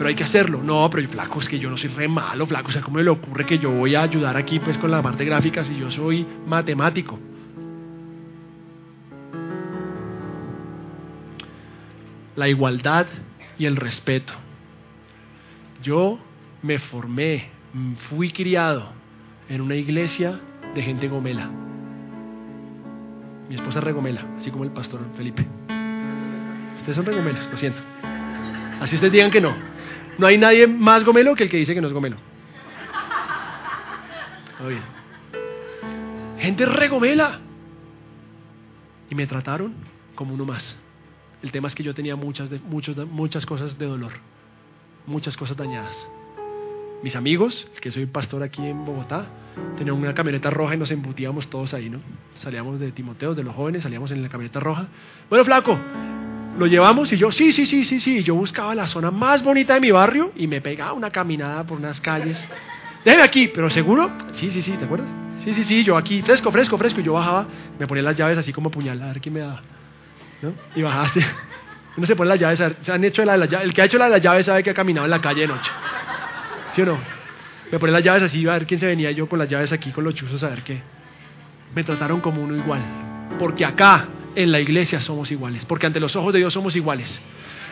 Pero 0.00 0.08
hay 0.08 0.14
que 0.14 0.24
hacerlo. 0.24 0.62
No, 0.62 0.88
pero 0.88 1.02
el 1.02 1.08
flaco 1.08 1.40
es 1.40 1.48
que 1.50 1.58
yo 1.58 1.68
no 1.68 1.76
soy 1.76 1.90
re 1.90 2.08
malo, 2.08 2.46
flaco. 2.46 2.70
O 2.70 2.72
sea, 2.72 2.80
¿cómo 2.80 3.00
le 3.00 3.10
ocurre 3.10 3.44
que 3.44 3.58
yo 3.58 3.70
voy 3.70 3.96
a 3.96 4.00
ayudar 4.00 4.34
aquí 4.34 4.58
pues 4.58 4.78
con 4.78 4.90
la 4.90 5.02
parte 5.02 5.26
gráfica 5.26 5.62
si 5.62 5.76
yo 5.76 5.90
soy 5.90 6.26
matemático? 6.46 7.18
La 12.34 12.48
igualdad 12.48 13.08
y 13.58 13.66
el 13.66 13.76
respeto. 13.76 14.32
Yo 15.82 16.18
me 16.62 16.78
formé, 16.78 17.50
fui 18.08 18.32
criado 18.32 18.92
en 19.50 19.60
una 19.60 19.74
iglesia 19.74 20.40
de 20.74 20.82
gente 20.82 21.08
gomela. 21.08 21.50
Mi 23.50 23.54
esposa 23.54 23.80
es 23.80 23.84
regomela, 23.84 24.24
así 24.38 24.50
como 24.50 24.64
el 24.64 24.70
pastor 24.70 25.00
Felipe. 25.18 25.46
Ustedes 26.78 26.96
son 26.96 27.04
regomelas, 27.04 27.50
lo 27.50 27.58
siento. 27.58 27.82
Así 28.80 28.94
ustedes 28.94 29.12
digan 29.12 29.30
que 29.30 29.42
no. 29.42 29.69
No 30.20 30.26
hay 30.26 30.36
nadie 30.36 30.66
más 30.66 31.02
gomelo 31.02 31.34
que 31.34 31.44
el 31.44 31.50
que 31.50 31.56
dice 31.56 31.74
que 31.74 31.80
no 31.80 31.86
es 31.86 31.94
gomelo. 31.94 32.18
bien. 34.68 34.82
Gente 36.38 36.66
regomela. 36.66 37.40
Y 39.08 39.14
me 39.14 39.26
trataron 39.26 39.72
como 40.14 40.34
uno 40.34 40.44
más. 40.44 40.76
El 41.42 41.50
tema 41.50 41.68
es 41.68 41.74
que 41.74 41.82
yo 41.82 41.94
tenía 41.94 42.16
muchas, 42.16 42.50
muchos, 42.64 42.94
muchas 43.08 43.46
cosas 43.46 43.78
de 43.78 43.86
dolor, 43.86 44.12
muchas 45.06 45.38
cosas 45.38 45.56
dañadas. 45.56 45.96
Mis 47.02 47.16
amigos, 47.16 47.66
que 47.80 47.90
soy 47.90 48.04
pastor 48.04 48.42
aquí 48.42 48.64
en 48.66 48.84
Bogotá, 48.84 49.24
tenían 49.78 49.96
una 49.96 50.12
camioneta 50.12 50.50
roja 50.50 50.74
y 50.74 50.78
nos 50.78 50.90
embutíamos 50.90 51.48
todos 51.48 51.72
ahí, 51.72 51.88
¿no? 51.88 51.98
Salíamos 52.42 52.78
de 52.78 52.92
Timoteo, 52.92 53.34
de 53.34 53.42
los 53.42 53.56
jóvenes, 53.56 53.84
salíamos 53.84 54.10
en 54.10 54.22
la 54.22 54.28
camioneta 54.28 54.60
roja. 54.60 54.88
Bueno, 55.30 55.46
flaco, 55.46 55.78
lo 56.60 56.66
llevamos 56.66 57.10
y 57.10 57.16
yo, 57.16 57.32
sí, 57.32 57.52
sí, 57.52 57.64
sí, 57.64 57.84
sí, 57.84 58.00
sí. 58.00 58.22
Yo 58.22 58.34
buscaba 58.34 58.74
la 58.74 58.86
zona 58.86 59.10
más 59.10 59.42
bonita 59.42 59.72
de 59.72 59.80
mi 59.80 59.90
barrio 59.90 60.30
y 60.36 60.46
me 60.46 60.60
pegaba 60.60 60.92
una 60.92 61.10
caminada 61.10 61.64
por 61.64 61.78
unas 61.78 62.02
calles. 62.02 62.36
Déjeme 63.02 63.22
aquí, 63.22 63.48
pero 63.48 63.70
seguro. 63.70 64.10
Sí, 64.34 64.50
sí, 64.50 64.60
sí, 64.60 64.72
¿te 64.72 64.84
acuerdas? 64.84 65.08
Sí, 65.42 65.54
sí, 65.54 65.64
sí, 65.64 65.82
yo 65.82 65.96
aquí, 65.96 66.20
fresco, 66.20 66.52
fresco, 66.52 66.76
fresco. 66.76 67.00
Y 67.00 67.02
yo 67.02 67.14
bajaba, 67.14 67.46
me 67.78 67.86
ponía 67.86 68.02
las 68.02 68.14
llaves 68.14 68.36
así 68.36 68.52
como 68.52 68.70
puñal, 68.70 69.02
a 69.02 69.06
ver 69.06 69.22
quién 69.22 69.32
me 69.32 69.40
daba. 69.40 69.62
¿No? 70.42 70.52
Y 70.76 70.82
bajaste. 70.82 71.24
Uno 71.96 72.06
se 72.06 72.14
pone 72.14 72.28
las 72.28 72.38
llaves, 72.38 72.76
se 72.82 72.92
han 72.92 73.04
hecho 73.04 73.24
la 73.24 73.38
las 73.38 73.48
llaves. 73.48 73.66
El 73.66 73.72
que 73.72 73.80
ha 73.80 73.86
hecho 73.86 73.96
la 73.96 74.04
de 74.04 74.10
las 74.10 74.20
llaves 74.20 74.44
sabe 74.44 74.62
que 74.62 74.68
ha 74.68 74.74
caminado 74.74 75.06
en 75.06 75.10
la 75.12 75.20
calle 75.22 75.40
de 75.40 75.48
noche. 75.48 75.70
¿Sí 76.74 76.82
o 76.82 76.84
no? 76.84 76.98
Me 77.72 77.78
ponía 77.78 77.94
las 77.94 78.04
llaves 78.04 78.24
así, 78.24 78.46
a 78.46 78.52
ver 78.52 78.66
quién 78.66 78.78
se 78.78 78.86
venía 78.86 79.10
yo 79.12 79.26
con 79.30 79.38
las 79.38 79.48
llaves 79.48 79.72
aquí, 79.72 79.92
con 79.92 80.04
los 80.04 80.14
chuzos, 80.14 80.42
a 80.42 80.50
ver 80.50 80.62
qué. 80.62 80.82
Me 81.74 81.84
trataron 81.84 82.20
como 82.20 82.42
uno 82.42 82.54
igual. 82.54 82.82
Porque 83.38 83.64
acá, 83.64 84.08
en 84.34 84.52
la 84.52 84.60
iglesia, 84.60 85.00
somos 85.00 85.30
iguales. 85.30 85.64
Porque 85.66 85.86
ante 85.86 86.00
los 86.00 86.16
ojos 86.16 86.32
de 86.32 86.40
Dios 86.40 86.52
somos 86.52 86.76
iguales. 86.76 87.20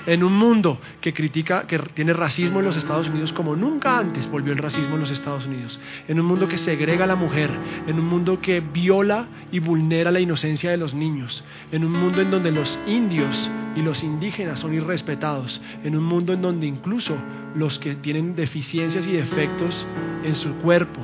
En 0.07 0.25
un 0.25 0.33
mundo 0.33 0.81
que 1.01 1.13
critica, 1.13 1.67
que 1.67 1.79
tiene 1.79 2.15
racismo 2.15 2.61
en 2.61 2.67
los 2.67 2.77
Estados 2.77 3.09
Unidos 3.09 3.33
como 3.33 3.57
nunca 3.57 3.99
antes 3.99 4.31
volvió 4.31 4.53
el 4.53 4.59
racismo 4.59 4.95
en 4.95 5.03
los 5.03 5.11
Estados 5.11 5.45
Unidos, 5.45 5.79
en 6.07 6.19
un 6.19 6.25
mundo 6.25 6.49
que 6.49 6.57
segrega 6.57 7.05
a 7.05 7.07
la 7.07 7.17
mujer, 7.17 7.51
en 7.87 7.99
un 7.99 8.07
mundo 8.07 8.41
que 8.41 8.61
viola 8.61 9.27
y 9.53 9.59
vulnera 9.59 10.11
la 10.11 10.21
inocencia 10.21 10.71
de 10.71 10.79
los 10.79 10.95
niños, 10.95 11.45
en 11.73 11.85
un 11.85 11.93
mundo 11.93 12.23
en 12.23 12.31
donde 12.31 12.53
los 12.53 12.79
indios 12.87 13.51
y 13.77 13.83
los 13.83 14.03
indígenas 14.03 14.61
son 14.61 14.73
irrespetados, 14.73 15.61
en 15.85 15.95
un 15.95 16.05
mundo 16.05 16.33
en 16.33 16.41
donde 16.41 16.67
incluso 16.67 17.15
los 17.55 17.79
que 17.79 17.97
tienen 17.97 18.35
deficiencias 18.35 19.05
y 19.05 19.13
defectos 19.13 19.87
en 20.25 20.37
su 20.37 20.55
cuerpo 20.63 21.01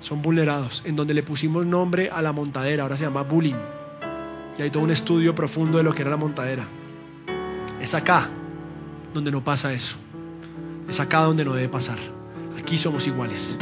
son 0.00 0.22
vulnerados, 0.22 0.82
en 0.84 0.94
donde 0.94 1.14
le 1.14 1.24
pusimos 1.24 1.66
nombre 1.66 2.10
a 2.10 2.22
la 2.22 2.32
montadera, 2.32 2.84
ahora 2.84 2.96
se 2.96 3.04
llama 3.04 3.22
bullying. 3.22 3.75
Y 4.58 4.62
hay 4.62 4.70
todo 4.70 4.82
un 4.82 4.90
estudio 4.90 5.34
profundo 5.34 5.78
de 5.78 5.84
lo 5.84 5.94
que 5.94 6.02
era 6.02 6.10
la 6.10 6.16
montadera. 6.16 6.64
Es 7.80 7.92
acá 7.92 8.28
donde 9.12 9.30
no 9.30 9.42
pasa 9.44 9.72
eso. 9.72 9.94
Es 10.88 10.98
acá 10.98 11.20
donde 11.20 11.44
no 11.44 11.54
debe 11.54 11.68
pasar. 11.68 11.98
Aquí 12.58 12.78
somos 12.78 13.06
iguales. 13.06 13.56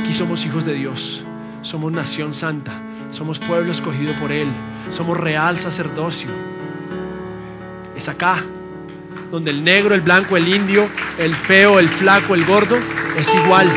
Aquí 0.00 0.14
somos 0.14 0.44
hijos 0.44 0.64
de 0.64 0.74
Dios. 0.74 1.24
Somos 1.62 1.92
nación 1.92 2.34
santa. 2.34 2.72
Somos 3.12 3.38
pueblo 3.40 3.72
escogido 3.72 4.14
por 4.20 4.30
Él. 4.30 4.48
Somos 4.90 5.16
real 5.18 5.58
sacerdocio. 5.58 6.28
Es 7.96 8.08
acá 8.08 8.44
donde 9.30 9.50
el 9.50 9.64
negro, 9.64 9.94
el 9.94 10.02
blanco, 10.02 10.36
el 10.36 10.46
indio, 10.46 10.88
el 11.18 11.34
feo, 11.48 11.80
el 11.80 11.88
flaco, 11.88 12.34
el 12.34 12.44
gordo 12.44 12.76
es 13.16 13.34
igual. 13.34 13.68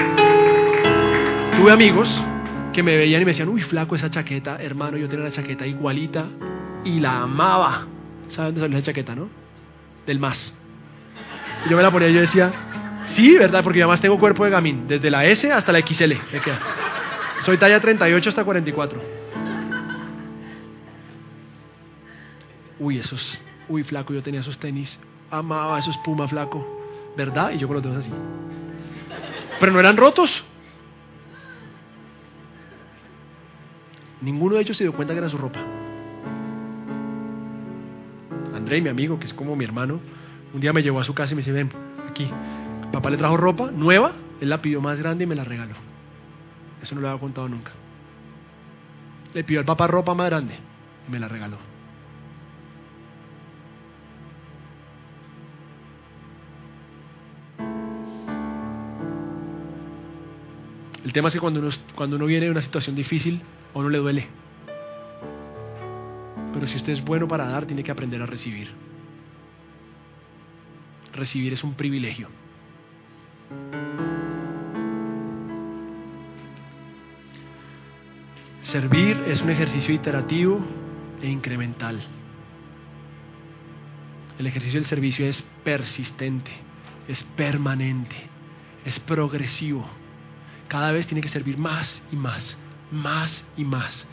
Tuve 1.57 1.71
amigos 1.71 2.23
que 2.77 2.83
me 2.83 2.95
veían 2.95 3.23
y 3.23 3.25
me 3.25 3.31
decían, 3.31 3.49
uy, 3.49 3.63
flaco 3.63 3.95
esa 3.95 4.11
chaqueta, 4.11 4.61
hermano, 4.61 4.97
yo 4.97 5.09
tenía 5.09 5.25
una 5.25 5.33
chaqueta 5.33 5.65
igualita 5.65 6.27
y 6.83 6.99
la 6.99 7.23
amaba. 7.23 7.87
¿Saben 8.29 8.53
dónde 8.53 8.61
salió 8.61 8.77
esa 8.77 8.85
chaqueta, 8.85 9.15
no? 9.15 9.29
del 10.05 10.19
más. 10.19 10.37
Y 11.65 11.69
yo 11.71 11.75
me 11.75 11.81
la 11.81 11.89
ponía 11.89 12.09
y 12.09 12.13
yo 12.13 12.21
decía, 12.21 12.53
sí, 13.15 13.35
¿verdad? 13.35 13.63
Porque 13.63 13.81
además 13.81 13.99
tengo 13.99 14.19
cuerpo 14.19 14.45
de 14.45 14.51
gamín, 14.51 14.87
desde 14.87 15.09
la 15.09 15.25
S 15.25 15.51
hasta 15.51 15.71
la 15.71 15.79
XL. 15.79 16.13
Soy 17.41 17.57
talla 17.57 17.79
38 17.79 18.29
hasta 18.29 18.43
44. 18.43 19.01
Uy, 22.77 22.99
esos, 22.99 23.41
uy, 23.69 23.81
flaco, 23.85 24.13
yo 24.13 24.21
tenía 24.21 24.41
esos 24.41 24.59
tenis, 24.59 24.99
amaba 25.31 25.79
esos 25.79 25.97
Puma, 26.05 26.27
flaco, 26.27 26.63
¿verdad? 27.17 27.53
Y 27.53 27.57
yo 27.57 27.65
con 27.65 27.77
los 27.77 27.83
dedos 27.83 27.97
así. 28.05 28.11
Pero 29.59 29.71
no 29.71 29.79
eran 29.79 29.97
rotos. 29.97 30.29
Ninguno 34.21 34.55
de 34.55 34.61
ellos 34.61 34.77
se 34.77 34.83
dio 34.83 34.93
cuenta 34.93 35.13
que 35.13 35.19
era 35.19 35.29
su 35.29 35.37
ropa. 35.37 35.59
André, 38.55 38.81
mi 38.81 38.89
amigo, 38.89 39.19
que 39.19 39.27
es 39.27 39.33
como 39.33 39.55
mi 39.55 39.63
hermano, 39.63 39.99
un 40.53 40.61
día 40.61 40.73
me 40.73 40.81
llevó 40.81 40.99
a 40.99 41.03
su 41.03 41.13
casa 41.13 41.33
y 41.33 41.35
me 41.35 41.41
dice, 41.41 41.51
ven, 41.51 41.69
aquí, 42.09 42.29
papá 42.91 43.09
le 43.09 43.17
trajo 43.17 43.37
ropa 43.37 43.69
nueva, 43.71 44.13
él 44.41 44.49
la 44.49 44.61
pidió 44.61 44.81
más 44.81 44.97
grande 44.97 45.25
y 45.25 45.27
me 45.27 45.35
la 45.35 45.43
regaló. 45.43 45.75
Eso 46.81 46.95
no 46.95 47.01
lo 47.01 47.09
había 47.09 47.19
contado 47.19 47.47
nunca. 47.47 47.71
Le 49.33 49.43
pidió 49.43 49.59
al 49.59 49.65
papá 49.65 49.87
ropa 49.87 50.13
más 50.13 50.27
grande 50.27 50.55
y 51.07 51.11
me 51.11 51.19
la 51.19 51.27
regaló. 51.27 51.57
El 61.03 61.13
tema 61.13 61.29
es 61.29 61.35
que 61.35 61.39
cuando 61.39 61.61
uno, 61.61 61.69
cuando 61.95 62.17
uno 62.17 62.25
viene 62.25 62.47
de 62.47 62.51
una 62.51 62.61
situación 62.61 62.95
difícil, 62.95 63.41
a 63.77 63.81
uno 63.81 63.89
le 63.89 63.97
duele. 63.99 64.27
Pero 66.53 66.67
si 66.67 66.75
usted 66.75 66.93
es 66.93 67.03
bueno 67.05 67.27
para 67.27 67.47
dar, 67.47 67.65
tiene 67.65 67.83
que 67.83 67.91
aprender 67.91 68.21
a 68.21 68.25
recibir. 68.25 68.69
Recibir 71.13 71.53
es 71.53 71.63
un 71.63 71.75
privilegio. 71.75 72.29
Servir 78.63 79.23
es 79.27 79.41
un 79.41 79.49
ejercicio 79.49 79.93
iterativo 79.93 80.59
e 81.21 81.29
incremental. 81.29 82.01
El 84.37 84.45
ejercicio 84.45 84.79
del 84.79 84.89
servicio 84.89 85.25
es 85.25 85.41
persistente, 85.63 86.51
es 87.07 87.23
permanente, 87.35 88.15
es 88.85 88.99
progresivo. 88.99 89.87
Cada 90.67 90.91
vez 90.91 91.07
tiene 91.07 91.21
que 91.21 91.29
servir 91.29 91.57
más 91.57 92.01
y 92.11 92.15
más, 92.15 92.57
más 92.91 93.43
y 93.55 93.63
más. 93.63 94.05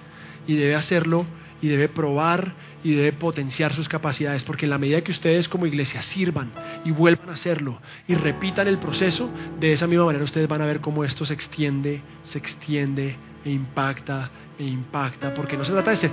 Y 0.46 0.54
debe 0.56 0.74
hacerlo 0.74 1.26
y 1.62 1.68
debe 1.68 1.88
probar 1.88 2.52
y 2.82 2.92
debe 2.92 3.12
potenciar 3.12 3.72
sus 3.72 3.88
capacidades, 3.88 4.44
porque 4.44 4.66
en 4.66 4.70
la 4.70 4.78
medida 4.78 5.00
que 5.00 5.12
ustedes 5.12 5.48
como 5.48 5.64
iglesia 5.64 6.02
sirvan 6.02 6.52
y 6.84 6.90
vuelvan 6.90 7.30
a 7.30 7.32
hacerlo 7.32 7.80
y 8.06 8.14
repitan 8.14 8.68
el 8.68 8.76
proceso, 8.78 9.30
de 9.58 9.72
esa 9.72 9.86
misma 9.86 10.04
manera 10.04 10.24
ustedes 10.24 10.46
van 10.46 10.60
a 10.60 10.66
ver 10.66 10.80
cómo 10.80 11.04
esto 11.04 11.24
se 11.24 11.32
extiende, 11.32 12.02
se 12.24 12.36
extiende 12.36 13.16
e 13.44 13.50
impacta 13.50 14.30
e 14.58 14.64
impacta, 14.64 15.34
porque 15.34 15.56
no 15.56 15.64
se 15.64 15.72
trata 15.72 15.90
de 15.90 15.96
ser, 15.96 16.10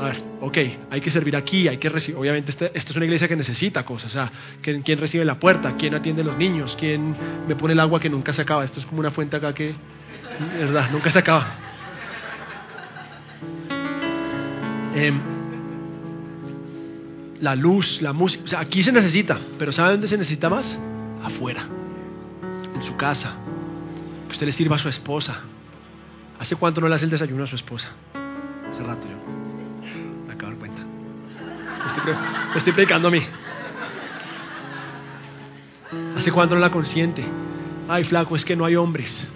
a 0.00 0.04
ver, 0.06 0.22
ok, 0.40 0.58
hay 0.90 1.00
que 1.00 1.10
servir 1.10 1.36
aquí, 1.36 1.68
hay 1.68 1.76
que 1.76 1.88
recibir, 1.88 2.16
obviamente 2.18 2.50
esta, 2.52 2.66
esto 2.66 2.92
es 2.92 2.96
una 2.96 3.04
iglesia 3.04 3.28
que 3.28 3.36
necesita 3.36 3.84
cosas, 3.84 4.10
o 4.10 4.12
sea, 4.14 4.32
¿quién, 4.62 4.98
recibe 4.98 5.24
la 5.24 5.38
puerta? 5.38 5.74
¿Quién 5.76 5.94
atiende 5.94 6.22
a 6.22 6.24
los 6.24 6.38
niños? 6.38 6.76
¿Quién 6.78 7.14
me 7.46 7.56
pone 7.56 7.74
el 7.74 7.80
agua 7.80 8.00
que 8.00 8.08
nunca 8.08 8.32
se 8.32 8.42
acaba? 8.42 8.64
Esto 8.64 8.80
es 8.80 8.86
como 8.86 9.00
una 9.00 9.10
fuente 9.10 9.36
acá 9.36 9.52
que, 9.52 9.74
verdad, 10.58 10.90
nunca 10.92 11.10
se 11.10 11.18
acaba. 11.18 11.63
Em, 14.94 15.20
la 17.40 17.56
luz, 17.56 18.00
la 18.00 18.12
música. 18.12 18.44
O 18.44 18.46
sea, 18.46 18.60
aquí 18.60 18.82
se 18.82 18.92
necesita, 18.92 19.38
pero 19.58 19.72
¿sabe 19.72 19.92
dónde 19.92 20.08
se 20.08 20.16
necesita 20.16 20.48
más? 20.48 20.78
Afuera, 21.22 21.66
en 22.74 22.82
su 22.84 22.96
casa. 22.96 23.34
Que 24.26 24.32
usted 24.32 24.46
le 24.46 24.52
sirva 24.52 24.76
a 24.76 24.78
su 24.78 24.88
esposa. 24.88 25.40
¿Hace 26.38 26.56
cuánto 26.56 26.80
no 26.80 26.88
le 26.88 26.94
hace 26.94 27.04
el 27.04 27.10
desayuno 27.10 27.44
a 27.44 27.46
su 27.46 27.56
esposa? 27.56 27.88
Hace 28.72 28.82
rato 28.82 29.06
yo. 29.08 29.16
Me 30.26 30.32
acabo 30.32 30.52
de 30.52 30.58
dar 30.58 30.58
cuenta. 30.58 30.82
Me 32.52 32.58
estoy, 32.58 32.72
predicando 32.72 33.08
a 33.08 33.10
mí. 33.10 33.22
¿Hace 36.16 36.30
cuánto 36.32 36.54
no 36.54 36.60
la 36.60 36.70
consiente? 36.70 37.24
Ay, 37.88 38.04
flaco, 38.04 38.36
es 38.36 38.44
que 38.44 38.56
no 38.56 38.64
hay 38.64 38.76
hombres. 38.76 39.28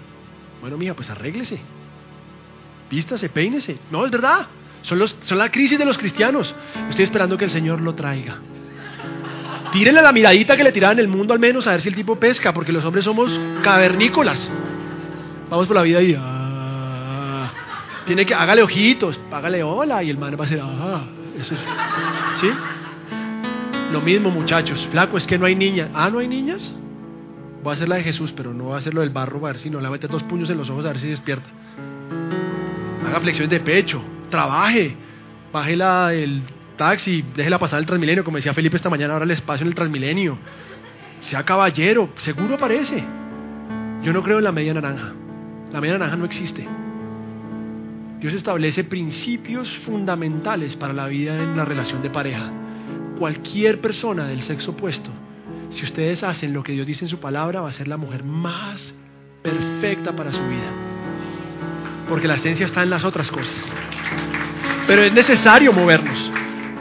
Bueno, 0.61 0.77
mija, 0.77 0.93
pues 0.93 1.09
arréglese. 1.09 1.59
Vístase, 2.89 3.29
peínese. 3.29 3.77
No, 3.91 4.05
es 4.05 4.11
verdad. 4.11 4.47
Son, 4.83 4.97
los, 4.97 5.15
son 5.23 5.37
la 5.37 5.49
crisis 5.51 5.77
de 5.77 5.85
los 5.85 5.97
cristianos. 5.97 6.53
Estoy 6.89 7.05
esperando 7.05 7.37
que 7.37 7.45
el 7.45 7.51
Señor 7.51 7.81
lo 7.81 7.95
traiga. 7.95 8.37
Tírenle 9.71 10.01
la 10.01 10.11
miradita 10.11 10.57
que 10.57 10.63
le 10.63 10.71
tiraban 10.71 10.97
el 10.99 11.07
mundo 11.07 11.33
al 11.33 11.39
menos 11.39 11.67
a 11.67 11.71
ver 11.71 11.81
si 11.81 11.89
el 11.89 11.95
tipo 11.95 12.15
pesca, 12.15 12.53
porque 12.53 12.71
los 12.71 12.83
hombres 12.83 13.05
somos 13.05 13.31
cavernícolas. 13.63 14.49
Vamos 15.49 15.67
por 15.67 15.75
la 15.75 15.83
vida 15.83 16.01
y... 16.01 16.15
Ah, 16.17 17.51
tiene 18.05 18.25
que... 18.25 18.33
Hágale 18.33 18.63
ojitos, 18.63 19.19
hágale 19.31 19.61
hola 19.61 20.01
y 20.03 20.09
el 20.09 20.17
man 20.17 20.35
va 20.39 20.45
a 20.45 20.47
ser... 20.47 20.61
Ah, 20.63 21.03
eso 21.37 21.53
es, 21.53 21.59
¿Sí? 22.41 22.49
Lo 23.91 24.01
mismo 24.01 24.29
muchachos. 24.31 24.87
Flaco, 24.91 25.17
es 25.17 25.27
que 25.27 25.37
no 25.37 25.45
hay 25.45 25.55
niñas. 25.55 25.89
Ah, 25.93 26.09
¿no 26.09 26.19
hay 26.19 26.27
niñas? 26.27 26.73
Voy 27.63 27.71
a 27.71 27.75
hacer 27.75 27.89
la 27.89 27.97
de 27.97 28.03
Jesús, 28.03 28.33
pero 28.35 28.53
no 28.53 28.65
voy 28.65 28.75
a 28.75 28.77
hacer 28.77 28.93
lo 28.93 29.01
del 29.01 29.09
barro, 29.09 29.45
a 29.45 29.51
ver 29.51 29.59
si 29.59 29.69
no. 29.69 29.79
Le 29.81 29.89
mete 29.89 30.07
dos 30.07 30.23
puños 30.23 30.49
en 30.49 30.57
los 30.57 30.69
ojos 30.69 30.85
a 30.85 30.89
ver 30.89 30.99
si 30.99 31.07
despierta. 31.07 31.47
Haga 33.05 33.19
flexiones 33.19 33.51
de 33.51 33.59
pecho 33.59 34.01
trabaje, 34.29 34.95
baje 35.51 35.75
la, 35.75 36.13
el 36.13 36.41
taxi, 36.77 37.23
déjela 37.35 37.59
pasar 37.59 37.79
el 37.79 37.85
Transmilenio, 37.85 38.23
como 38.23 38.37
decía 38.37 38.53
Felipe 38.53 38.77
esta 38.77 38.89
mañana, 38.89 39.13
ahora 39.13 39.25
el 39.25 39.31
espacio 39.31 39.63
en 39.63 39.69
el 39.69 39.75
Transmilenio. 39.75 40.37
Sea 41.21 41.43
caballero, 41.43 42.09
seguro 42.17 42.55
aparece. 42.55 43.03
Yo 44.01 44.13
no 44.13 44.23
creo 44.23 44.37
en 44.37 44.45
la 44.45 44.51
media 44.51 44.73
naranja. 44.73 45.13
La 45.71 45.81
media 45.81 45.97
naranja 45.97 46.15
no 46.15 46.25
existe. 46.25 46.67
Dios 48.19 48.33
establece 48.33 48.83
principios 48.83 49.69
fundamentales 49.85 50.75
para 50.75 50.93
la 50.93 51.07
vida 51.07 51.35
en 51.35 51.55
la 51.55 51.65
relación 51.65 52.01
de 52.01 52.09
pareja. 52.09 52.51
Cualquier 53.17 53.81
persona 53.81 54.27
del 54.27 54.41
sexo 54.43 54.71
opuesto, 54.71 55.09
si 55.69 55.83
ustedes 55.83 56.23
hacen 56.23 56.53
lo 56.53 56.63
que 56.63 56.71
Dios 56.71 56.87
dice 56.87 57.05
en 57.05 57.09
su 57.09 57.19
palabra, 57.19 57.61
va 57.61 57.69
a 57.69 57.73
ser 57.73 57.87
la 57.87 57.97
mujer 57.97 58.23
más 58.23 58.93
perfecta 59.41 60.15
para 60.15 60.31
su 60.31 60.41
vida. 60.47 60.71
Porque 62.07 62.27
la 62.27 62.35
esencia 62.35 62.65
está 62.65 62.83
en 62.83 62.89
las 62.89 63.03
otras 63.03 63.29
cosas. 63.29 63.69
Pero 64.89 65.03
es 65.03 65.13
necesario 65.13 65.71
movernos. 65.71 66.17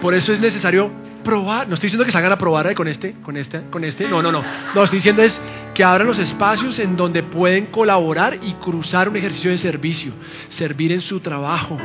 Por 0.00 0.14
eso 0.14 0.32
es 0.32 0.40
necesario 0.40 0.90
probar, 1.22 1.68
no 1.68 1.74
estoy 1.74 1.88
diciendo 1.88 2.06
que 2.06 2.11
salgan 2.11 2.32
a 2.32 2.38
probar 2.38 2.74
con 2.74 2.88
este, 2.88 3.12
con 3.22 3.36
este, 3.36 3.64
con 3.68 3.84
este, 3.84 4.09
no, 4.09 4.22
no, 4.22 4.32
no. 4.32 4.42
No, 4.74 4.82
estoy 4.82 4.96
diciendo 4.96 5.22
es 5.22 5.38
que 5.74 5.84
abran 5.84 6.06
los 6.06 6.18
espacios 6.18 6.78
en 6.78 6.96
donde 6.96 7.22
pueden 7.22 7.66
colaborar 7.66 8.38
y 8.40 8.54
cruzar 8.54 9.11
un 9.11 9.16
ejercicio 9.16 9.50
de 9.50 9.59
servicio, 9.59 10.12
servir 10.48 10.90
en 10.90 11.02
su 11.02 11.20
trabajo. 11.20 11.76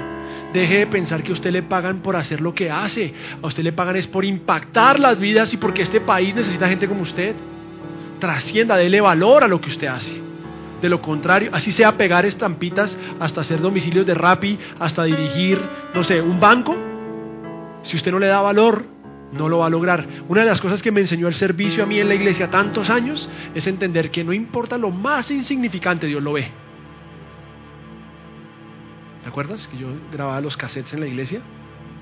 Deje 0.53 0.77
de 0.77 0.87
pensar 0.87 1.23
que 1.23 1.31
a 1.31 1.33
usted 1.33 1.51
le 1.51 1.61
pagan 1.61 2.01
por 2.01 2.15
hacer 2.15 2.39
lo 2.39 2.55
que 2.55 2.71
hace, 2.71 3.13
a 3.41 3.45
usted 3.45 3.61
le 3.61 3.73
pagan 3.73 3.97
es 3.97 4.07
por 4.07 4.23
impactar 4.23 5.01
las 5.01 5.19
vidas 5.19 5.53
y 5.53 5.57
porque 5.57 5.81
este 5.81 5.99
país 5.99 6.33
necesita 6.33 6.69
gente 6.69 6.87
como 6.87 7.01
usted. 7.01 7.35
Trascienda, 8.21 8.77
dele 8.77 9.01
valor 9.01 9.43
a 9.43 9.49
lo 9.49 9.59
que 9.59 9.71
usted 9.71 9.87
hace. 9.87 10.22
De 10.83 10.89
lo 10.89 11.01
contrario, 11.01 11.49
así 11.53 11.71
sea 11.71 11.95
pegar 11.95 12.25
estampitas 12.25 12.93
hasta 13.21 13.39
hacer 13.39 13.61
domicilios 13.61 14.05
de 14.05 14.15
Rappi, 14.15 14.59
hasta 14.81 15.05
dirigir, 15.05 15.57
no 15.95 16.03
sé, 16.03 16.19
un 16.19 16.41
banco. 16.41 16.75
Si 17.83 17.95
usted 17.95 18.11
no 18.11 18.19
le 18.19 18.27
da 18.27 18.41
valor, 18.41 18.83
no 19.31 19.47
lo 19.47 19.59
va 19.59 19.67
a 19.67 19.69
lograr. 19.69 20.05
Una 20.27 20.41
de 20.41 20.47
las 20.47 20.59
cosas 20.59 20.81
que 20.81 20.91
me 20.91 20.99
enseñó 20.99 21.29
el 21.29 21.35
servicio 21.35 21.85
a 21.85 21.87
mí 21.87 22.01
en 22.01 22.09
la 22.09 22.15
iglesia 22.15 22.51
tantos 22.51 22.89
años 22.89 23.29
es 23.55 23.65
entender 23.65 24.11
que 24.11 24.25
no 24.25 24.33
importa 24.33 24.77
lo 24.77 24.91
más 24.91 25.31
insignificante, 25.31 26.05
Dios 26.05 26.21
lo 26.21 26.33
ve. 26.33 26.51
¿Te 29.21 29.29
acuerdas 29.29 29.65
que 29.69 29.77
yo 29.77 29.87
grababa 30.11 30.41
los 30.41 30.57
cassettes 30.57 30.91
en 30.91 30.99
la 30.99 31.07
iglesia? 31.07 31.39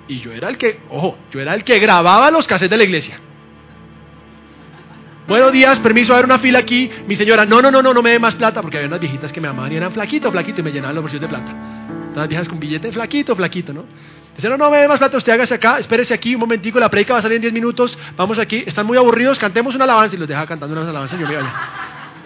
Y 0.08 0.22
yo 0.22 0.32
era 0.32 0.50
el 0.50 0.58
que, 0.58 0.80
ojo, 0.90 1.20
yo 1.32 1.40
era 1.40 1.54
el 1.54 1.64
que 1.64 1.78
grababa 1.78 2.32
los 2.32 2.48
cassettes 2.48 2.72
de 2.72 2.78
la 2.78 2.84
iglesia. 2.84 3.20
Buenos 5.32 5.54
días, 5.54 5.80
permiso, 5.80 6.12
a 6.12 6.18
ver 6.18 6.26
una 6.26 6.40
fila 6.40 6.60
aquí. 6.60 6.92
Mi 7.08 7.16
señora, 7.16 7.46
no, 7.46 7.62
no, 7.62 7.72
no, 7.72 7.82
no, 7.82 7.94
no 7.94 8.02
me 8.02 8.10
dé 8.10 8.20
más 8.20 8.36
plata, 8.36 8.62
porque 8.62 8.76
había 8.76 8.90
unas 8.90 9.00
viejitas 9.00 9.32
que 9.32 9.40
me 9.40 9.48
amaban 9.48 9.72
y 9.72 9.78
eran 9.78 9.94
flaquito, 9.94 10.30
flaquito, 10.30 10.60
y 10.60 10.64
me 10.66 10.74
llenaban 10.74 10.94
los 10.94 11.04
bolsillos 11.04 11.22
de 11.22 11.30
plata. 11.30 11.56
Las 12.14 12.28
viejas 12.28 12.50
con 12.50 12.60
billete 12.60 12.92
flaquito, 12.92 13.34
flaquito, 13.34 13.72
¿no? 13.72 13.86
Dice, 14.36 14.50
no, 14.50 14.58
no 14.58 14.70
me 14.70 14.80
dé 14.80 14.90
más 14.90 15.00
plata, 15.00 15.16
usted 15.16 15.32
hágase 15.32 15.54
acá, 15.54 15.80
espérese 15.80 16.14
aquí 16.14 16.36
un 16.36 16.42
momentico, 16.42 16.82
la 16.82 16.90
predica 16.90 17.14
va 17.14 17.20
a 17.20 17.22
salir 17.22 17.38
en 17.38 17.44
10 17.44 17.54
minutos, 17.54 17.98
vamos 18.18 18.40
aquí, 18.40 18.62
están 18.68 18.86
muy 18.86 18.98
aburridos, 18.98 19.40
cantemos 19.40 19.74
una 19.74 19.86
alabanza 19.86 20.18
y 20.18 20.20
los 20.20 20.28
dejaba 20.28 20.48
cantando 20.48 20.76
unas 20.76 20.90
alabanzas 20.90 21.18
y 21.18 21.22
yo 21.22 21.28
me 21.30 21.34
iba 21.36 21.54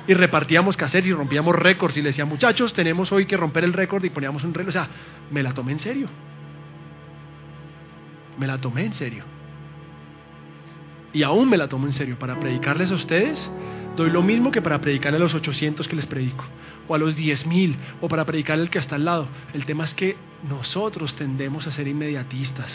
Y 0.08 0.16
repartíamos 0.16 0.76
cassettes 0.76 1.08
y 1.08 1.14
rompíamos 1.14 1.56
récords 1.56 1.96
y 1.98 2.02
le 2.02 2.10
decía, 2.10 2.26
muchachos, 2.26 2.74
tenemos 2.74 3.12
hoy 3.12 3.28
que 3.28 3.38
romper 3.38 3.66
el 3.66 3.74
récord 3.74 4.04
y 4.04 4.10
poníamos 4.10 4.44
un 4.44 4.52
récord. 4.52 4.70
O 4.70 4.74
sea, 4.74 4.88
me 5.30 5.44
la 5.44 5.54
tomé 5.54 5.74
en 5.74 5.80
serio. 5.80 6.08
Me 8.40 8.48
la 8.48 8.58
tomé 8.58 8.84
en 8.84 8.96
serio 8.96 9.35
y 11.16 11.24
aún 11.24 11.50
me 11.50 11.56
la 11.56 11.70
tomo 11.70 11.88
en 11.88 11.94
serio. 11.94 12.20
Para 12.20 12.38
predicarles 12.42 12.92
a 12.92 12.96
ustedes, 12.96 13.40
doy 13.96 14.10
lo 14.10 14.22
mismo 14.22 14.52
que 14.52 14.62
para 14.62 14.82
predicarle 14.82 15.16
a 15.16 15.22
los 15.22 15.34
800 15.34 15.88
que 15.88 15.96
les 15.96 16.06
predico, 16.06 16.44
o 16.90 16.94
a 16.94 16.98
los 16.98 17.16
10.000, 17.16 17.78
o 18.02 18.10
para 18.10 18.26
predicarle 18.26 18.64
al 18.64 18.70
que 18.70 18.80
está 18.80 18.96
al 18.96 19.06
lado. 19.06 19.30
El 19.54 19.66
tema 19.66 19.86
es 19.86 19.94
que 19.94 20.18
nosotros 20.48 21.16
tendemos 21.16 21.66
a 21.68 21.72
ser 21.72 21.88
inmediatistas. 21.88 22.70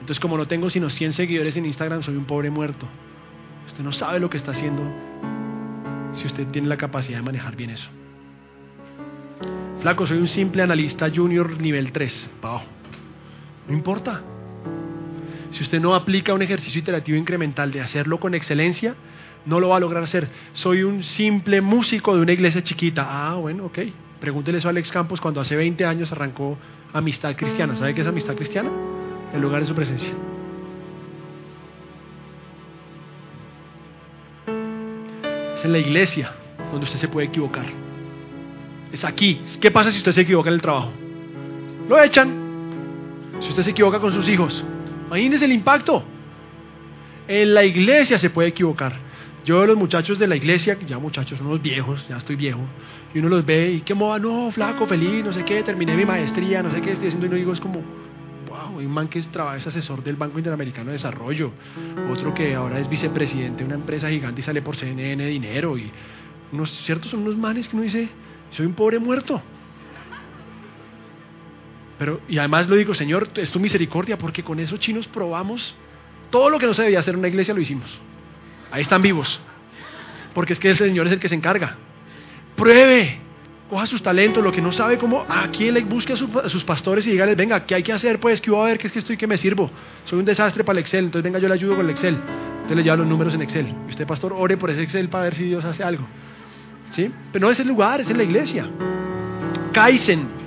Entonces, 0.00 0.18
como 0.20 0.38
no 0.38 0.46
tengo 0.46 0.70
sino 0.70 0.88
100 0.88 1.12
seguidores 1.12 1.54
en 1.56 1.66
Instagram, 1.66 2.02
soy 2.02 2.16
un 2.16 2.24
pobre 2.24 2.48
muerto. 2.48 2.88
Usted 3.66 3.84
no 3.84 3.92
sabe 3.92 4.18
lo 4.18 4.30
que 4.30 4.38
está 4.38 4.52
haciendo 4.52 4.82
si 6.14 6.26
usted 6.26 6.46
tiene 6.48 6.66
la 6.66 6.78
capacidad 6.78 7.18
de 7.18 7.24
manejar 7.24 7.56
bien 7.56 7.70
eso. 7.70 7.88
Flaco, 9.82 10.06
soy 10.06 10.16
un 10.16 10.28
simple 10.28 10.62
analista 10.62 11.10
junior 11.14 11.60
nivel 11.60 11.92
3, 11.92 12.30
No 13.68 13.74
importa. 13.74 14.31
Si 15.52 15.62
usted 15.62 15.80
no 15.80 15.94
aplica 15.94 16.34
un 16.34 16.42
ejercicio 16.42 16.80
iterativo 16.80 17.16
incremental 17.16 17.70
de 17.72 17.80
hacerlo 17.80 18.18
con 18.18 18.34
excelencia, 18.34 18.94
no 19.44 19.60
lo 19.60 19.68
va 19.68 19.76
a 19.76 19.80
lograr 19.80 20.02
hacer. 20.02 20.28
Soy 20.54 20.82
un 20.82 21.02
simple 21.02 21.60
músico 21.60 22.16
de 22.16 22.22
una 22.22 22.32
iglesia 22.32 22.62
chiquita. 22.62 23.06
Ah, 23.08 23.34
bueno, 23.34 23.66
ok. 23.66 23.78
Pregúntele 24.20 24.58
eso 24.58 24.68
a 24.68 24.70
Alex 24.70 24.90
Campos 24.90 25.20
cuando 25.20 25.40
hace 25.40 25.56
20 25.56 25.84
años 25.84 26.10
arrancó 26.12 26.56
Amistad 26.92 27.36
Cristiana. 27.36 27.76
¿Sabe 27.76 27.94
qué 27.94 28.00
es 28.00 28.06
Amistad 28.06 28.34
Cristiana? 28.34 28.70
El 29.34 29.42
lugar 29.42 29.60
de 29.60 29.66
su 29.66 29.74
presencia. 29.74 30.10
Es 35.58 35.64
en 35.64 35.72
la 35.72 35.78
iglesia 35.78 36.32
donde 36.70 36.86
usted 36.86 36.98
se 36.98 37.08
puede 37.08 37.26
equivocar. 37.26 37.66
Es 38.92 39.04
aquí. 39.04 39.40
¿Qué 39.60 39.70
pasa 39.70 39.90
si 39.90 39.98
usted 39.98 40.12
se 40.12 40.22
equivoca 40.22 40.48
en 40.48 40.54
el 40.54 40.62
trabajo? 40.62 40.92
Lo 41.88 42.00
echan. 42.00 42.40
Si 43.40 43.48
usted 43.48 43.64
se 43.64 43.70
equivoca 43.70 43.98
con 43.98 44.12
sus 44.12 44.28
hijos, 44.28 44.62
Imagínense 45.12 45.44
el 45.44 45.52
impacto. 45.52 46.02
En 47.28 47.52
la 47.52 47.62
iglesia 47.64 48.16
se 48.16 48.30
puede 48.30 48.48
equivocar. 48.48 48.94
Yo 49.44 49.58
veo 49.58 49.66
los 49.66 49.76
muchachos 49.76 50.18
de 50.18 50.26
la 50.26 50.36
iglesia, 50.36 50.78
ya 50.86 50.98
muchachos, 50.98 51.36
son 51.36 51.48
unos 51.48 51.60
viejos, 51.60 52.02
ya 52.08 52.16
estoy 52.16 52.34
viejo, 52.36 52.60
y 53.12 53.18
uno 53.18 53.28
los 53.28 53.44
ve 53.44 53.72
y 53.72 53.80
qué 53.82 53.92
moda, 53.92 54.18
no, 54.18 54.50
flaco, 54.52 54.86
feliz, 54.86 55.22
no 55.22 55.34
sé 55.34 55.44
qué, 55.44 55.62
terminé 55.64 55.94
mi 55.96 56.06
maestría, 56.06 56.62
no 56.62 56.72
sé 56.72 56.80
qué 56.80 56.92
estoy 56.92 57.08
haciendo, 57.08 57.26
y 57.26 57.28
uno 57.28 57.36
digo, 57.36 57.52
es 57.52 57.60
como, 57.60 57.82
wow, 58.48 58.78
un 58.78 58.86
man 58.86 59.08
que 59.08 59.18
es, 59.18 59.28
trabaja, 59.28 59.58
es 59.58 59.66
asesor 59.66 60.02
del 60.02 60.16
Banco 60.16 60.38
Interamericano 60.38 60.86
de 60.86 60.92
Desarrollo, 60.92 61.50
otro 62.10 62.32
que 62.32 62.54
ahora 62.54 62.78
es 62.78 62.88
vicepresidente 62.88 63.58
de 63.58 63.64
una 63.64 63.74
empresa 63.74 64.08
gigante 64.08 64.40
y 64.40 64.44
sale 64.44 64.62
por 64.62 64.76
CNN 64.76 65.26
dinero, 65.26 65.76
y 65.76 65.90
unos, 66.52 66.70
ciertos 66.86 67.10
son 67.10 67.20
unos 67.20 67.36
manes 67.36 67.68
que 67.68 67.74
uno 67.74 67.84
dice, 67.84 68.08
soy 68.52 68.64
un 68.64 68.74
pobre 68.74 68.98
muerto. 69.00 69.42
Pero, 72.02 72.20
y 72.28 72.36
además 72.36 72.68
lo 72.68 72.74
digo, 72.74 72.94
Señor, 72.94 73.28
es 73.36 73.52
tu 73.52 73.60
misericordia, 73.60 74.18
porque 74.18 74.42
con 74.42 74.58
esos 74.58 74.80
chinos 74.80 75.06
probamos 75.06 75.72
todo 76.30 76.50
lo 76.50 76.58
que 76.58 76.66
no 76.66 76.74
se 76.74 76.82
debía 76.82 76.98
hacer 76.98 77.14
en 77.14 77.20
una 77.20 77.28
iglesia, 77.28 77.54
lo 77.54 77.60
hicimos. 77.60 77.88
Ahí 78.72 78.82
están 78.82 79.02
vivos. 79.02 79.38
Porque 80.34 80.54
es 80.54 80.58
que 80.58 80.70
el 80.70 80.76
Señor 80.76 81.06
es 81.06 81.12
el 81.12 81.20
que 81.20 81.28
se 81.28 81.36
encarga. 81.36 81.76
Pruebe, 82.56 83.20
coja 83.70 83.86
sus 83.86 84.02
talentos, 84.02 84.42
lo 84.42 84.50
que 84.50 84.60
no 84.60 84.72
sabe 84.72 84.98
cómo, 84.98 85.24
aquí 85.28 85.70
le 85.70 85.82
busque 85.82 86.14
a, 86.14 86.16
sus 86.16 86.64
pastores 86.64 87.06
y 87.06 87.12
dígales, 87.12 87.36
venga, 87.36 87.64
¿qué 87.66 87.76
hay 87.76 87.84
que 87.84 87.92
hacer? 87.92 88.18
Pues, 88.18 88.40
¿qué 88.40 88.50
voy 88.50 88.62
a 88.62 88.64
ver? 88.64 88.78
¿Qué 88.78 88.88
es 88.88 88.92
que 88.92 88.98
estoy 88.98 89.16
que 89.16 89.28
me 89.28 89.38
sirvo? 89.38 89.70
Soy 90.06 90.18
un 90.18 90.24
desastre 90.24 90.64
para 90.64 90.80
el 90.80 90.84
Excel, 90.84 91.04
entonces 91.04 91.22
venga, 91.22 91.38
yo 91.38 91.46
le 91.46 91.54
ayudo 91.54 91.76
con 91.76 91.84
el 91.84 91.92
Excel. 91.92 92.16
Entonces 92.16 92.78
le 92.78 92.82
lleva 92.82 92.96
los 92.96 93.06
números 93.06 93.32
en 93.32 93.42
Excel. 93.42 93.72
Y 93.86 93.90
usted, 93.90 94.08
pastor, 94.08 94.32
ore 94.36 94.56
por 94.56 94.70
ese 94.70 94.82
Excel 94.82 95.08
para 95.08 95.22
ver 95.22 95.36
si 95.36 95.44
Dios 95.44 95.64
hace 95.64 95.84
algo. 95.84 96.04
¿Sí? 96.90 97.08
Pero 97.32 97.46
no 97.46 97.52
es 97.52 97.60
el 97.60 97.68
lugar, 97.68 98.00
es 98.00 98.10
en 98.10 98.16
la 98.16 98.24
iglesia. 98.24 98.68
Kaizen, 99.72 100.41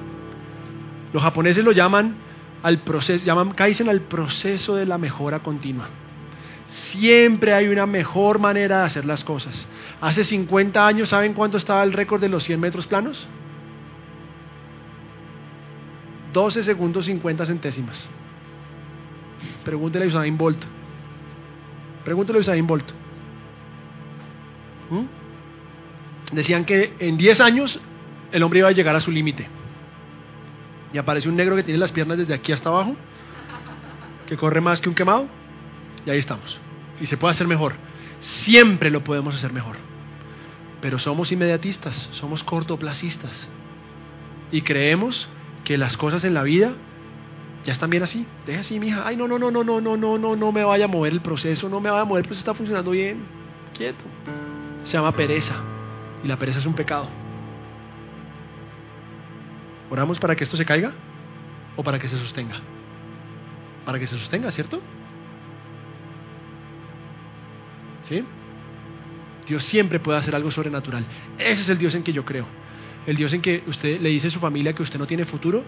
los 1.16 1.24
japoneses 1.24 1.63
lo 1.63 1.72
llaman 1.72 2.13
al 2.61 2.80
proceso, 2.80 3.24
llaman 3.24 3.51
Kaizen 3.51 3.88
al 3.88 4.01
proceso 4.01 4.76
de 4.76 4.86
la 4.86 4.97
mejora 4.97 5.39
continua. 5.39 5.88
Siempre 6.91 7.53
hay 7.53 7.70
una 7.70 7.86
mejor 7.86 8.38
manera 8.38 8.80
de 8.80 8.84
hacer 8.88 9.05
las 9.05 9.24
cosas. 9.24 9.66
Hace 10.01 10.26
50 10.26 10.86
años, 10.86 11.07
¿saben 11.07 11.32
cuánto 11.32 11.55
estaba 11.55 11.84
el 11.84 11.93
récord 11.93 12.20
de 12.20 12.28
los 12.28 12.43
100 12.43 12.59
metros 12.59 12.86
planos? 12.86 13.26
12 16.34 16.63
segundos 16.63 17.05
50 17.05 17.45
centésimas. 17.45 18.09
Pregúntele 19.63 20.03
a 20.03 20.07
Usain 20.09 20.38
Bolt. 20.38 20.61
Pregúntele 22.03 22.39
a 22.39 22.41
Usain 22.41 22.68
Bolt. 22.68 22.91
¿Mm? 24.89 26.36
Decían 26.36 26.66
que 26.66 26.93
en 26.99 27.16
10 27.16 27.39
años 27.39 27.80
el 28.34 28.43
hombre 28.43 28.59
iba 28.59 28.68
a 28.68 28.74
llegar 28.74 28.97
a 28.97 28.99
su 28.99 29.11
límite 29.11 29.47
y 30.94 30.98
aparece 30.98 31.30
un 31.30 31.36
negro 31.36 31.56
que 31.56 31.64
tiene 31.64 31.80
las 31.80 31.92
piernas 31.92 32.18
desde 32.18 32.34
aquí 32.34 32.52
hasta 32.52 32.70
abajo, 32.70 32.96
que 34.28 34.38
corre 34.38 34.62
más 34.62 34.82
que 34.82 34.90
un 34.90 34.96
quemado, 34.96 35.28
y 36.06 36.10
ahí 36.10 36.20
estamos. 36.20 36.60
Y 37.00 37.06
se 37.06 37.18
puede 37.18 37.34
hacer 37.34 37.48
mejor. 37.48 37.74
Siempre 38.22 38.90
lo 38.90 39.04
podemos 39.04 39.36
hacer 39.36 39.54
mejor. 39.54 39.76
Pero 40.82 41.00
somos 41.00 41.32
inmediatistas, 41.32 42.10
somos 42.14 42.44
cortoplacistas. 42.44 43.48
Y 44.52 44.62
creemos 44.62 45.28
que 45.64 45.78
las 45.78 45.98
cosas 45.98 46.24
en 46.24 46.34
la 46.34 46.44
vida 46.44 46.74
ya 47.66 47.74
están 47.74 47.90
bien 47.90 48.04
así. 48.04 48.26
Deja 48.46 48.62
así, 48.62 48.80
mija. 48.80 49.04
Ay, 49.06 49.18
no, 49.18 49.28
no, 49.28 49.40
no, 49.40 49.52
no, 49.52 49.64
no, 49.64 49.82
no, 49.82 49.98
no, 49.98 50.18
no, 50.18 50.36
no 50.36 50.52
me 50.52 50.64
vaya 50.64 50.86
a 50.86 50.88
mover 50.88 51.14
el 51.14 51.22
proceso, 51.22 51.68
no 51.68 51.80
me 51.80 51.90
vaya 51.90 52.04
a 52.04 52.06
mover, 52.06 52.24
el 52.24 52.28
proceso 52.28 52.42
está 52.42 52.54
funcionando 52.54 52.92
bien. 52.92 53.26
Quieto. 53.76 54.04
Se 54.84 54.94
llama 54.94 55.12
pereza. 55.12 55.56
Y 56.24 56.28
la 56.28 56.38
pereza 56.38 56.60
es 56.60 56.66
un 56.66 56.76
pecado. 56.76 57.24
¿Oramos 59.90 60.20
para 60.20 60.36
que 60.36 60.44
esto 60.44 60.58
se 60.58 60.66
caiga 60.66 60.92
o 61.76 61.84
para 61.84 62.00
que 62.00 62.08
se 62.08 62.18
sostenga? 62.18 62.56
Para 63.86 64.00
que 64.00 64.08
se 64.08 64.18
sostenga, 64.18 64.52
¿cierto? 64.52 64.82
¿Sí? 68.04 68.24
Dios 69.48 69.64
siempre 69.66 70.00
puede 70.00 70.18
hacer 70.18 70.36
algo 70.36 70.52
sobrenatural. 70.52 71.06
Ese 71.38 71.62
es 71.62 71.70
el 71.70 71.78
Dios 71.78 71.94
en 71.96 72.04
que 72.04 72.14
yo 72.14 72.26
creo. 72.26 72.46
El 73.06 73.16
Dios 73.16 73.32
en 73.34 73.42
que 73.42 73.64
usted 73.68 74.02
le 74.02 74.10
dice 74.10 74.28
a 74.28 74.32
su 74.32 74.40
familia 74.40 74.74
que 74.74 74.82
usted 74.82 74.98
no 74.98 75.06
tiene 75.06 75.26
futuro. 75.26 75.64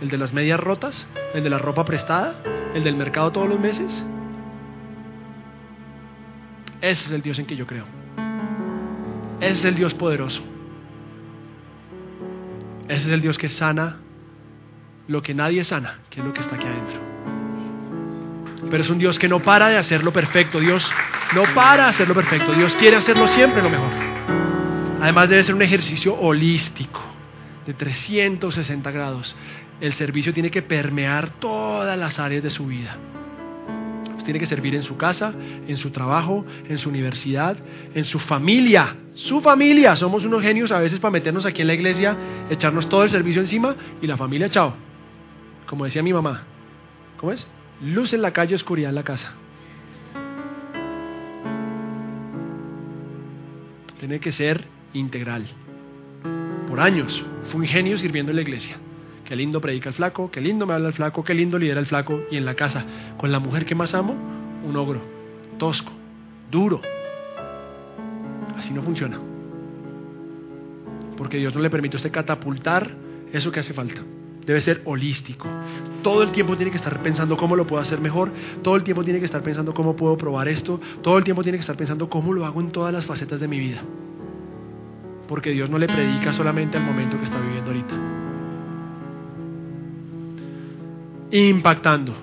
El 0.00 0.08
de 0.08 0.18
las 0.18 0.32
medias 0.32 0.60
rotas. 0.60 1.06
El 1.32 1.42
de 1.42 1.50
la 1.50 1.58
ropa 1.58 1.84
prestada. 1.84 2.42
El 2.74 2.84
del 2.84 2.96
mercado 2.96 3.32
todos 3.32 3.48
los 3.48 3.58
meses. 3.58 4.04
Ese 6.82 7.04
es 7.04 7.10
el 7.12 7.22
Dios 7.22 7.38
en 7.38 7.46
que 7.46 7.56
yo 7.56 7.66
creo. 7.66 7.86
Ese 9.40 9.60
es 9.60 9.64
el 9.64 9.74
Dios 9.74 9.94
poderoso. 9.94 10.42
Ese 12.94 13.06
es 13.06 13.12
el 13.12 13.20
Dios 13.20 13.36
que 13.38 13.48
sana 13.48 13.96
lo 15.08 15.20
que 15.20 15.34
nadie 15.34 15.64
sana, 15.64 15.98
que 16.10 16.20
es 16.20 16.26
lo 16.26 16.32
que 16.32 16.40
está 16.40 16.54
aquí 16.54 16.64
adentro. 16.64 17.00
Pero 18.70 18.82
es 18.82 18.88
un 18.88 18.98
Dios 18.98 19.18
que 19.18 19.28
no 19.28 19.40
para 19.40 19.68
de 19.68 19.76
hacerlo 19.76 20.12
perfecto. 20.12 20.60
Dios 20.60 20.88
no 21.34 21.42
para 21.54 21.84
de 21.84 21.88
hacerlo 21.90 22.14
perfecto. 22.14 22.52
Dios 22.52 22.74
quiere 22.76 22.96
hacerlo 22.96 23.26
siempre 23.28 23.62
lo 23.62 23.68
mejor. 23.68 23.90
Además 25.00 25.28
debe 25.28 25.42
ser 25.42 25.56
un 25.56 25.62
ejercicio 25.62 26.14
holístico 26.14 27.02
de 27.66 27.74
360 27.74 28.90
grados. 28.92 29.34
El 29.80 29.92
servicio 29.94 30.32
tiene 30.32 30.52
que 30.52 30.62
permear 30.62 31.30
todas 31.40 31.98
las 31.98 32.20
áreas 32.20 32.44
de 32.44 32.50
su 32.50 32.66
vida. 32.66 32.96
Tiene 34.24 34.40
que 34.40 34.46
servir 34.46 34.74
en 34.74 34.82
su 34.82 34.96
casa, 34.96 35.32
en 35.68 35.76
su 35.76 35.90
trabajo, 35.90 36.44
en 36.68 36.78
su 36.78 36.88
universidad, 36.88 37.56
en 37.94 38.04
su 38.04 38.18
familia. 38.18 38.96
Su 39.14 39.40
familia. 39.40 39.96
Somos 39.96 40.24
unos 40.24 40.42
genios 40.42 40.72
a 40.72 40.80
veces 40.80 40.98
para 40.98 41.12
meternos 41.12 41.46
aquí 41.46 41.62
en 41.62 41.68
la 41.68 41.74
iglesia, 41.74 42.16
echarnos 42.50 42.88
todo 42.88 43.04
el 43.04 43.10
servicio 43.10 43.42
encima 43.42 43.76
y 44.00 44.06
la 44.06 44.16
familia, 44.16 44.48
chao. 44.48 44.74
Como 45.66 45.84
decía 45.84 46.02
mi 46.02 46.12
mamá. 46.12 46.42
¿Cómo 47.18 47.32
es? 47.32 47.46
Luz 47.82 48.12
en 48.12 48.22
la 48.22 48.32
calle, 48.32 48.54
oscuridad 48.54 48.90
en 48.90 48.94
la 48.94 49.02
casa. 49.02 49.34
Tiene 53.98 54.20
que 54.20 54.32
ser 54.32 54.64
integral. 54.92 55.46
Por 56.68 56.80
años 56.80 57.24
fue 57.50 57.60
un 57.60 57.66
genio 57.66 57.98
sirviendo 57.98 58.32
en 58.32 58.36
la 58.36 58.42
iglesia. 58.42 58.76
Qué 59.24 59.34
lindo 59.36 59.60
predica 59.60 59.88
el 59.88 59.94
flaco, 59.94 60.30
qué 60.30 60.40
lindo 60.40 60.66
me 60.66 60.74
habla 60.74 60.88
el 60.88 60.94
flaco, 60.94 61.24
qué 61.24 61.32
lindo 61.32 61.58
lidera 61.58 61.80
el 61.80 61.86
flaco. 61.86 62.24
Y 62.30 62.36
en 62.36 62.44
la 62.44 62.54
casa, 62.54 62.84
con 63.16 63.32
la 63.32 63.38
mujer 63.38 63.64
que 63.64 63.74
más 63.74 63.94
amo, 63.94 64.14
un 64.64 64.76
ogro, 64.76 65.00
tosco, 65.58 65.92
duro. 66.50 66.80
Así 68.56 68.72
no 68.72 68.82
funciona. 68.82 69.18
Porque 71.16 71.38
Dios 71.38 71.54
no 71.54 71.60
le 71.60 71.70
permite 71.70 71.96
a 71.96 71.98
usted 71.98 72.12
catapultar 72.12 72.94
eso 73.32 73.50
que 73.50 73.60
hace 73.60 73.72
falta. 73.72 74.02
Debe 74.44 74.60
ser 74.60 74.82
holístico. 74.84 75.48
Todo 76.02 76.22
el 76.22 76.32
tiempo 76.32 76.54
tiene 76.56 76.70
que 76.70 76.76
estar 76.76 77.02
pensando 77.02 77.36
cómo 77.36 77.56
lo 77.56 77.66
puedo 77.66 77.80
hacer 77.80 78.00
mejor. 78.00 78.30
Todo 78.62 78.76
el 78.76 78.84
tiempo 78.84 79.04
tiene 79.04 79.20
que 79.20 79.26
estar 79.26 79.42
pensando 79.42 79.72
cómo 79.72 79.96
puedo 79.96 80.18
probar 80.18 80.48
esto. 80.48 80.78
Todo 81.02 81.16
el 81.16 81.24
tiempo 81.24 81.42
tiene 81.42 81.56
que 81.56 81.62
estar 81.62 81.76
pensando 81.76 82.10
cómo 82.10 82.34
lo 82.34 82.44
hago 82.44 82.60
en 82.60 82.70
todas 82.70 82.92
las 82.92 83.06
facetas 83.06 83.40
de 83.40 83.48
mi 83.48 83.58
vida. 83.58 83.82
Porque 85.28 85.50
Dios 85.50 85.70
no 85.70 85.78
le 85.78 85.86
predica 85.86 86.34
solamente 86.34 86.76
al 86.76 86.84
momento 86.84 87.18
que 87.18 87.24
está 87.24 87.40
viviendo 87.40 87.63
Impactando. 91.34 92.14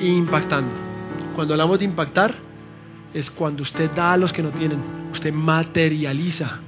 Impactando. 0.00 0.72
Cuando 1.34 1.52
hablamos 1.52 1.78
de 1.78 1.84
impactar, 1.84 2.34
es 3.12 3.30
cuando 3.30 3.64
usted 3.64 3.90
da 3.90 4.14
a 4.14 4.16
los 4.16 4.32
que 4.32 4.42
no 4.42 4.48
tienen. 4.48 4.78
Usted 5.12 5.30
materializa 5.30 6.60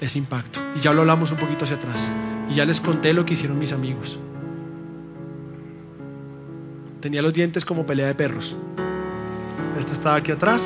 ese 0.00 0.18
impacto. 0.18 0.60
Y 0.76 0.80
ya 0.82 0.92
lo 0.92 1.00
hablamos 1.00 1.32
un 1.32 1.36
poquito 1.36 1.64
hacia 1.64 1.78
atrás. 1.78 1.98
Y 2.48 2.54
ya 2.54 2.64
les 2.64 2.80
conté 2.80 3.12
lo 3.12 3.24
que 3.24 3.32
hicieron 3.34 3.58
mis 3.58 3.72
amigos. 3.72 4.16
Tenía 7.00 7.20
los 7.20 7.34
dientes 7.34 7.64
como 7.64 7.84
pelea 7.84 8.06
de 8.06 8.14
perros. 8.14 8.54
Esta 9.80 9.92
estaba 9.94 10.14
aquí 10.14 10.30
atrás, 10.30 10.60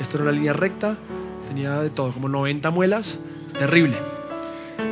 esto 0.00 0.16
era 0.16 0.22
una 0.22 0.32
línea 0.32 0.54
recta, 0.54 0.96
tenía 1.48 1.82
de 1.82 1.90
todo, 1.90 2.12
como 2.12 2.30
90 2.30 2.70
muelas, 2.70 3.18
terrible. 3.58 3.98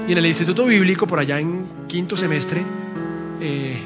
Y 0.07 0.13
en 0.13 0.19
el 0.19 0.27
Instituto 0.27 0.67
Bíblico, 0.67 1.07
por 1.07 1.19
allá 1.19 1.41
en 1.41 1.65
quinto 1.89 2.19
semestre, 2.19 2.82
eh, 3.43 3.77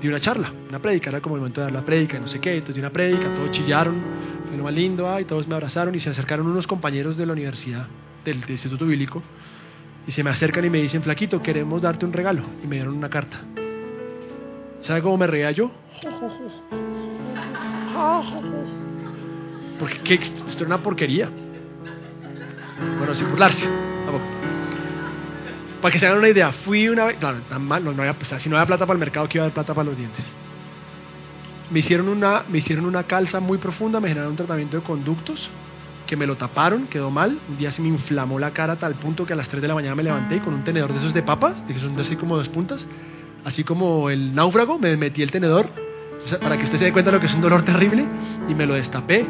di 0.00 0.08
una 0.08 0.20
charla, 0.20 0.52
una 0.68 0.80
prédica, 0.80 1.10
era 1.10 1.20
como 1.20 1.36
el 1.36 1.40
momento 1.40 1.60
de 1.60 1.66
dar 1.66 1.72
la 1.72 1.84
prédica, 1.84 2.18
no 2.18 2.26
sé 2.26 2.40
qué, 2.40 2.54
entonces 2.54 2.74
di 2.74 2.80
una 2.80 2.90
prédica, 2.90 3.34
todos 3.34 3.52
chillaron, 3.52 3.94
fue 4.48 4.56
lo 4.56 4.64
más 4.64 4.74
lindo, 4.74 5.08
ay, 5.08 5.24
todos 5.24 5.46
me 5.46 5.54
abrazaron 5.54 5.94
y 5.94 6.00
se 6.00 6.10
acercaron 6.10 6.46
unos 6.46 6.66
compañeros 6.66 7.16
de 7.16 7.24
la 7.24 7.32
universidad, 7.32 7.86
del, 8.24 8.42
Instituto 8.48 8.84
Bíblico, 8.84 9.22
y 10.06 10.12
se 10.12 10.24
me 10.24 10.30
acercan 10.30 10.64
y 10.64 10.70
me 10.70 10.78
dicen, 10.78 11.02
flaquito, 11.02 11.40
queremos 11.40 11.82
darte 11.82 12.04
un 12.04 12.12
regalo, 12.12 12.42
y 12.62 12.66
me 12.66 12.76
dieron 12.76 12.96
una 12.96 13.08
carta. 13.08 13.40
¿Sabe 14.82 15.02
cómo 15.02 15.16
me 15.16 15.26
reía 15.26 15.50
yo? 15.52 15.70
Porque 19.78 20.00
¿qué? 20.00 20.14
esto 20.14 20.64
era 20.64 20.66
una 20.66 20.82
porquería. 20.82 21.28
Bueno, 22.98 23.14
sin 23.14 23.28
burlarse. 23.30 23.97
Para 25.80 25.92
que 25.92 25.98
se 25.98 26.06
hagan 26.06 26.18
una 26.18 26.28
idea, 26.28 26.52
fui 26.64 26.88
una 26.88 27.04
vez, 27.04 27.18
claro, 27.18 27.40
tan 27.48 27.64
mal, 27.64 27.84
no, 27.84 27.92
no 27.92 28.02
había, 28.02 28.16
si 28.40 28.48
no 28.48 28.56
había 28.56 28.66
plata 28.66 28.84
para 28.86 28.94
el 28.94 29.00
mercado, 29.00 29.28
que 29.28 29.38
iba 29.38 29.44
a 29.44 29.46
haber 29.46 29.54
plata 29.54 29.74
para 29.74 29.86
los 29.86 29.96
dientes. 29.96 30.24
Me 31.70 31.80
hicieron, 31.80 32.08
una, 32.08 32.44
me 32.48 32.58
hicieron 32.58 32.86
una 32.86 33.04
calza 33.04 33.40
muy 33.40 33.58
profunda, 33.58 34.00
me 34.00 34.08
generaron 34.08 34.32
un 34.32 34.36
tratamiento 34.36 34.78
de 34.78 34.82
conductos, 34.82 35.50
que 36.08 36.16
me 36.16 36.26
lo 36.26 36.36
taparon, 36.36 36.86
quedó 36.88 37.10
mal. 37.10 37.38
Un 37.48 37.58
día 37.58 37.70
se 37.70 37.82
me 37.82 37.88
inflamó 37.88 38.38
la 38.38 38.52
cara 38.52 38.72
a 38.72 38.78
tal 38.78 38.94
punto 38.94 39.26
que 39.26 39.34
a 39.34 39.36
las 39.36 39.48
3 39.48 39.60
de 39.60 39.68
la 39.68 39.74
mañana 39.74 39.94
me 39.94 40.02
levanté 40.02 40.36
y 40.36 40.40
con 40.40 40.54
un 40.54 40.64
tenedor 40.64 40.92
de 40.92 40.98
esos 40.98 41.14
de 41.14 41.22
papas, 41.22 41.68
de 41.68 41.74
que 41.74 41.80
son 41.80 42.00
así 42.00 42.16
como 42.16 42.36
dos 42.36 42.48
puntas, 42.48 42.84
así 43.44 43.62
como 43.62 44.08
el 44.10 44.34
náufrago, 44.34 44.78
me 44.78 44.96
metí 44.96 45.22
el 45.22 45.30
tenedor 45.30 45.68
para 46.40 46.56
que 46.56 46.64
usted 46.64 46.78
se 46.78 46.84
dé 46.86 46.92
cuenta 46.92 47.10
de 47.10 47.16
lo 47.16 47.20
que 47.20 47.26
es 47.26 47.34
un 47.34 47.40
dolor 47.40 47.64
terrible 47.64 48.04
y 48.48 48.54
me 48.54 48.66
lo 48.66 48.74
destapé. 48.74 49.26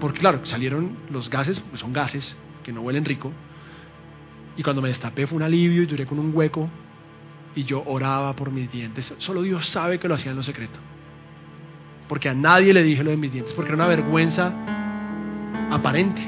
Porque 0.00 0.18
claro, 0.18 0.40
salieron 0.44 0.96
los 1.10 1.30
gases, 1.30 1.60
pues 1.60 1.80
son 1.80 1.92
gases 1.92 2.36
que 2.64 2.72
no 2.72 2.80
huelen 2.80 3.04
rico. 3.04 3.32
Y 4.56 4.62
cuando 4.62 4.82
me 4.82 4.88
destapé 4.88 5.26
fue 5.26 5.36
un 5.36 5.42
alivio 5.42 5.82
y 5.82 5.86
duré 5.86 6.06
con 6.06 6.18
un 6.18 6.34
hueco 6.34 6.68
y 7.54 7.64
yo 7.64 7.82
oraba 7.86 8.34
por 8.34 8.50
mis 8.50 8.70
dientes. 8.70 9.12
Solo 9.18 9.42
Dios 9.42 9.68
sabe 9.68 9.98
que 9.98 10.08
lo 10.08 10.14
hacía 10.14 10.30
en 10.30 10.36
lo 10.36 10.42
secreto. 10.42 10.78
Porque 12.08 12.28
a 12.28 12.34
nadie 12.34 12.72
le 12.72 12.82
dije 12.82 13.02
lo 13.02 13.10
de 13.10 13.16
mis 13.16 13.32
dientes, 13.32 13.52
porque 13.54 13.70
era 13.70 13.76
una 13.76 13.86
vergüenza 13.86 14.52
aparente. 15.70 16.22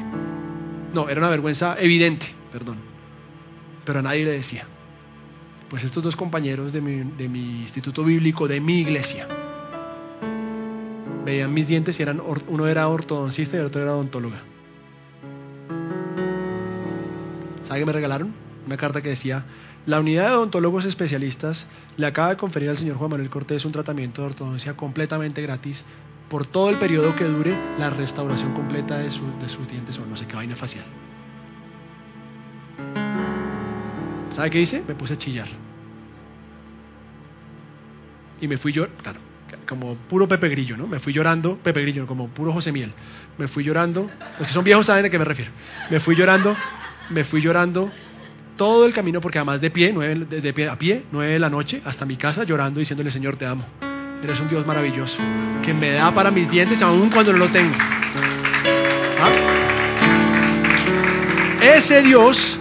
No, 0.92 1.08
era 1.08 1.20
una 1.20 1.28
vergüenza 1.28 1.76
evidente, 1.78 2.26
perdón. 2.50 2.78
Pero 3.84 4.00
a 4.00 4.02
nadie 4.02 4.24
le 4.24 4.32
decía. 4.32 4.64
Pues 5.70 5.84
estos 5.84 6.02
dos 6.02 6.16
compañeros 6.16 6.72
de 6.72 6.80
mi, 6.80 6.96
de 7.16 7.28
mi 7.28 7.62
instituto 7.62 8.02
bíblico, 8.02 8.48
de 8.48 8.58
mi 8.58 8.80
iglesia, 8.80 9.28
veían 11.26 11.52
mis 11.52 11.68
dientes 11.68 11.98
y 12.00 12.02
eran, 12.02 12.22
uno 12.48 12.66
era 12.66 12.88
ortodoncista 12.88 13.56
y 13.56 13.60
el 13.60 13.66
otro 13.66 13.82
era 13.82 13.92
odontóloga. 13.92 14.40
¿Sabe 17.78 17.82
qué 17.84 17.86
me 17.86 17.92
regalaron? 17.92 18.34
Una 18.66 18.76
carta 18.76 19.02
que 19.02 19.10
decía, 19.10 19.44
la 19.86 20.00
unidad 20.00 20.30
de 20.30 20.34
odontólogos 20.34 20.84
especialistas 20.84 21.64
le 21.96 22.06
acaba 22.08 22.30
de 22.30 22.36
conferir 22.36 22.70
al 22.70 22.76
señor 22.76 22.96
Juan 22.96 23.12
Manuel 23.12 23.30
Cortés 23.30 23.64
un 23.64 23.70
tratamiento 23.70 24.20
de 24.20 24.26
ortodoncia 24.26 24.74
completamente 24.74 25.40
gratis 25.42 25.80
por 26.28 26.44
todo 26.44 26.70
el 26.70 26.80
periodo 26.80 27.14
que 27.14 27.22
dure 27.22 27.56
la 27.78 27.90
restauración 27.90 28.52
completa 28.52 28.98
de, 28.98 29.12
su, 29.12 29.24
de 29.38 29.48
sus 29.48 29.68
dientes 29.68 29.96
o 29.96 30.04
no 30.04 30.16
sé 30.16 30.26
qué 30.26 30.34
vaina 30.34 30.56
facial. 30.56 30.86
¿Sabe 34.34 34.50
qué 34.50 34.60
hice? 34.60 34.82
Me 34.88 34.96
puse 34.96 35.14
a 35.14 35.18
chillar. 35.18 35.48
Y 38.40 38.48
me 38.48 38.58
fui 38.58 38.72
yo, 38.72 38.88
claro, 39.04 39.20
como 39.68 39.94
puro 39.94 40.26
Pepe 40.26 40.48
Grillo, 40.48 40.76
¿no? 40.76 40.88
Me 40.88 40.98
fui 40.98 41.12
llorando, 41.12 41.58
Pepe 41.58 41.82
Grillo, 41.82 42.08
como 42.08 42.26
puro 42.26 42.52
José 42.52 42.72
Miel. 42.72 42.92
Me 43.38 43.46
fui 43.46 43.62
llorando, 43.62 44.10
los 44.40 44.48
que 44.48 44.52
son 44.52 44.64
viejos 44.64 44.84
saben 44.84 45.06
a 45.06 45.10
qué 45.10 45.18
me 45.20 45.24
refiero. 45.24 45.52
Me 45.90 46.00
fui 46.00 46.16
llorando, 46.16 46.56
me 47.10 47.24
fui 47.24 47.40
llorando 47.40 47.90
todo 48.56 48.86
el 48.86 48.92
camino, 48.92 49.20
porque 49.20 49.38
además 49.38 49.60
de 49.60 49.70
pie, 49.70 49.92
nueve, 49.92 50.26
de, 50.28 50.40
de 50.40 50.52
pie, 50.52 50.68
a 50.68 50.76
pie, 50.76 51.04
nueve 51.12 51.32
de 51.32 51.38
la 51.38 51.48
noche, 51.48 51.80
hasta 51.84 52.04
mi 52.04 52.16
casa, 52.16 52.44
llorando, 52.44 52.80
diciéndole, 52.80 53.10
Señor, 53.10 53.36
te 53.36 53.46
amo. 53.46 53.64
Eres 54.22 54.40
un 54.40 54.48
Dios 54.48 54.66
maravilloso, 54.66 55.16
que 55.64 55.72
me 55.72 55.92
da 55.92 56.12
para 56.12 56.30
mis 56.30 56.50
dientes 56.50 56.82
aún 56.82 57.08
cuando 57.10 57.32
no 57.32 57.38
lo 57.38 57.50
tengo. 57.50 57.74
¿Ah? 59.20 59.58
Ese 61.62 62.02
Dios 62.02 62.58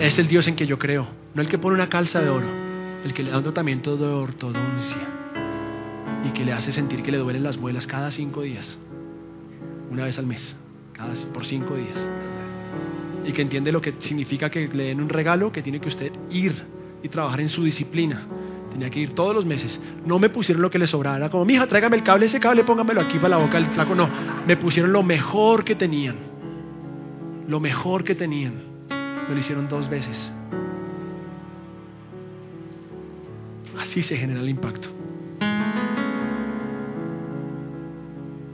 es 0.00 0.18
el 0.18 0.26
Dios 0.26 0.48
en 0.48 0.56
que 0.56 0.66
yo 0.66 0.78
creo, 0.78 1.06
no 1.34 1.42
el 1.42 1.48
que 1.48 1.58
pone 1.58 1.74
una 1.74 1.88
calza 1.88 2.20
de 2.20 2.28
oro, 2.28 2.46
el 3.04 3.14
que 3.14 3.22
le 3.22 3.30
da 3.30 3.38
un 3.38 3.44
tratamiento 3.44 3.96
de 3.96 4.06
ortodoncia 4.06 4.98
y 6.24 6.30
que 6.30 6.44
le 6.44 6.52
hace 6.52 6.72
sentir 6.72 7.02
que 7.02 7.12
le 7.12 7.18
duelen 7.18 7.44
las 7.44 7.56
muelas 7.56 7.86
cada 7.86 8.10
cinco 8.10 8.42
días, 8.42 8.78
una 9.90 10.04
vez 10.04 10.18
al 10.18 10.26
mes, 10.26 10.56
cada, 10.92 11.14
por 11.32 11.46
cinco 11.46 11.76
días, 11.76 11.96
y 13.24 13.32
que 13.32 13.42
entiende 13.42 13.72
lo 13.72 13.80
que 13.80 13.94
significa 14.00 14.50
que 14.50 14.68
le 14.68 14.84
den 14.84 15.00
un 15.00 15.08
regalo, 15.08 15.52
que 15.52 15.62
tiene 15.62 15.80
que 15.80 15.88
usted 15.88 16.12
ir 16.30 16.54
y 17.02 17.08
trabajar 17.08 17.40
en 17.40 17.48
su 17.48 17.64
disciplina. 17.64 18.26
Tenía 18.70 18.90
que 18.90 19.00
ir 19.00 19.14
todos 19.14 19.34
los 19.34 19.46
meses. 19.46 19.78
No 20.04 20.18
me 20.18 20.28
pusieron 20.28 20.62
lo 20.62 20.70
que 20.70 20.78
le 20.78 20.86
sobraba. 20.86 21.30
Como, 21.30 21.44
mija, 21.44 21.66
tráigame 21.66 21.96
el 21.96 22.02
cable, 22.02 22.26
ese 22.26 22.40
cable, 22.40 22.64
póngamelo 22.64 23.00
aquí 23.00 23.18
para 23.18 23.30
la 23.30 23.36
boca 23.38 23.58
del 23.58 23.70
flaco. 23.70 23.94
No, 23.94 24.08
me 24.46 24.56
pusieron 24.56 24.92
lo 24.92 25.02
mejor 25.02 25.64
que 25.64 25.74
tenían. 25.74 26.16
Lo 27.48 27.60
mejor 27.60 28.04
que 28.04 28.14
tenían. 28.14 28.54
Me 29.28 29.34
lo 29.34 29.40
hicieron 29.40 29.68
dos 29.68 29.88
veces. 29.88 30.32
Así 33.78 34.02
se 34.02 34.16
genera 34.16 34.40
el 34.40 34.48
impacto. 34.48 34.88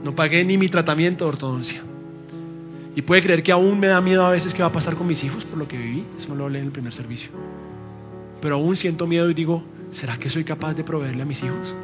No 0.03 0.15
pagué 0.15 0.45
ni 0.45 0.57
mi 0.57 0.69
tratamiento 0.69 1.25
de 1.25 1.29
ortodoncia. 1.29 1.83
Y 2.95 3.01
puede 3.01 3.21
creer 3.21 3.43
que 3.43 3.51
aún 3.51 3.79
me 3.79 3.87
da 3.87 3.99
miedo 3.99 4.25
a 4.25 4.31
veces 4.31 4.53
qué 4.53 4.61
va 4.61 4.69
a 4.69 4.71
pasar 4.71 4.95
con 4.95 5.05
mis 5.05 5.21
hijos 5.23 5.43
por 5.45 5.57
lo 5.57 5.67
que 5.67 5.77
viví. 5.77 6.05
Eso 6.17 6.29
no 6.29 6.35
lo 6.35 6.45
hablé 6.45 6.59
en 6.59 6.65
el 6.65 6.71
primer 6.71 6.93
servicio. 6.93 7.29
Pero 8.41 8.55
aún 8.55 8.77
siento 8.77 9.05
miedo 9.05 9.29
y 9.29 9.33
digo, 9.33 9.63
¿será 9.93 10.17
que 10.17 10.29
soy 10.29 10.45
capaz 10.45 10.73
de 10.75 10.83
proveerle 10.83 11.23
a 11.23 11.25
mis 11.25 11.43
hijos? 11.43 11.75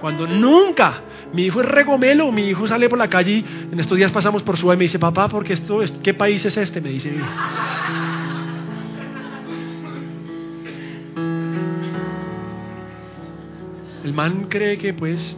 Cuando 0.00 0.26
nunca, 0.26 1.02
mi 1.32 1.44
hijo 1.44 1.60
es 1.60 1.66
regomelo, 1.66 2.30
mi 2.32 2.48
hijo 2.48 2.66
sale 2.66 2.88
por 2.88 2.98
la 2.98 3.08
calle 3.08 3.32
y 3.32 3.44
en 3.72 3.80
estos 3.80 3.96
días 3.96 4.12
pasamos 4.12 4.42
por 4.42 4.56
su 4.56 4.72
y 4.72 4.76
me 4.76 4.84
dice, 4.84 4.98
papá, 4.98 5.28
porque 5.28 5.54
esto 5.54 5.82
es, 5.82 5.90
¿qué 6.02 6.14
país 6.14 6.44
es 6.44 6.56
este? 6.56 6.80
Me 6.80 6.90
dice. 6.90 7.12
El 14.04 14.12
man 14.14 14.46
cree 14.48 14.78
que 14.78 14.94
pues 14.94 15.36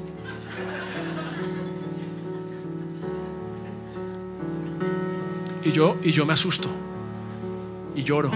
y 5.64 5.72
yo 5.72 5.96
y 6.02 6.12
yo 6.12 6.26
me 6.26 6.32
asusto 6.32 6.68
y 7.94 8.02
lloro. 8.02 8.30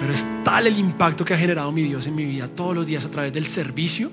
Pero 0.00 0.12
es 0.12 0.24
tal 0.44 0.66
el 0.66 0.78
impacto 0.78 1.24
que 1.24 1.34
ha 1.34 1.38
generado 1.38 1.72
mi 1.72 1.82
Dios 1.82 2.06
en 2.06 2.14
mi 2.14 2.24
vida 2.24 2.48
todos 2.48 2.74
los 2.74 2.86
días 2.86 3.04
a 3.04 3.10
través 3.10 3.32
del 3.32 3.46
servicio 3.48 4.10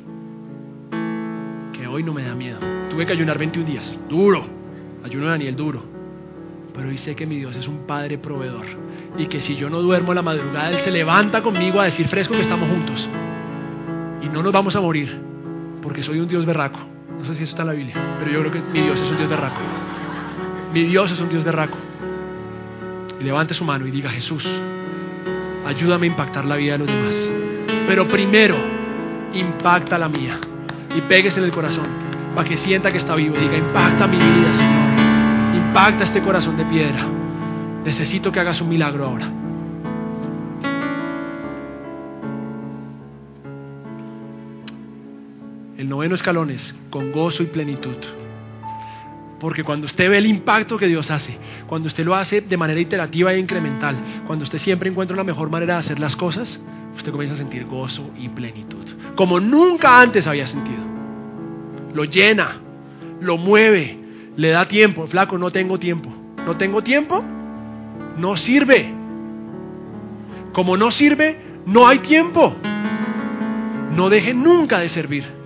hoy 1.91 2.03
no 2.03 2.13
me 2.13 2.23
da 2.23 2.33
miedo. 2.33 2.59
Tuve 2.89 3.05
que 3.05 3.13
ayunar 3.13 3.37
21 3.37 3.67
días, 3.67 3.97
duro. 4.09 4.45
Ayuno 5.03 5.25
de 5.25 5.31
Daniel 5.31 5.55
duro. 5.55 5.83
Pero 6.73 6.89
hoy 6.89 6.97
sé 6.99 7.15
que 7.15 7.25
mi 7.25 7.37
Dios 7.37 7.55
es 7.55 7.67
un 7.67 7.85
Padre 7.85 8.17
proveedor. 8.17 8.65
Y 9.17 9.27
que 9.27 9.41
si 9.41 9.55
yo 9.55 9.69
no 9.69 9.81
duermo 9.81 10.13
a 10.13 10.15
la 10.15 10.21
madrugada, 10.21 10.69
Él 10.69 10.83
se 10.83 10.91
levanta 10.91 11.41
conmigo 11.41 11.81
a 11.81 11.85
decir 11.85 12.07
fresco 12.07 12.33
que 12.33 12.41
estamos 12.41 12.69
juntos. 12.69 13.09
Y 14.21 14.29
no 14.29 14.41
nos 14.41 14.53
vamos 14.53 14.75
a 14.75 14.81
morir. 14.81 15.21
Porque 15.81 16.03
soy 16.03 16.19
un 16.19 16.27
Dios 16.27 16.45
berraco. 16.45 16.79
No 17.17 17.25
sé 17.25 17.35
si 17.35 17.43
eso 17.43 17.51
está 17.51 17.63
en 17.63 17.67
la 17.67 17.73
Biblia. 17.73 17.95
Pero 18.19 18.31
yo 18.31 18.39
creo 18.39 18.51
que 18.51 18.61
mi 18.71 18.81
Dios 18.81 18.99
es 18.99 19.09
un 19.09 19.17
Dios 19.17 19.29
berraco. 19.29 19.59
Mi 20.73 20.83
Dios 20.83 21.11
es 21.11 21.19
un 21.19 21.29
Dios 21.29 21.43
berraco. 21.43 21.77
Y 23.19 23.23
levante 23.23 23.53
su 23.53 23.65
mano 23.65 23.85
y 23.85 23.91
diga, 23.91 24.09
Jesús, 24.09 24.45
ayúdame 25.65 26.07
a 26.07 26.09
impactar 26.09 26.45
la 26.45 26.55
vida 26.55 26.73
de 26.73 26.77
los 26.79 26.87
demás. 26.87 27.29
Pero 27.87 28.07
primero, 28.07 28.55
impacta 29.33 29.97
la 29.97 30.07
mía. 30.07 30.39
Y 30.95 31.01
péguese 31.01 31.39
en 31.39 31.45
el 31.45 31.51
corazón 31.51 31.87
para 32.35 32.47
que 32.47 32.57
sienta 32.57 32.91
que 32.91 32.99
está 32.99 33.15
vivo. 33.15 33.35
Diga, 33.37 33.57
impacta 33.57 34.07
mi 34.07 34.17
vida, 34.17 34.53
Señor. 34.53 35.65
Impacta 35.67 36.03
este 36.05 36.21
corazón 36.21 36.57
de 36.57 36.65
piedra. 36.65 37.05
Necesito 37.83 38.31
que 38.31 38.39
hagas 38.39 38.61
un 38.61 38.69
milagro 38.69 39.05
ahora. 39.05 39.29
El 45.77 45.89
noveno 45.89 46.15
escalón 46.15 46.51
es 46.51 46.75
con 46.89 47.11
gozo 47.11 47.43
y 47.43 47.47
plenitud. 47.47 48.20
Porque 49.41 49.63
cuando 49.63 49.87
usted 49.87 50.07
ve 50.07 50.19
el 50.19 50.27
impacto 50.27 50.77
que 50.77 50.85
Dios 50.85 51.09
hace, 51.09 51.35
cuando 51.65 51.87
usted 51.87 52.05
lo 52.05 52.13
hace 52.13 52.41
de 52.41 52.57
manera 52.57 52.79
iterativa 52.79 53.33
e 53.33 53.39
incremental, 53.39 53.97
cuando 54.27 54.43
usted 54.43 54.59
siempre 54.59 54.87
encuentra 54.87 55.15
una 55.15 55.23
mejor 55.23 55.49
manera 55.49 55.73
de 55.73 55.79
hacer 55.79 55.99
las 55.99 56.15
cosas, 56.15 56.59
usted 56.95 57.11
comienza 57.11 57.33
a 57.33 57.39
sentir 57.39 57.65
gozo 57.65 58.11
y 58.15 58.29
plenitud. 58.29 58.85
Como 59.15 59.39
nunca 59.39 59.99
antes 59.99 60.27
había 60.27 60.45
sentido. 60.45 60.83
Lo 61.95 62.03
llena, 62.03 62.59
lo 63.19 63.37
mueve, 63.37 63.97
le 64.35 64.49
da 64.49 64.67
tiempo. 64.67 65.07
Flaco, 65.07 65.39
no 65.39 65.49
tengo 65.49 65.79
tiempo. 65.79 66.13
¿No 66.45 66.55
tengo 66.57 66.83
tiempo? 66.83 67.23
No 68.17 68.37
sirve. 68.37 68.93
Como 70.53 70.77
no 70.77 70.91
sirve, 70.91 71.35
no 71.65 71.87
hay 71.87 71.97
tiempo. 71.97 72.55
No 73.95 74.07
deje 74.11 74.35
nunca 74.35 74.77
de 74.77 74.89
servir. 74.89 75.40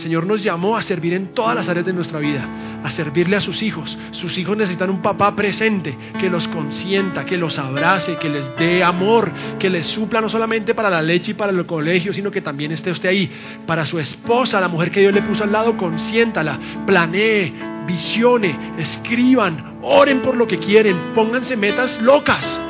Señor 0.00 0.26
nos 0.26 0.42
llamó 0.42 0.76
a 0.76 0.82
servir 0.82 1.14
en 1.14 1.28
todas 1.34 1.54
las 1.54 1.68
áreas 1.68 1.86
de 1.86 1.92
nuestra 1.92 2.18
vida, 2.18 2.46
a 2.82 2.90
servirle 2.92 3.36
a 3.36 3.40
sus 3.40 3.62
hijos. 3.62 3.96
Sus 4.12 4.36
hijos 4.38 4.56
necesitan 4.56 4.90
un 4.90 5.02
papá 5.02 5.34
presente, 5.36 5.96
que 6.18 6.28
los 6.28 6.46
consienta, 6.48 7.24
que 7.24 7.36
los 7.36 7.58
abrace, 7.58 8.16
que 8.16 8.28
les 8.28 8.56
dé 8.56 8.82
amor, 8.82 9.30
que 9.58 9.70
les 9.70 9.86
supla 9.86 10.20
no 10.20 10.28
solamente 10.28 10.74
para 10.74 10.90
la 10.90 11.02
leche 11.02 11.32
y 11.32 11.34
para 11.34 11.52
el 11.52 11.66
colegio, 11.66 12.12
sino 12.12 12.30
que 12.30 12.40
también 12.40 12.72
esté 12.72 12.90
usted 12.90 13.08
ahí. 13.08 13.30
Para 13.66 13.84
su 13.86 13.98
esposa, 13.98 14.60
la 14.60 14.68
mujer 14.68 14.90
que 14.90 15.00
Dios 15.00 15.14
le 15.14 15.22
puso 15.22 15.44
al 15.44 15.52
lado, 15.52 15.76
consiéntala, 15.76 16.58
planee, 16.86 17.52
visione, 17.86 18.74
escriban, 18.78 19.78
oren 19.82 20.20
por 20.20 20.36
lo 20.36 20.46
que 20.46 20.58
quieren, 20.58 20.96
pónganse 21.14 21.56
metas 21.56 22.00
locas. 22.02 22.60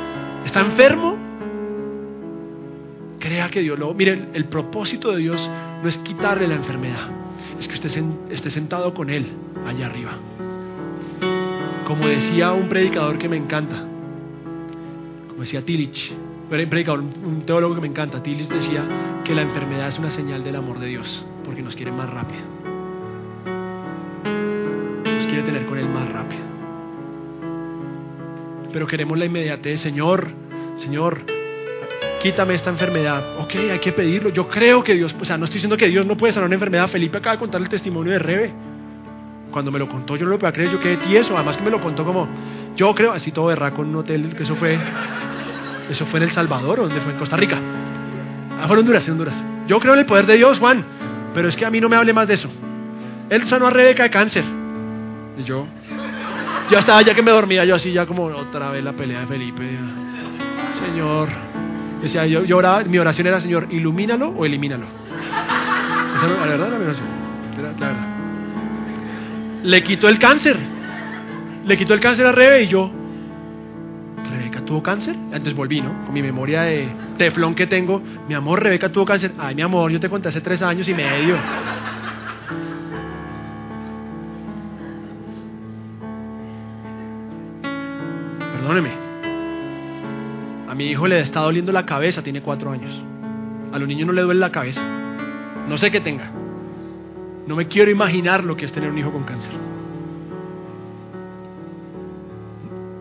¿Está 0.45 0.61
enfermo? 0.61 1.17
Crea 3.19 3.49
que 3.49 3.61
Dios 3.61 3.77
lo... 3.77 3.93
Miren, 3.93 4.29
el 4.33 4.45
propósito 4.45 5.11
de 5.11 5.19
Dios 5.19 5.49
no 5.83 5.87
es 5.87 5.97
quitarle 5.99 6.47
la 6.47 6.55
enfermedad, 6.55 7.07
es 7.61 7.67
que 7.67 7.75
usted 7.75 8.03
esté 8.31 8.49
sentado 8.49 8.93
con 8.93 9.09
Él 9.11 9.27
allá 9.67 9.85
arriba. 9.85 10.17
Como 11.85 12.07
decía 12.07 12.51
un 12.53 12.67
predicador 12.67 13.19
que 13.19 13.29
me 13.29 13.37
encanta, 13.37 13.85
como 15.29 15.41
decía 15.41 15.63
Tillich, 15.63 16.11
predicador, 16.49 17.01
un 17.01 17.43
teólogo 17.45 17.75
que 17.75 17.81
me 17.81 17.87
encanta, 17.87 18.23
Tillich 18.23 18.49
decía 18.49 18.83
que 19.23 19.35
la 19.35 19.43
enfermedad 19.43 19.89
es 19.89 19.99
una 19.99 20.11
señal 20.11 20.43
del 20.43 20.55
amor 20.55 20.79
de 20.79 20.87
Dios, 20.87 21.23
porque 21.45 21.61
nos 21.61 21.75
quiere 21.75 21.91
más 21.91 22.09
rápido. 22.09 22.41
Nos 25.05 25.25
quiere 25.27 25.43
tener 25.43 25.65
con 25.67 25.77
Él 25.77 25.87
más 25.87 26.11
rápido. 26.11 26.41
Pero 28.73 28.87
queremos 28.87 29.19
la 29.19 29.25
inmediatez, 29.25 29.81
Señor, 29.81 30.31
Señor, 30.77 31.19
quítame 32.21 32.55
esta 32.55 32.69
enfermedad. 32.69 33.39
Ok, 33.39 33.55
hay 33.55 33.79
que 33.79 33.91
pedirlo. 33.91 34.29
Yo 34.29 34.47
creo 34.47 34.83
que 34.83 34.93
Dios, 34.93 35.15
o 35.19 35.25
sea, 35.25 35.37
no 35.37 35.45
estoy 35.45 35.55
diciendo 35.55 35.77
que 35.77 35.87
Dios 35.87 36.05
no 36.05 36.15
puede 36.17 36.33
sanar 36.33 36.47
una 36.47 36.55
enfermedad. 36.55 36.89
Felipe 36.89 37.17
acaba 37.17 37.35
de 37.35 37.39
contar 37.39 37.61
el 37.61 37.69
testimonio 37.69 38.13
de 38.13 38.19
Rebe. 38.19 38.53
Cuando 39.51 39.71
me 39.71 39.79
lo 39.79 39.89
contó, 39.89 40.15
yo 40.15 40.25
no 40.25 40.31
lo 40.31 40.39
podía 40.39 40.53
creer, 40.53 40.71
yo 40.71 40.79
quedé 40.79 40.97
tieso. 40.97 41.35
Además 41.35 41.57
que 41.57 41.63
me 41.63 41.71
lo 41.71 41.81
contó 41.81 42.05
como, 42.05 42.27
yo 42.75 42.93
creo, 42.95 43.11
así 43.11 43.31
todo 43.31 43.47
berraco 43.47 43.81
en 43.81 43.89
un 43.89 43.95
hotel, 43.97 44.35
eso 44.39 44.55
fue, 44.55 44.79
eso 45.89 46.05
fue 46.05 46.19
en 46.19 46.23
El 46.23 46.31
Salvador, 46.31 46.79
¿o 46.79 46.83
donde 46.83 47.01
fue? 47.01 47.11
En 47.11 47.19
Costa 47.19 47.35
Rica. 47.35 47.59
Ah, 48.61 48.67
fue 48.67 48.75
en 48.75 48.79
Honduras, 48.79 49.05
en 49.05 49.11
Honduras. 49.13 49.43
Yo 49.67 49.79
creo 49.79 49.93
en 49.93 49.99
el 49.99 50.05
poder 50.05 50.25
de 50.25 50.37
Dios, 50.37 50.57
Juan, 50.59 50.85
pero 51.33 51.49
es 51.49 51.55
que 51.55 51.65
a 51.65 51.69
mí 51.69 51.81
no 51.81 51.89
me 51.89 51.97
hable 51.97 52.13
más 52.13 52.27
de 52.27 52.35
eso. 52.35 52.49
Él 53.29 53.45
sanó 53.47 53.67
a 53.67 53.71
Rebeca 53.71 54.03
de 54.03 54.09
cáncer. 54.09 54.45
Y 55.37 55.43
yo, 55.43 55.65
ya 56.69 56.79
estaba, 56.79 57.01
ya 57.01 57.13
que 57.13 57.23
me 57.23 57.31
dormía, 57.31 57.65
yo 57.65 57.75
así, 57.75 57.91
ya 57.91 58.05
como 58.05 58.25
otra 58.25 58.71
vez 58.71 58.83
la 58.83 58.93
pelea 58.93 59.21
de 59.21 59.27
Felipe. 59.27 59.63
Señor, 60.79 61.29
Decía, 62.01 62.25
yo, 62.25 62.43
yo 62.43 62.57
oraba, 62.57 62.83
mi 62.83 62.97
oración 62.97 63.27
era, 63.27 63.41
Señor, 63.41 63.67
ilumínalo 63.69 64.29
o 64.29 64.45
elimínalo. 64.45 64.87
Esa 66.17 66.27
la 66.27 66.45
verdad 66.45 66.69
la 66.69 66.77
oración. 66.77 67.07
La 67.79 67.87
verdad. 67.87 68.07
Le 69.63 69.83
quitó 69.83 70.07
el 70.09 70.17
cáncer. 70.17 70.57
Le 71.65 71.77
quitó 71.77 71.93
el 71.93 71.99
cáncer 71.99 72.25
a 72.25 72.31
Rebe 72.31 72.63
y 72.63 72.67
yo, 72.67 72.91
¿Rebeca 74.31 74.65
tuvo 74.65 74.81
cáncer? 74.81 75.15
Antes 75.31 75.53
volví, 75.53 75.81
¿no? 75.81 76.05
Con 76.05 76.13
mi 76.13 76.21
memoria 76.21 76.63
de 76.63 76.89
teflón 77.17 77.53
que 77.53 77.67
tengo. 77.67 78.01
Mi 78.27 78.33
amor, 78.33 78.63
Rebeca 78.63 78.89
tuvo 78.89 79.05
cáncer. 79.05 79.33
Ay, 79.37 79.53
mi 79.55 79.61
amor, 79.61 79.91
yo 79.91 79.99
te 79.99 80.09
conté 80.09 80.29
hace 80.29 80.41
tres 80.41 80.61
años 80.61 80.87
y 80.87 80.93
medio. 80.93 81.37
Perdóneme. 88.53 89.10
A 90.71 90.73
mi 90.73 90.85
hijo 90.85 91.05
le 91.05 91.19
está 91.19 91.41
doliendo 91.41 91.73
la 91.73 91.85
cabeza, 91.85 92.23
tiene 92.23 92.41
cuatro 92.41 92.71
años. 92.71 92.89
A 93.73 93.77
los 93.77 93.89
niños 93.89 94.07
no 94.07 94.13
le 94.13 94.21
duele 94.21 94.39
la 94.39 94.53
cabeza. 94.53 94.81
No 95.67 95.77
sé 95.77 95.91
qué 95.91 95.99
tenga. 95.99 96.31
No 97.45 97.57
me 97.57 97.67
quiero 97.67 97.91
imaginar 97.91 98.45
lo 98.45 98.55
que 98.55 98.63
es 98.63 98.71
tener 98.71 98.89
un 98.89 98.97
hijo 98.97 99.11
con 99.11 99.23
cáncer. 99.23 99.51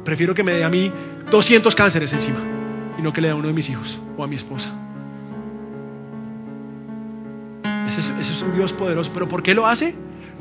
Prefiero 0.04 0.34
que 0.34 0.42
me 0.42 0.54
dé 0.54 0.64
a 0.64 0.68
mí 0.68 0.90
200 1.30 1.72
cánceres 1.76 2.12
encima 2.12 2.40
y 2.98 3.02
no 3.02 3.12
que 3.12 3.20
le 3.20 3.28
dé 3.28 3.34
a 3.34 3.36
uno 3.36 3.46
de 3.46 3.54
mis 3.54 3.70
hijos 3.70 4.00
o 4.16 4.24
a 4.24 4.26
mi 4.26 4.34
esposa. 4.34 4.68
Ese 7.86 8.00
es, 8.00 8.42
un 8.42 8.56
Dios 8.56 8.72
poderoso. 8.72 9.12
¿Pero 9.14 9.28
por 9.28 9.44
qué 9.44 9.54
lo 9.54 9.68
hace? 9.68 9.94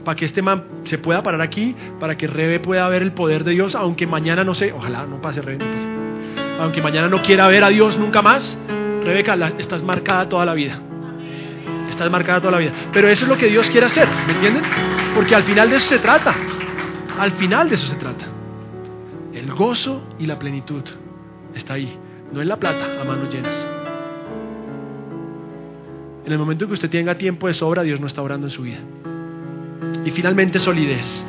Para 0.04 0.16
que 0.16 0.26
este 0.26 0.42
man 0.42 0.64
se 0.86 0.98
pueda 0.98 1.22
parar 1.22 1.42
aquí, 1.42 1.76
para 2.00 2.18
que 2.18 2.26
Rebe 2.26 2.60
pueda 2.60 2.90
ver 2.90 3.04
el 3.04 3.12
poder 3.12 3.44
de 3.44 3.52
Dios, 3.52 3.76
aunque 3.76 4.08
mañana 4.08 4.44
no 4.44 4.56
sé, 4.56 4.74
ojalá 4.74 5.06
no 5.06 5.22
pase 5.22 5.44
Rebe, 5.44 5.64
no 5.64 5.72
pase 5.72 5.89
aunque 6.60 6.82
mañana 6.82 7.08
no 7.08 7.22
quiera 7.22 7.48
ver 7.48 7.64
a 7.64 7.70
Dios 7.70 7.98
nunca 7.98 8.22
más, 8.22 8.58
Rebeca, 9.04 9.36
estás 9.58 9.82
marcada 9.82 10.28
toda 10.28 10.46
la 10.46 10.54
vida. 10.54 10.80
Estás 11.90 12.12
marcada 12.12 12.42
toda 12.42 12.52
la 12.52 12.58
vida. 12.60 12.74
Pero 12.92 13.08
eso 13.08 13.24
es 13.24 13.30
lo 13.30 13.38
que 13.38 13.48
Dios 13.48 13.70
quiere 13.70 13.88
hacer, 13.88 14.08
¿me 14.28 14.34
entienden? 14.34 14.64
Porque 15.16 15.36
al 15.36 15.44
final 15.44 15.70
de 15.70 15.78
eso 15.78 15.88
se 15.88 16.00
trata. 16.00 16.36
Al 17.18 17.32
final 17.34 17.70
de 17.70 17.76
eso 17.76 17.88
se 17.88 17.96
trata. 17.96 18.26
El 19.34 19.52
gozo 19.54 20.04
y 20.20 20.26
la 20.26 20.38
plenitud 20.38 20.84
está 21.56 21.74
ahí, 21.76 21.98
no 22.32 22.42
en 22.42 22.50
la 22.50 22.58
plata 22.58 23.02
a 23.02 23.04
manos 23.04 23.34
llenas. 23.34 23.68
En 26.26 26.32
el 26.34 26.38
momento 26.38 26.68
que 26.68 26.74
usted 26.74 26.90
tenga 26.90 27.16
tiempo 27.16 27.48
de 27.48 27.54
sobra, 27.54 27.84
Dios 27.84 28.00
no 28.00 28.08
está 28.08 28.22
orando 28.22 28.48
en 28.48 28.52
su 28.52 28.64
vida. 28.64 28.80
Y 30.06 30.12
finalmente 30.12 30.60
solidez. 30.60 31.26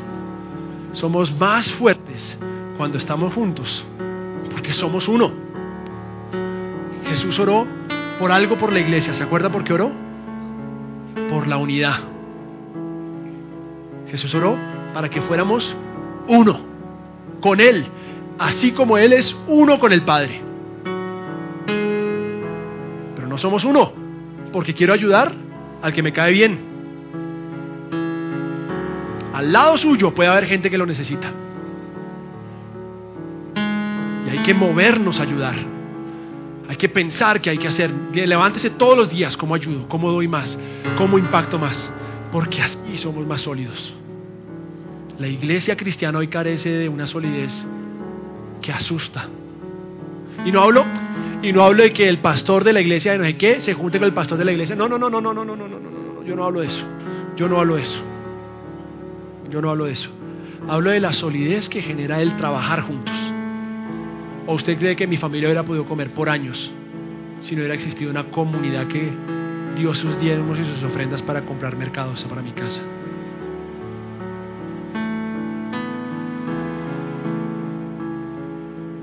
Somos 0.92 1.32
más 1.38 1.72
fuertes 1.74 2.38
cuando 2.76 2.98
estamos 2.98 3.32
juntos 3.32 3.86
porque 4.60 4.74
somos 4.74 5.08
uno. 5.08 5.32
Jesús 7.06 7.38
oró 7.38 7.66
por 8.18 8.30
algo 8.30 8.58
por 8.58 8.74
la 8.74 8.80
iglesia. 8.80 9.14
¿Se 9.14 9.22
acuerda 9.22 9.48
por 9.50 9.64
qué 9.64 9.72
oró? 9.72 9.90
Por 11.30 11.46
la 11.46 11.56
unidad. 11.56 12.00
Jesús 14.10 14.34
oró 14.34 14.58
para 14.92 15.08
que 15.08 15.22
fuéramos 15.22 15.74
uno 16.28 16.60
con 17.40 17.58
Él, 17.58 17.86
así 18.38 18.72
como 18.72 18.98
Él 18.98 19.14
es 19.14 19.34
uno 19.48 19.80
con 19.80 19.94
el 19.94 20.02
Padre. 20.02 20.42
Pero 23.16 23.28
no 23.28 23.38
somos 23.38 23.64
uno, 23.64 23.92
porque 24.52 24.74
quiero 24.74 24.92
ayudar 24.92 25.32
al 25.80 25.94
que 25.94 26.02
me 26.02 26.12
cae 26.12 26.32
bien. 26.32 26.58
Al 29.32 29.50
lado 29.50 29.78
suyo 29.78 30.14
puede 30.14 30.28
haber 30.28 30.44
gente 30.44 30.68
que 30.68 30.76
lo 30.76 30.84
necesita 30.84 31.32
hay 34.30 34.38
que 34.38 34.54
movernos 34.54 35.18
a 35.18 35.24
ayudar. 35.24 35.56
Hay 36.68 36.76
que 36.76 36.88
pensar 36.88 37.40
que 37.40 37.50
hay 37.50 37.58
que 37.58 37.66
hacer. 37.66 37.90
Levántese 38.12 38.70
todos 38.70 38.96
los 38.96 39.10
días, 39.10 39.36
¿cómo 39.36 39.56
ayudo? 39.56 39.88
¿Cómo 39.88 40.12
doy 40.12 40.28
más? 40.28 40.56
¿Cómo 40.96 41.18
impacto 41.18 41.58
más? 41.58 41.90
Porque 42.30 42.62
así 42.62 42.96
somos 42.98 43.26
más 43.26 43.42
sólidos. 43.42 43.92
La 45.18 45.26
iglesia 45.26 45.76
cristiana 45.76 46.18
hoy 46.18 46.28
carece 46.28 46.70
de 46.70 46.88
una 46.88 47.08
solidez 47.08 47.52
que 48.62 48.72
asusta. 48.72 49.26
Y 50.46 50.52
no 50.52 50.62
hablo, 50.62 50.84
y 51.42 51.52
no 51.52 51.64
hablo 51.64 51.82
de 51.82 51.92
que 51.92 52.08
el 52.08 52.18
pastor 52.18 52.62
de 52.62 52.72
la 52.72 52.80
iglesia 52.80 53.12
de 53.12 53.18
no 53.18 53.24
sé 53.24 53.36
qué 53.36 53.60
se 53.60 53.74
junte 53.74 53.98
con 53.98 54.06
el 54.06 54.14
pastor 54.14 54.38
de 54.38 54.44
la 54.44 54.52
iglesia. 54.52 54.76
No, 54.76 54.88
no, 54.88 54.96
no, 54.96 55.10
no, 55.10 55.20
no, 55.20 55.34
no, 55.34 55.44
no, 55.44 55.56
no, 55.56 55.66
no, 55.66 55.78
no. 55.80 56.22
yo 56.24 56.36
no 56.36 56.44
hablo 56.44 56.60
de 56.60 56.68
eso. 56.68 56.84
Yo 57.36 57.48
no 57.48 57.58
hablo 57.58 57.76
de 57.76 57.82
eso. 57.82 58.00
Yo 59.50 59.60
no 59.60 59.70
hablo 59.70 59.86
de 59.86 59.92
eso. 59.92 60.08
Hablo 60.68 60.90
de 60.90 61.00
la 61.00 61.12
solidez 61.12 61.68
que 61.68 61.82
genera 61.82 62.22
el 62.22 62.36
trabajar 62.36 62.82
juntos. 62.82 63.29
¿O 64.46 64.54
usted 64.54 64.78
cree 64.78 64.96
que 64.96 65.06
mi 65.06 65.16
familia 65.16 65.48
hubiera 65.48 65.64
podido 65.64 65.84
comer 65.84 66.10
por 66.12 66.28
años 66.28 66.72
si 67.40 67.54
no 67.54 67.60
hubiera 67.60 67.74
existido 67.74 68.10
una 68.10 68.24
comunidad 68.24 68.88
que 68.88 69.10
dio 69.76 69.94
sus 69.94 70.18
diezmos 70.20 70.58
y 70.58 70.64
sus 70.64 70.82
ofrendas 70.82 71.22
para 71.22 71.42
comprar 71.42 71.76
mercados 71.76 72.24
para 72.24 72.42
mi 72.42 72.52
casa? 72.52 72.80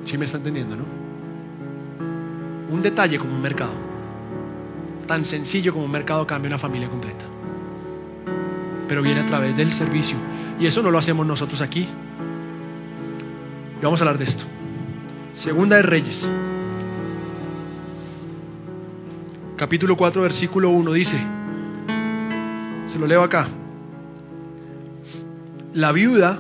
¿Sí 0.05 0.17
me 0.17 0.25
está 0.25 0.38
entendiendo, 0.38 0.75
no? 0.77 0.85
Un 2.71 2.81
detalle 2.81 3.19
como 3.19 3.35
un 3.35 3.41
mercado. 3.41 3.73
Tan 5.05 5.25
sencillo 5.25 5.73
como 5.73 5.85
un 5.85 5.91
mercado 5.91 6.25
cambia 6.25 6.47
una 6.47 6.57
familia 6.57 6.89
completa. 6.89 7.25
Pero 8.88 9.01
viene 9.01 9.21
a 9.21 9.27
través 9.27 9.55
del 9.57 9.71
servicio. 9.73 10.17
Y 10.59 10.65
eso 10.65 10.81
no 10.81 10.91
lo 10.91 10.97
hacemos 10.97 11.25
nosotros 11.25 11.59
aquí. 11.61 11.88
Y 13.79 13.83
vamos 13.83 13.99
a 13.99 14.03
hablar 14.03 14.17
de 14.17 14.25
esto. 14.25 14.43
Segunda 15.43 15.75
de 15.75 15.83
Reyes. 15.83 16.29
Capítulo 19.55 19.95
4, 19.95 20.21
versículo 20.21 20.69
1 20.69 20.93
dice, 20.93 21.17
se 22.88 22.97
lo 22.97 23.05
leo 23.05 23.21
acá, 23.23 23.47
la 25.73 25.91
viuda 25.91 26.39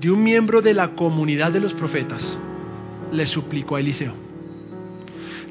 de 0.00 0.10
un 0.10 0.22
miembro 0.22 0.62
de 0.62 0.72
la 0.72 0.94
comunidad 0.94 1.52
de 1.52 1.60
los 1.60 1.74
profetas 1.74 2.22
le 3.12 3.26
suplicó 3.26 3.76
a 3.76 3.80
Eliseo, 3.80 4.14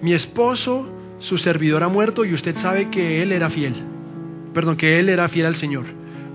mi 0.02 0.14
esposo, 0.14 0.88
su 1.20 1.38
servidor 1.38 1.84
ha 1.84 1.90
muerto 1.90 2.26
y 2.26 2.34
usted 2.34 2.56
sabe 2.58 2.90
que 2.90 3.22
él 3.22 3.32
era 3.32 3.50
fiel, 3.52 3.76
perdón, 4.54 4.78
que 4.78 5.00
él 5.00 5.10
era 5.10 5.30
fiel 5.30 5.46
al 5.46 5.58
Señor. 5.58 5.86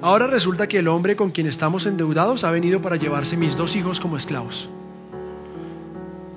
Ahora 0.03 0.29
resulta 0.29 0.69
que 0.69 0.79
el 0.79 0.89
hombre 0.89 1.17
con 1.17 1.31
quien 1.31 1.47
estamos 1.47 1.87
endeudados 1.87 2.45
ha 2.45 2.51
venido 2.51 2.81
para 2.81 2.97
llevarse 2.97 3.37
mis 3.37 3.57
dos 3.57 3.75
hijos 3.75 3.99
como 4.01 4.17
esclavos. 4.17 4.69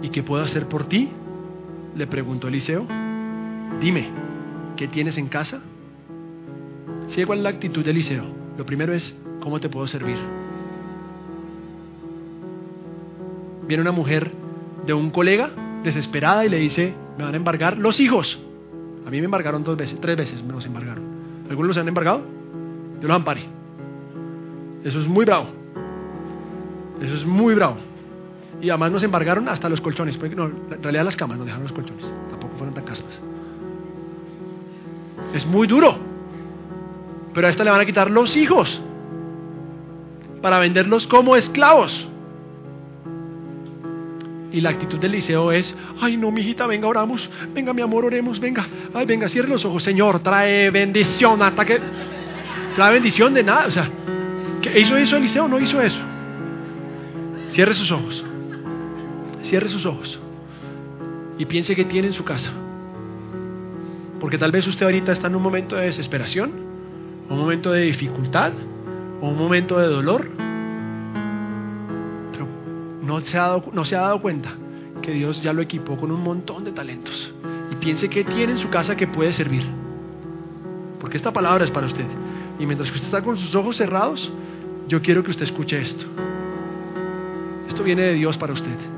¿Y 0.02 0.10
qué 0.10 0.24
puedo 0.24 0.43
hacer 0.43 0.68
por 0.68 0.86
ti? 0.86 1.10
Le 1.95 2.08
preguntó 2.08 2.48
Eliseo. 2.48 2.86
Dime, 3.82 4.10
¿qué 4.76 4.88
tienes 4.88 5.18
en 5.18 5.28
casa? 5.28 5.60
¿Sí 7.10 7.24
cuál 7.26 7.43
la 7.43 7.50
actitud 7.50 7.84
de 7.84 7.91
Eliseo? 7.91 8.26
Lo 8.58 8.66
primero 8.66 8.93
es, 8.93 9.16
¿cómo 9.39 9.60
te 9.60 9.70
puedo 9.70 9.88
servir? 9.88 10.18
Viene 13.68 13.82
una 13.82 13.91
mujer 13.91 14.32
de 14.86 14.93
un 14.93 15.10
colega 15.10 15.52
desesperada 15.84 16.45
y 16.45 16.50
le 16.50 16.58
dice, 16.58 16.93
me 17.18 17.24
van 17.24 17.34
a 17.34 17.38
embargar 17.38 17.78
los 17.78 18.00
hijos. 18.00 18.39
A 19.06 19.10
mí 19.10 19.20
me 19.20 19.26
embargaron 19.26 19.64
dos 19.64 19.78
veces, 19.78 20.00
tres 20.02 20.18
veces 20.18 20.43
me 20.43 20.54
los 20.54 20.66
embargaron. 20.66 21.04
¿Algunos 21.50 21.70
los 21.70 21.78
han 21.78 21.88
embargado? 21.88 22.22
Yo 23.00 23.08
los 23.08 23.16
ampare. 23.16 23.45
Eso 24.84 25.00
es 25.00 25.08
muy 25.08 25.26
bravo. 25.26 25.48
Eso 27.02 27.16
es 27.16 27.26
muy 27.26 27.56
bravo. 27.56 27.78
Y 28.62 28.70
además 28.70 28.91
nos 28.91 29.03
embargaron 29.03 29.47
hasta 29.49 29.70
los 29.70 29.82
colchones. 29.82 30.18
Porque 30.18 30.36
no, 30.36 30.45
en 30.45 30.82
realidad 30.82 31.05
las 31.05 31.16
camas 31.16 31.38
nos 31.38 31.45
dejaron 31.45 31.64
los 31.64 31.74
colchones. 31.74 32.05
Tampoco 32.30 32.55
fueron 32.58 32.74
tan 32.74 32.86
caspas. 32.86 33.22
Es 35.34 35.45
muy 35.45 35.68
duro. 35.68 35.97
Pero 37.34 37.47
a 37.47 37.49
esta 37.49 37.64
le 37.64 37.72
van 37.72 37.82
a 37.82 37.86
quitar 37.86 38.10
los 38.10 38.36
hijos. 38.36 38.82
Para 40.41 40.60
venderlos 40.60 41.08
como 41.08 41.36
esclavos. 41.36 42.08
Y 44.51 44.62
la 44.62 44.70
actitud 44.70 44.97
del 44.97 45.12
liceo 45.12 45.51
es, 45.51 45.76
ay 45.99 46.16
no, 46.16 46.32
mijita, 46.32 46.66
venga, 46.68 46.88
oramos, 46.88 47.30
venga, 47.53 47.74
mi 47.74 47.82
amor, 47.82 48.05
oremos, 48.05 48.39
venga, 48.39 48.66
ay, 48.93 49.05
venga, 49.05 49.28
cierre 49.28 49.49
los 49.49 49.66
ojos, 49.66 49.84
Señor, 49.84 50.20
trae 50.22 50.72
bendición, 50.72 51.41
hasta 51.41 51.66
que, 51.66 51.80
trae 52.76 52.93
bendición 52.93 53.34
de 53.34 53.43
nada, 53.43 53.68
o 53.68 53.72
sea, 53.72 53.89
¿qué 54.62 54.80
hizo 54.80 54.95
eso 54.95 55.18
Eliseo? 55.18 55.49
No 55.49 55.60
hizo 55.60 55.82
eso. 55.82 55.99
Cierre 57.49 57.74
sus 57.74 57.91
ojos, 57.91 58.26
cierre 59.48 59.70
sus 59.70 59.86
ojos 59.86 60.20
y 61.38 61.45
piense 61.45 61.76
que 61.76 61.86
tiene 61.86 62.08
en 62.08 62.14
su 62.14 62.24
casa. 62.24 62.52
Porque 64.20 64.38
tal 64.38 64.52
vez 64.52 64.66
usted 64.68 64.86
ahorita 64.86 65.12
está 65.12 65.28
en 65.28 65.36
un 65.36 65.43
momento 65.43 65.76
de 65.76 65.86
desesperación, 65.86 66.52
un 67.30 67.38
momento 67.38 67.72
de 67.72 67.82
dificultad, 67.82 68.54
un 69.22 69.38
momento 69.38 69.78
de 69.78 69.88
dolor, 69.88 70.30
no 73.04 73.22
se, 73.22 73.38
ha 73.38 73.43
dado, 73.43 73.64
no 73.72 73.86
se 73.86 73.95
ha 73.95 74.02
dado 74.02 74.22
cuenta 74.22 74.50
que 75.02 75.12
Dios 75.12 75.41
ya 75.41 75.54
lo 75.54 75.62
equipó 75.62 75.98
con 75.98 76.12
un 76.12 76.22
montón 76.22 76.66
de 76.66 76.74
talentos. 76.74 77.34
Y 77.72 77.76
piense 77.76 78.10
que 78.10 78.24
tiene 78.24 78.54
en 78.54 78.60
su 78.60 78.70
casa 78.70 78.98
que 78.98 79.08
puede 79.08 79.34
servir. 79.34 79.64
Porque 81.00 81.18
esta 81.18 81.32
palabra 81.32 81.64
es 81.64 81.72
para 81.72 81.88
usted. 81.88 82.06
Y 82.60 82.66
mientras 82.66 82.89
que 82.89 82.95
usted 82.95 83.08
está 83.08 83.24
con 83.24 83.38
sus 83.38 83.56
ojos 83.56 83.78
cerrados, 83.78 84.30
yo 84.88 85.02
quiero 85.02 85.24
que 85.24 85.32
usted 85.32 85.43
escuche 85.43 85.82
esto. 85.82 86.06
Esto 87.70 87.84
viene 87.84 88.02
de 88.02 88.14
Dios 88.16 88.38
para 88.38 88.54
usted. 88.54 88.97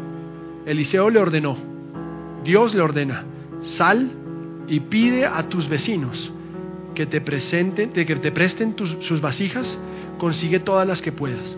Eliseo 0.69 1.09
le 1.09 1.19
ordenó, 1.19 1.57
Dios 2.43 2.75
le 2.75 2.81
ordena, 2.81 3.23
sal 3.75 4.11
y 4.67 4.79
pide 4.81 5.25
a 5.25 5.49
tus 5.49 5.67
vecinos 5.67 6.31
que 6.93 7.07
te 7.07 7.21
presenten, 7.21 7.89
que 7.89 8.05
te 8.05 8.31
presten 8.31 8.75
sus 8.99 9.19
vasijas, 9.19 9.79
consigue 10.19 10.59
todas 10.59 10.87
las 10.87 11.01
que 11.01 11.11
puedas. 11.11 11.57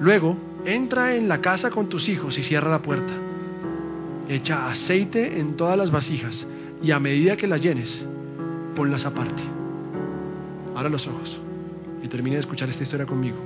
Luego, 0.00 0.36
entra 0.64 1.14
en 1.14 1.28
la 1.28 1.40
casa 1.40 1.70
con 1.70 1.88
tus 1.88 2.08
hijos 2.08 2.36
y 2.38 2.42
cierra 2.42 2.68
la 2.70 2.82
puerta. 2.82 3.12
Echa 4.28 4.68
aceite 4.68 5.38
en 5.38 5.56
todas 5.56 5.78
las 5.78 5.92
vasijas 5.92 6.44
y 6.82 6.90
a 6.90 6.98
medida 6.98 7.36
que 7.36 7.46
las 7.46 7.62
llenes, 7.62 8.04
ponlas 8.74 9.06
aparte. 9.06 9.44
Abra 10.74 10.88
los 10.88 11.06
ojos 11.06 11.40
y 12.02 12.08
termine 12.08 12.34
de 12.34 12.40
escuchar 12.40 12.68
esta 12.68 12.82
historia 12.82 13.06
conmigo. 13.06 13.36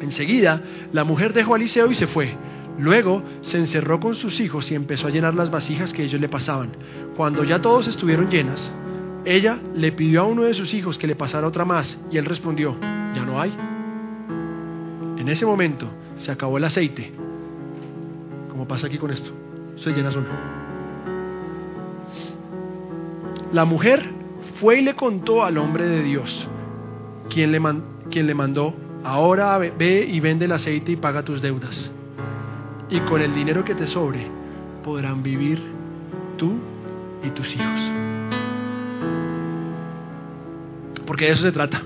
Enseguida, 0.00 0.62
la 0.92 1.02
mujer 1.02 1.32
dejó 1.32 1.54
a 1.54 1.56
Eliseo 1.56 1.90
y 1.90 1.96
se 1.96 2.06
fue. 2.06 2.36
Luego 2.78 3.22
se 3.42 3.58
encerró 3.58 4.00
con 4.00 4.14
sus 4.16 4.40
hijos 4.40 4.70
y 4.70 4.74
empezó 4.74 5.06
a 5.06 5.10
llenar 5.10 5.34
las 5.34 5.50
vasijas 5.50 5.92
que 5.92 6.04
ellos 6.04 6.20
le 6.20 6.28
pasaban. 6.28 6.72
Cuando 7.16 7.44
ya 7.44 7.62
todos 7.62 7.86
estuvieron 7.86 8.30
llenas, 8.30 8.72
ella 9.24 9.58
le 9.74 9.92
pidió 9.92 10.22
a 10.22 10.26
uno 10.26 10.42
de 10.42 10.54
sus 10.54 10.74
hijos 10.74 10.98
que 10.98 11.06
le 11.06 11.16
pasara 11.16 11.46
otra 11.46 11.64
más 11.64 11.98
y 12.10 12.18
él 12.18 12.24
respondió, 12.24 12.76
ya 13.14 13.24
no 13.24 13.40
hay. 13.40 13.56
En 15.18 15.28
ese 15.28 15.46
momento, 15.46 15.88
se 16.18 16.32
acabó 16.32 16.58
el 16.58 16.64
aceite, 16.64 17.12
como 18.50 18.66
pasa 18.66 18.88
aquí 18.88 18.98
con 18.98 19.10
esto, 19.10 19.30
se 19.76 19.90
llena 19.92 20.10
solo. 20.10 20.26
La 23.52 23.64
mujer 23.64 24.04
fue 24.60 24.80
y 24.80 24.82
le 24.82 24.94
contó 24.94 25.44
al 25.44 25.58
hombre 25.58 25.86
de 25.86 26.02
Dios, 26.02 26.48
quien 27.30 27.52
le, 27.52 27.60
quien 28.10 28.26
le 28.26 28.34
mandó, 28.34 28.74
ahora 29.04 29.58
ve 29.58 30.06
y 30.10 30.20
vende 30.20 30.46
el 30.46 30.52
aceite 30.52 30.92
y 30.92 30.96
paga 30.96 31.22
tus 31.22 31.40
deudas. 31.40 31.92
Y 32.90 33.00
con 33.00 33.20
el 33.20 33.34
dinero 33.34 33.64
que 33.64 33.74
te 33.74 33.86
sobre 33.86 34.26
podrán 34.84 35.22
vivir 35.22 35.62
tú 36.36 36.52
y 37.22 37.30
tus 37.30 37.46
hijos. 37.54 37.80
Porque 41.06 41.26
de 41.26 41.32
eso 41.32 41.42
se 41.42 41.52
trata 41.52 41.82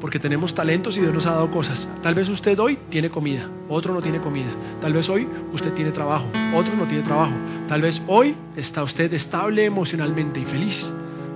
porque 0.00 0.18
tenemos 0.18 0.54
talentos 0.54 0.96
y 0.96 1.00
Dios 1.00 1.12
nos 1.12 1.26
ha 1.26 1.32
dado 1.32 1.50
cosas. 1.50 1.88
Tal 2.02 2.14
vez 2.14 2.28
usted 2.28 2.58
hoy 2.58 2.78
tiene 2.90 3.10
comida, 3.10 3.48
otro 3.68 3.92
no 3.92 4.00
tiene 4.00 4.20
comida. 4.20 4.50
Tal 4.80 4.92
vez 4.92 5.08
hoy 5.08 5.28
usted 5.52 5.72
tiene 5.72 5.90
trabajo, 5.90 6.26
otro 6.54 6.74
no 6.76 6.86
tiene 6.86 7.02
trabajo. 7.02 7.32
Tal 7.68 7.82
vez 7.82 8.00
hoy 8.06 8.34
está 8.56 8.82
usted 8.82 9.12
estable 9.12 9.64
emocionalmente 9.64 10.40
y 10.40 10.44
feliz, 10.44 10.90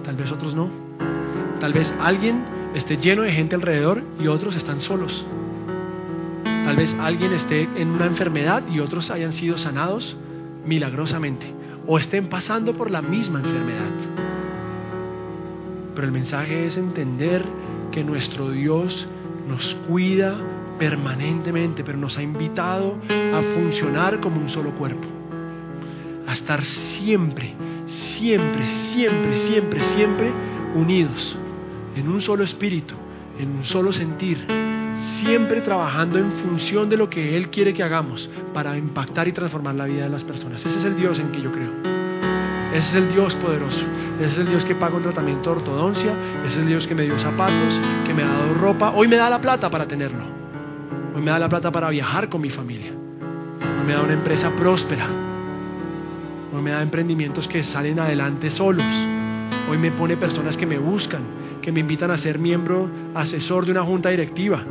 tal 0.05 0.17
vez 0.17 0.31
otros 0.31 0.55
no. 0.55 0.71
Tal 1.61 1.73
vez 1.73 1.93
alguien 2.01 2.45
esté 2.75 2.97
lleno 2.97 3.23
de 3.23 3.33
gente 3.33 3.55
alrededor 3.55 4.03
y 4.19 4.27
otros 4.27 4.55
están 4.57 4.81
solos. 4.81 5.25
Tal 6.65 6.77
vez 6.77 6.95
alguien 7.01 7.33
esté 7.33 7.69
en 7.77 7.91
una 7.91 8.07
enfermedad 8.07 8.63
y 8.69 8.81
otros 8.81 9.11
hayan 9.11 9.33
sido 9.33 9.59
sanados 9.59 10.17
milagrosamente 10.65 11.53
o 11.87 11.99
estén 11.99 12.29
pasando 12.29 12.73
por 12.75 12.91
la 12.91 13.03
misma 13.03 13.41
enfermedad. 13.41 13.91
Pero 15.95 16.07
el 16.07 16.13
mensaje 16.13 16.67
es 16.67 16.77
entender 16.77 17.45
que 17.91 18.05
nuestro 18.05 18.51
Dios 18.51 19.07
nos 19.49 19.75
cuida 19.89 20.37
permanentemente, 20.79 21.85
pero 21.85 21.99
nos 21.99 22.17
ha 22.17 22.23
invitado 22.23 22.97
a 23.09 23.43
funcionar 23.55 24.21
como 24.21 24.41
un 24.41 24.49
solo 24.49 24.71
cuerpo, 24.71 25.07
a 26.27 26.33
estar 26.33 26.65
siempre, 26.65 27.55
siempre, 28.19 28.67
siempre, 28.95 29.39
siempre, 29.49 29.85
siempre 29.97 30.31
unidos 30.75 31.37
en 31.97 32.09
un 32.09 32.23
solo 32.23 32.45
espíritu, 32.45 32.95
en 33.39 33.51
un 33.51 33.65
solo 33.65 33.93
sentir, 33.93 34.47
siempre 35.23 35.61
trabajando 35.61 36.19
en 36.19 36.33
función 36.33 36.89
de 36.89 36.97
lo 36.97 37.09
que 37.09 37.37
Él 37.37 37.49
quiere 37.51 37.73
que 37.73 37.83
hagamos 37.83 38.29
para 38.53 38.77
impactar 38.77 39.29
y 39.29 39.33
transformar 39.33 39.77
la 39.77 39.87
vida 39.87 40.05
de 40.05 40.11
las 40.11 40.25
personas. 40.25 40.61
Ese 40.61 40.79
es 40.79 40.85
el 40.85 40.97
Dios 40.97 41.19
en 41.19 41.31
que 41.31 41.41
yo 41.41 41.53
creo. 41.53 41.71
Ese 42.75 42.89
es 42.89 42.95
el 42.95 43.13
Dios 43.13 43.35
poderoso. 43.37 43.85
Ese 44.19 44.33
es 44.33 44.39
el 44.39 44.47
Dios 44.49 44.65
que 44.65 44.75
paga 44.75 44.97
un 44.97 45.03
tratamiento 45.03 45.51
de 45.51 45.61
ortodoncia. 45.61 46.13
Ese 46.45 46.55
es 46.55 46.57
el 46.57 46.67
Dios 46.67 46.87
que 46.87 46.95
me 46.95 47.03
dio 47.03 47.19
zapatos, 47.21 47.81
que 48.05 48.15
me 48.15 48.25
ha 48.25 48.29
dado 48.29 48.55
ropa. 48.55 48.93
Hoy 48.97 49.09
me 49.09 49.17
da 49.17 49.31
la 49.31 49.41
plata 49.41 49.71
para 49.71 49.87
tenerlo. 49.87 50.25
Hoy 51.15 51.23
me 51.23 51.31
da 51.31 51.39
la 51.39 51.49
plata 51.49 51.71
para 51.71 51.89
viajar 51.91 52.29
con 52.29 52.41
mi 52.41 52.51
familia. 52.51 52.91
Hoy 52.91 53.87
me 53.87 53.93
da 53.93 54.03
una 54.03 54.15
empresa 54.15 54.51
próspera. 54.51 55.07
Hoy 56.53 56.63
me 56.63 56.71
da 56.71 56.83
emprendimientos 56.83 57.47
que 57.47 57.63
salen 57.63 58.01
adelante 58.01 58.51
solos. 58.51 58.87
Hoy 59.71 59.79
me 59.79 59.93
pone 59.93 60.17
personas 60.17 60.57
que 60.57 60.67
me 60.67 60.79
buscan, 60.79 61.23
que 61.63 61.71
me 61.71 61.81
invitan 61.81 62.11
a 62.11 62.19
ser 62.19 62.39
miembro 62.39 62.89
asesor 63.15 63.67
de 63.67 63.71
una 63.71 63.83
junta 63.83 64.09
directiva. 64.09 64.65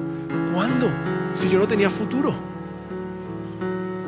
¿Cuándo? 0.53 0.89
Si 1.35 1.49
yo 1.49 1.59
no 1.59 1.67
tenía 1.67 1.89
futuro. 1.91 2.33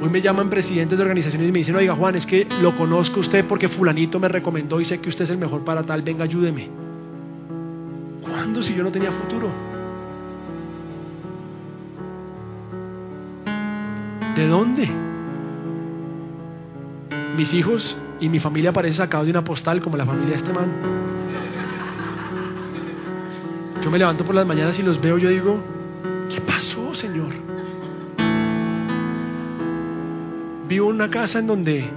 Hoy 0.01 0.09
me 0.09 0.21
llaman 0.21 0.49
presidentes 0.49 0.97
de 0.97 1.01
organizaciones 1.01 1.47
y 1.47 1.51
me 1.51 1.59
dicen, 1.59 1.75
oiga 1.75 1.95
Juan, 1.95 2.15
es 2.15 2.25
que 2.25 2.45
lo 2.61 2.75
conozco 2.75 3.21
usted 3.21 3.45
porque 3.47 3.69
fulanito 3.69 4.19
me 4.19 4.27
recomendó 4.27 4.81
y 4.81 4.85
sé 4.85 4.99
que 4.99 5.07
usted 5.07 5.23
es 5.23 5.29
el 5.29 5.37
mejor 5.37 5.63
para 5.63 5.83
tal, 5.83 6.01
venga, 6.01 6.25
ayúdeme. 6.25 6.69
¿Cuándo 8.21 8.61
si 8.61 8.73
yo 8.73 8.83
no 8.83 8.91
tenía 8.91 9.11
futuro? 9.11 9.47
¿De 14.35 14.47
dónde? 14.47 14.89
Mis 17.37 17.53
hijos 17.53 17.97
y 18.19 18.27
mi 18.27 18.39
familia 18.39 18.73
parecen 18.73 18.97
sacados 18.97 19.25
de 19.25 19.31
una 19.31 19.45
postal 19.45 19.81
como 19.81 19.95
la 19.95 20.05
familia 20.05 20.31
de 20.31 20.39
este 20.39 20.51
man. 20.51 20.71
Yo 23.81 23.89
me 23.89 23.97
levanto 23.97 24.25
por 24.25 24.35
las 24.35 24.45
mañanas 24.45 24.77
y 24.79 24.81
los 24.81 24.99
veo, 24.99 25.17
yo 25.17 25.29
digo, 25.29 25.59
¿qué 26.29 26.41
pasó, 26.41 26.93
Señor? 26.95 27.33
Vivo 30.67 30.89
en 30.89 30.95
una 30.95 31.09
casa 31.09 31.39
en 31.39 31.47
donde 31.47 31.89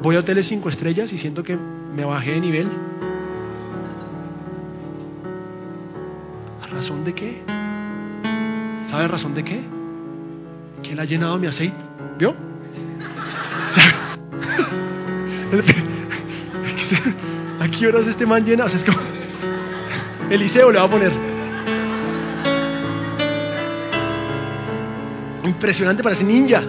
voy 0.00 0.16
a 0.16 0.20
hoteles 0.20 0.46
cinco 0.46 0.68
estrellas 0.68 1.12
y 1.12 1.18
siento 1.18 1.42
que 1.42 1.56
me 1.56 2.04
bajé 2.04 2.32
de 2.32 2.40
nivel. 2.40 2.68
¿A 6.62 6.66
razón 6.68 7.04
de 7.04 7.14
qué? 7.14 7.42
¿Sabe 8.90 9.08
razón 9.08 9.34
de 9.34 9.44
qué? 9.44 9.64
¿Quién 10.82 11.00
ha 11.00 11.04
llenado 11.04 11.38
mi 11.38 11.46
aceite? 11.46 11.76
¿Vio? 12.18 12.30
¿A 17.60 17.68
qué 17.68 17.86
horas 17.86 18.06
este 18.06 18.26
man 18.26 18.44
llena? 18.44 18.66
es 18.66 18.84
como... 18.84 18.98
Eliseo 20.30 20.70
le 20.70 20.78
va 20.78 20.84
a 20.84 20.90
poner. 20.90 21.35
Impresionante, 25.46 26.02
parece 26.02 26.24
ninja. 26.24 26.62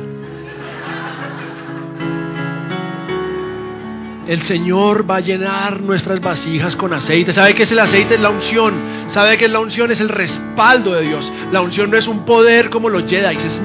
El 4.28 4.41
Señor 4.41 5.09
va 5.09 5.15
a 5.15 5.19
llenar 5.21 5.80
nuestras 5.82 6.19
vasijas 6.19 6.75
con 6.75 6.93
aceite. 6.93 7.32
¿Sabe 7.32 7.55
qué 7.55 7.63
es 7.63 7.71
el 7.71 7.80
aceite? 7.80 8.15
Es 8.15 8.19
la 8.19 8.30
unción. 8.30 8.73
¿Sabe 9.13 9.38
qué 9.38 9.45
es 9.45 9.51
la 9.51 9.61
unción? 9.61 9.89
Es 9.89 10.01
el 10.01 10.09
respaldo 10.09 10.93
de 10.93 11.03
Dios. 11.03 11.32
La 11.53 11.61
unción 11.61 11.89
no 11.89 11.97
es 11.97 12.07
un 12.07 12.25
poder 12.25 12.69
como 12.69 12.89
los 12.89 13.05
Jedi. 13.05 13.38
Es 13.38 13.61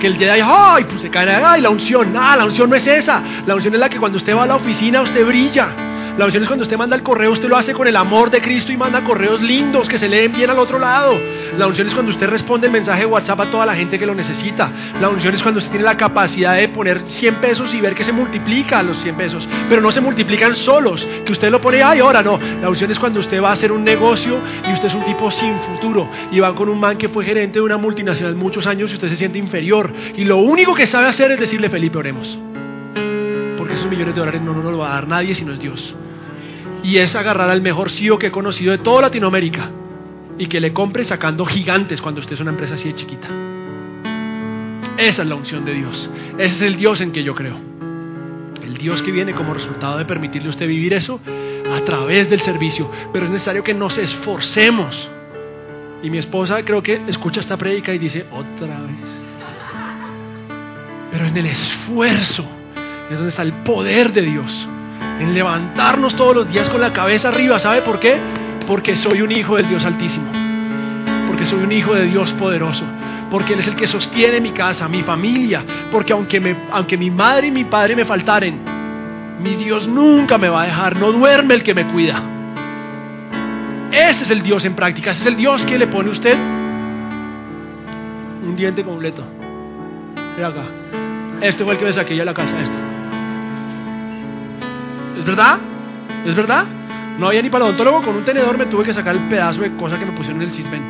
que 0.00 0.06
el 0.06 0.16
Jedi, 0.16 0.40
¡ay! 0.44 0.84
Pues 0.84 1.02
se 1.02 1.10
cae, 1.10 1.28
¡ay! 1.28 1.60
La 1.60 1.70
unción. 1.70 2.14
Ah, 2.16 2.36
la 2.36 2.44
unción 2.44 2.70
no 2.70 2.76
es 2.76 2.86
esa. 2.86 3.20
La 3.46 3.56
unción 3.56 3.74
es 3.74 3.80
la 3.80 3.88
que 3.88 3.98
cuando 3.98 4.18
usted 4.18 4.34
va 4.34 4.44
a 4.44 4.46
la 4.46 4.56
oficina 4.56 5.02
usted 5.02 5.26
brilla. 5.26 5.89
La 6.18 6.26
unción 6.26 6.42
es 6.42 6.48
cuando 6.48 6.64
usted 6.64 6.76
manda 6.76 6.96
el 6.96 7.02
correo, 7.02 7.32
usted 7.32 7.48
lo 7.48 7.56
hace 7.56 7.72
con 7.72 7.86
el 7.86 7.96
amor 7.96 8.30
de 8.30 8.40
Cristo 8.40 8.72
y 8.72 8.76
manda 8.76 9.02
correos 9.02 9.40
lindos 9.40 9.88
que 9.88 9.98
se 9.98 10.08
leen 10.08 10.32
bien 10.32 10.50
al 10.50 10.58
otro 10.58 10.78
lado. 10.78 11.18
La 11.56 11.66
unción 11.66 11.86
es 11.86 11.94
cuando 11.94 12.12
usted 12.12 12.28
responde 12.28 12.66
el 12.66 12.72
mensaje 12.72 13.00
de 13.00 13.06
WhatsApp 13.06 13.40
a 13.40 13.46
toda 13.46 13.66
la 13.66 13.74
gente 13.74 13.98
que 13.98 14.06
lo 14.06 14.14
necesita. 14.14 14.70
La 15.00 15.08
unción 15.08 15.34
es 15.34 15.42
cuando 15.42 15.58
usted 15.58 15.70
tiene 15.70 15.84
la 15.84 15.96
capacidad 15.96 16.56
de 16.56 16.68
poner 16.68 17.00
100 17.06 17.36
pesos 17.36 17.74
y 17.74 17.80
ver 17.80 17.94
que 17.94 18.04
se 18.04 18.12
multiplica 18.12 18.82
los 18.82 18.98
100 18.98 19.16
pesos, 19.16 19.48
pero 19.68 19.80
no 19.80 19.90
se 19.92 20.00
multiplican 20.00 20.56
solos, 20.56 21.06
que 21.24 21.32
usted 21.32 21.50
lo 21.50 21.60
pone, 21.60 21.82
ay, 21.82 22.00
ahora 22.00 22.22
no. 22.22 22.38
La 22.60 22.68
unción 22.68 22.90
es 22.90 22.98
cuando 22.98 23.20
usted 23.20 23.42
va 23.42 23.50
a 23.50 23.52
hacer 23.52 23.72
un 23.72 23.84
negocio 23.84 24.38
y 24.68 24.72
usted 24.72 24.88
es 24.88 24.94
un 24.94 25.04
tipo 25.04 25.30
sin 25.30 25.58
futuro 25.60 26.08
y 26.30 26.40
va 26.40 26.54
con 26.54 26.68
un 26.68 26.78
man 26.78 26.98
que 26.98 27.08
fue 27.08 27.24
gerente 27.24 27.54
de 27.54 27.62
una 27.62 27.76
multinacional 27.76 28.34
muchos 28.34 28.66
años 28.66 28.90
y 28.90 28.94
usted 28.94 29.08
se 29.08 29.16
siente 29.16 29.38
inferior. 29.38 29.92
Y 30.16 30.24
lo 30.24 30.38
único 30.38 30.74
que 30.74 30.86
sabe 30.86 31.08
hacer 31.08 31.32
es 31.32 31.40
decirle, 31.40 31.68
Felipe, 31.68 31.98
oremos 31.98 32.38
millones 33.88 34.14
de 34.14 34.20
dólares 34.20 34.42
no 34.42 34.52
nos 34.54 34.64
lo 34.64 34.78
va 34.78 34.90
a 34.90 34.94
dar 34.94 35.08
nadie 35.08 35.34
sino 35.34 35.52
es 35.52 35.60
Dios. 35.60 35.94
Y 36.82 36.96
es 36.96 37.14
agarrar 37.14 37.50
al 37.50 37.60
mejor 37.60 37.90
CEO 37.90 38.18
que 38.18 38.28
he 38.28 38.32
conocido 38.32 38.72
de 38.72 38.78
toda 38.78 39.02
Latinoamérica 39.02 39.70
y 40.38 40.46
que 40.46 40.60
le 40.60 40.72
compre 40.72 41.04
sacando 41.04 41.44
gigantes 41.44 42.00
cuando 42.00 42.20
usted 42.20 42.34
es 42.34 42.40
una 42.40 42.50
empresa 42.50 42.74
así 42.74 42.88
de 42.88 42.94
chiquita. 42.94 43.28
Esa 44.96 45.22
es 45.22 45.28
la 45.28 45.34
unción 45.34 45.64
de 45.64 45.74
Dios. 45.74 46.10
Ese 46.38 46.56
es 46.56 46.62
el 46.62 46.76
Dios 46.76 47.00
en 47.00 47.12
que 47.12 47.22
yo 47.22 47.34
creo. 47.34 47.56
El 48.62 48.76
Dios 48.78 49.02
que 49.02 49.10
viene 49.10 49.32
como 49.32 49.54
resultado 49.54 49.98
de 49.98 50.04
permitirle 50.04 50.48
a 50.48 50.50
usted 50.50 50.66
vivir 50.66 50.94
eso 50.94 51.20
a 51.74 51.80
través 51.84 52.28
del 52.28 52.40
servicio. 52.40 52.90
Pero 53.12 53.26
es 53.26 53.30
necesario 53.30 53.62
que 53.62 53.74
nos 53.74 53.96
esforcemos. 53.98 55.08
Y 56.02 56.10
mi 56.10 56.18
esposa 56.18 56.62
creo 56.64 56.82
que 56.82 57.02
escucha 57.06 57.40
esta 57.40 57.56
prédica 57.56 57.92
y 57.94 57.98
dice, 57.98 58.26
otra 58.30 58.80
vez. 58.80 59.20
Pero 61.10 61.26
en 61.26 61.36
el 61.36 61.46
esfuerzo 61.46 62.44
es 63.10 63.16
donde 63.16 63.30
está 63.30 63.42
el 63.42 63.52
poder 63.64 64.12
de 64.12 64.22
Dios. 64.22 64.68
En 65.18 65.34
levantarnos 65.34 66.14
todos 66.14 66.34
los 66.34 66.48
días 66.50 66.68
con 66.68 66.80
la 66.80 66.92
cabeza 66.92 67.28
arriba. 67.28 67.58
¿Sabe 67.58 67.82
por 67.82 67.98
qué? 67.98 68.16
Porque 68.66 68.96
soy 68.96 69.20
un 69.20 69.32
hijo 69.32 69.56
del 69.56 69.68
Dios 69.68 69.84
Altísimo. 69.84 70.30
Porque 71.26 71.44
soy 71.46 71.62
un 71.62 71.72
hijo 71.72 71.92
de 71.94 72.04
Dios 72.04 72.32
poderoso. 72.34 72.84
Porque 73.30 73.54
Él 73.54 73.60
es 73.60 73.66
el 73.66 73.76
que 73.76 73.86
sostiene 73.86 74.40
mi 74.40 74.52
casa, 74.52 74.88
mi 74.88 75.02
familia. 75.02 75.64
Porque 75.90 76.12
aunque, 76.12 76.56
aunque 76.70 76.96
mi 76.96 77.10
madre 77.10 77.48
y 77.48 77.50
mi 77.50 77.64
padre 77.64 77.96
me 77.96 78.04
faltaren, 78.04 78.58
mi 79.42 79.56
Dios 79.56 79.88
nunca 79.88 80.38
me 80.38 80.48
va 80.48 80.62
a 80.62 80.66
dejar. 80.66 80.96
No 80.96 81.12
duerme 81.12 81.54
el 81.54 81.62
que 81.62 81.74
me 81.74 81.86
cuida. 81.86 82.22
Ese 83.90 84.22
es 84.22 84.30
el 84.30 84.42
Dios 84.42 84.64
en 84.64 84.74
práctica. 84.74 85.10
Ese 85.10 85.22
es 85.22 85.26
el 85.26 85.36
Dios 85.36 85.64
que 85.64 85.78
le 85.78 85.88
pone 85.88 86.10
a 86.10 86.12
usted 86.12 86.38
un 88.42 88.56
diente 88.56 88.84
completo. 88.84 89.22
Mira 90.36 90.48
acá. 90.48 90.62
Este 91.40 91.64
fue 91.64 91.74
el 91.74 91.78
que 91.78 91.84
me 91.86 91.92
saqué 91.92 92.16
ya 92.16 92.24
la 92.24 92.34
casa. 92.34 92.58
Este. 92.60 92.89
¿Es 95.20 95.26
verdad? 95.26 95.60
¿Es 96.24 96.34
verdad? 96.34 96.64
No 97.18 97.26
había 97.26 97.42
ni 97.42 97.50
para 97.50 97.66
con 97.76 98.16
un 98.16 98.24
tenedor 98.24 98.56
me 98.56 98.64
tuve 98.64 98.84
que 98.84 98.94
sacar 98.94 99.14
el 99.14 99.28
pedazo 99.28 99.60
de 99.60 99.76
cosa 99.76 99.98
que 99.98 100.06
me 100.06 100.12
pusieron 100.12 100.40
en 100.40 100.48
el 100.48 100.54
cisben. 100.54 100.82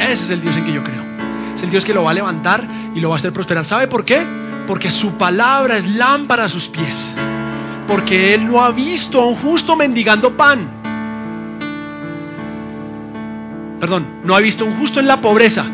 Ese 0.00 0.24
es 0.24 0.30
el 0.30 0.40
Dios 0.40 0.56
en 0.56 0.64
que 0.64 0.72
yo 0.72 0.82
creo. 0.82 1.02
Es 1.56 1.62
el 1.62 1.70
Dios 1.70 1.84
que 1.84 1.92
lo 1.92 2.04
va 2.04 2.12
a 2.12 2.14
levantar 2.14 2.66
y 2.94 3.00
lo 3.00 3.10
va 3.10 3.16
a 3.16 3.18
hacer 3.18 3.34
prosperar. 3.34 3.66
¿Sabe 3.66 3.86
por 3.86 4.06
qué? 4.06 4.26
Porque 4.66 4.90
su 4.90 5.18
palabra 5.18 5.76
es 5.76 5.86
lámpara 5.90 6.44
a 6.44 6.48
sus 6.48 6.66
pies. 6.68 7.14
Porque 7.86 8.32
Él 8.32 8.50
no 8.50 8.60
ha 8.62 8.70
visto 8.70 9.20
a 9.20 9.26
un 9.26 9.36
justo 9.36 9.76
mendigando 9.76 10.34
pan. 10.34 10.70
Perdón, 13.78 14.06
no 14.24 14.34
ha 14.34 14.40
visto 14.40 14.64
a 14.64 14.68
un 14.68 14.78
justo 14.78 15.00
en 15.00 15.06
la 15.06 15.20
pobreza, 15.20 15.66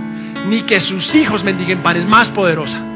ni 0.48 0.62
que 0.62 0.80
sus 0.80 1.14
hijos 1.14 1.44
mendiguen 1.44 1.84
pan. 1.84 1.96
Es 1.96 2.08
más 2.08 2.28
poderosa. 2.30 2.95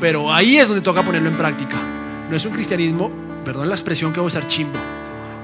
Pero 0.00 0.32
ahí 0.32 0.56
es 0.56 0.66
donde 0.66 0.82
toca 0.82 1.02
ponerlo 1.02 1.28
en 1.28 1.36
práctica. 1.36 1.76
No 2.28 2.36
es 2.36 2.44
un 2.44 2.52
cristianismo, 2.52 3.10
perdón 3.44 3.68
la 3.68 3.74
expresión 3.74 4.12
que 4.12 4.20
voy 4.20 4.28
a 4.28 4.38
usar 4.38 4.48
chimbo, 4.48 4.78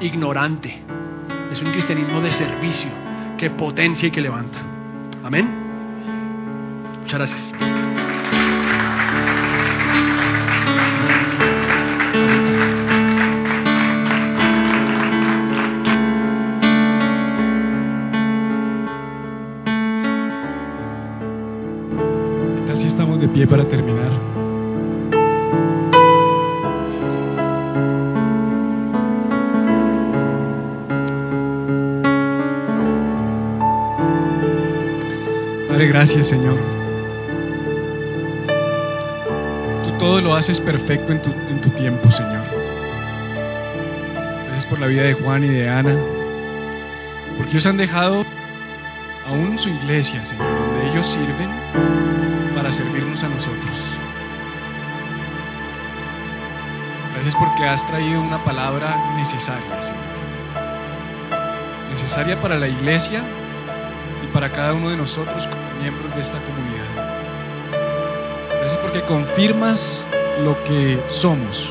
ignorante. 0.01 0.82
Es 1.52 1.60
un 1.60 1.72
cristianismo 1.72 2.20
de 2.20 2.30
servicio 2.32 2.89
que 3.36 3.51
potencia 3.51 4.09
y 4.09 4.10
que 4.10 4.20
levanta. 4.20 4.59
Amén. 5.22 5.48
Muchas 7.02 7.18
gracias. 7.18 7.43
Para 23.48 23.64
terminar. 23.68 23.95
Gracias, 35.97 36.27
Señor. 36.27 36.59
Tú 39.82 39.93
todo 39.98 40.20
lo 40.20 40.35
haces 40.35 40.60
perfecto 40.60 41.10
en 41.10 41.23
tu, 41.23 41.70
tiempo, 41.70 42.10
Señor. 42.10 42.44
Gracias 44.44 44.66
por 44.66 44.78
la 44.78 44.89
vida 44.89 45.05
de 45.05 45.14
Juan 45.14 45.44
y 45.44 45.48
de 45.48 45.70
Ana, 45.70 45.97
porque 47.39 47.52
ellos 47.52 47.64
han 47.64 47.78
dejado 47.78 48.27
aún 49.27 49.59
su 49.59 49.70
iglesia, 49.70 50.23
Señor, 50.27 50.47
donde 50.47 50.90
ellos 50.90 51.06
sirven 51.06 51.51
para 52.55 52.70
servirnos 52.73 53.23
a 53.23 53.28
nosotros. 53.31 53.97
Gracias 57.14 57.35
porque 57.36 57.64
has 57.64 57.86
traído 57.86 58.20
una 58.20 58.44
palabra 58.44 59.14
necesaria, 59.16 59.81
Señor. 59.81 60.05
Necesaria 61.93 62.43
para 62.43 62.59
la 62.59 62.68
iglesia 62.68 63.23
y 64.23 64.27
para 64.35 64.52
cada 64.52 64.74
uno 64.74 64.90
de 64.90 64.98
nosotros 64.98 65.48
miembros 65.81 66.15
de 66.15 66.23
esta 66.23 66.40
comunidad. 66.43 66.86
Gracias 68.51 68.78
porque 68.78 69.03
confirmas 69.03 70.05
lo 70.44 70.62
que 70.65 71.01
somos. 71.20 71.69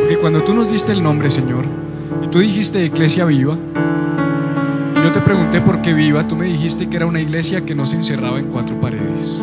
Porque 0.00 0.18
cuando 0.18 0.42
tú 0.42 0.54
nos 0.54 0.70
diste 0.70 0.92
el 0.92 1.02
nombre, 1.02 1.30
Señor, 1.30 1.64
y 2.22 2.28
tú 2.28 2.40
dijiste 2.40 2.84
iglesia 2.84 3.24
viva, 3.24 3.56
y 4.96 5.02
yo 5.02 5.12
te 5.12 5.20
pregunté 5.20 5.60
por 5.60 5.80
qué 5.82 5.92
viva, 5.92 6.26
tú 6.26 6.36
me 6.36 6.46
dijiste 6.46 6.88
que 6.88 6.96
era 6.96 7.06
una 7.06 7.20
iglesia 7.20 7.64
que 7.64 7.74
no 7.74 7.86
se 7.86 7.96
encerraba 7.96 8.38
en 8.38 8.46
cuatro 8.46 8.80
paredes. 8.80 9.40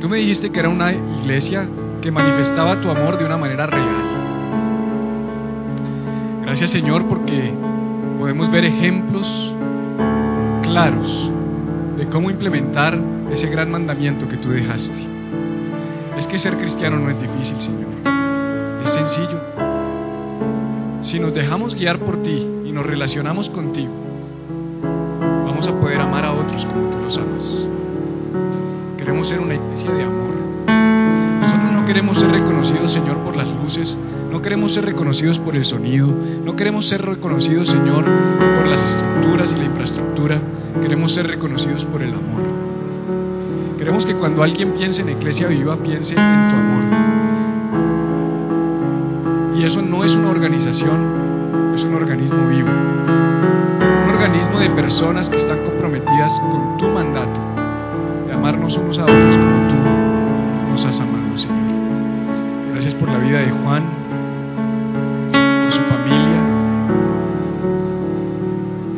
Tú 0.00 0.08
me 0.08 0.18
dijiste 0.18 0.50
que 0.50 0.58
era 0.58 0.68
una 0.68 0.92
iglesia 0.92 1.68
que 2.00 2.10
manifestaba 2.10 2.80
tu 2.80 2.90
amor 2.90 3.18
de 3.18 3.24
una 3.24 3.36
manera 3.36 3.66
real. 3.66 4.10
Gracias 6.42 6.70
Señor 6.70 7.04
porque 7.04 7.52
podemos 8.18 8.50
ver 8.50 8.64
ejemplos 8.64 9.54
claros 10.62 11.29
de 12.00 12.06
cómo 12.06 12.30
implementar 12.30 12.98
ese 13.30 13.46
gran 13.48 13.70
mandamiento 13.70 14.26
que 14.26 14.38
tú 14.38 14.48
dejaste. 14.48 15.06
Es 16.16 16.26
que 16.26 16.38
ser 16.38 16.56
cristiano 16.56 16.98
no 16.98 17.10
es 17.10 17.20
difícil, 17.20 17.60
Señor. 17.60 17.90
Es 18.82 18.88
sencillo. 18.88 19.38
Si 21.02 21.20
nos 21.20 21.34
dejamos 21.34 21.74
guiar 21.74 21.98
por 21.98 22.22
ti 22.22 22.48
y 22.64 22.72
nos 22.72 22.86
relacionamos 22.86 23.50
contigo, 23.50 23.92
vamos 25.44 25.68
a 25.68 25.78
poder 25.78 26.00
amar 26.00 26.24
a 26.24 26.32
otros 26.32 26.64
como 26.64 26.88
tú 26.88 26.98
los 27.04 27.18
amas. 27.18 27.66
Queremos 28.96 29.28
ser 29.28 29.40
una 29.40 29.56
iglesia 29.56 29.90
de 29.90 30.02
amor. 30.02 30.30
Nosotros 31.42 31.72
no 31.72 31.84
queremos 31.84 32.18
ser 32.18 32.30
reconocidos, 32.30 32.92
Señor, 32.92 33.18
por 33.18 33.36
las 33.36 33.48
luces. 33.48 33.94
No 34.32 34.40
queremos 34.40 34.72
ser 34.72 34.86
reconocidos 34.86 35.38
por 35.38 35.54
el 35.54 35.66
sonido. 35.66 36.08
No 36.46 36.56
queremos 36.56 36.88
ser 36.88 37.04
reconocidos, 37.04 37.68
Señor, 37.68 38.04
por 38.56 38.68
las 38.68 38.82
estructuras 38.82 39.52
y 39.52 39.56
la 39.56 39.64
infraestructura. 39.66 40.40
Queremos 40.80 41.12
ser 41.12 41.26
reconocidos 41.26 41.84
por 41.84 42.02
el 42.02 42.14
amor. 42.14 42.42
Queremos 43.78 44.04
que 44.04 44.14
cuando 44.14 44.42
alguien 44.42 44.72
piense 44.72 45.02
en 45.02 45.08
Iglesia 45.08 45.46
Viva, 45.46 45.76
piense 45.76 46.14
en 46.14 46.48
tu 46.50 46.56
amor. 46.56 46.82
Y 49.56 49.64
eso 49.64 49.82
no 49.82 50.04
es 50.04 50.14
una 50.14 50.30
organización, 50.30 51.72
es 51.74 51.84
un 51.84 51.94
organismo 51.94 52.48
vivo. 52.48 52.68
Un 52.68 54.10
organismo 54.10 54.58
de 54.58 54.70
personas 54.70 55.28
que 55.28 55.36
están 55.36 55.64
comprometidas 55.64 56.38
con 56.40 56.76
tu 56.78 56.88
mandato, 56.88 57.40
de 58.26 58.32
amarnos 58.32 58.76
unos 58.76 58.98
a 58.98 59.04
otros 59.04 59.36
como 59.36 59.68
tú 59.68 60.70
nos 60.70 60.84
has 60.84 61.00
amado, 61.00 61.36
Señor. 61.36 61.58
Gracias 62.72 62.94
por 62.94 63.08
la 63.08 63.18
vida 63.18 63.40
de 63.40 63.50
Juan, 63.50 63.82
por 65.32 65.72
su 65.72 65.80
familia. 65.80 66.40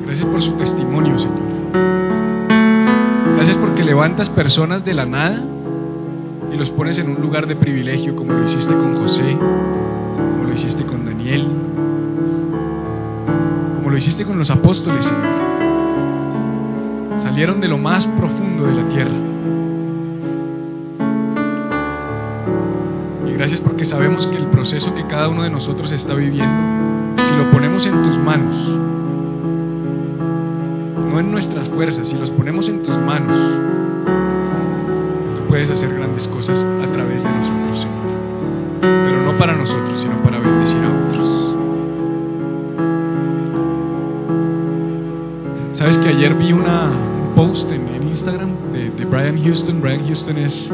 Gracias 0.06 0.26
por 0.26 0.42
su 0.42 0.52
testimonio, 0.52 1.18
Señor. 1.18 1.41
Levantas 3.82 4.30
personas 4.30 4.84
de 4.86 4.94
la 4.94 5.04
nada 5.04 5.42
y 6.50 6.56
los 6.56 6.70
pones 6.70 6.96
en 6.98 7.10
un 7.10 7.20
lugar 7.20 7.46
de 7.46 7.56
privilegio, 7.56 8.16
como 8.16 8.32
lo 8.32 8.46
hiciste 8.46 8.72
con 8.72 8.96
José, 8.96 9.36
como 9.36 10.44
lo 10.44 10.54
hiciste 10.54 10.84
con 10.84 11.04
Daniel, 11.04 11.46
como 13.76 13.90
lo 13.90 13.98
hiciste 13.98 14.24
con 14.24 14.38
los 14.38 14.50
apóstoles. 14.50 15.04
Salieron 17.18 17.60
de 17.60 17.68
lo 17.68 17.76
más 17.76 18.06
profundo 18.06 18.64
de 18.64 18.74
la 18.74 18.88
tierra. 18.88 19.14
Y 23.28 23.32
gracias 23.34 23.60
porque 23.60 23.84
sabemos 23.84 24.26
que 24.26 24.36
el 24.36 24.46
proceso 24.46 24.94
que 24.94 25.06
cada 25.06 25.28
uno 25.28 25.42
de 25.42 25.50
nosotros 25.50 25.92
está 25.92 26.14
viviendo, 26.14 27.22
si 27.22 27.36
lo 27.36 27.50
ponemos 27.50 27.84
en 27.84 28.02
tus 28.02 28.16
manos, 28.16 28.56
no 31.12 31.20
en 31.20 31.30
nuestras 31.30 31.68
fuerzas, 31.68 32.09
si 32.09 32.16
los 32.16 32.30
ponemos 32.30 32.68
en 32.68 32.82
tus 32.82 32.96
manos, 32.96 33.61
hacer 35.82 35.98
grandes 35.98 36.28
cosas 36.28 36.64
a 36.64 36.92
través 36.92 37.24
de 37.24 37.28
nosotros, 37.28 37.80
Señor. 37.80 38.12
Pero 38.80 39.22
no 39.24 39.36
para 39.36 39.56
nosotros, 39.56 39.98
sino 39.98 40.22
para 40.22 40.38
bendecir 40.38 40.78
a 40.78 41.09
otros. 41.09 41.56
Sabes 45.72 45.98
que 45.98 46.09
ayer 46.09 46.34
vi 46.36 46.52
una, 46.52 46.90
un 46.90 47.34
post 47.34 47.68
en, 47.72 47.88
en 47.88 48.09
Instagram 48.09 48.50
de, 48.72 48.90
de, 48.90 49.04
Brian 49.06 49.42
Houston. 49.42 49.80
Brian 49.80 50.06
Houston 50.06 50.38
es, 50.38 50.70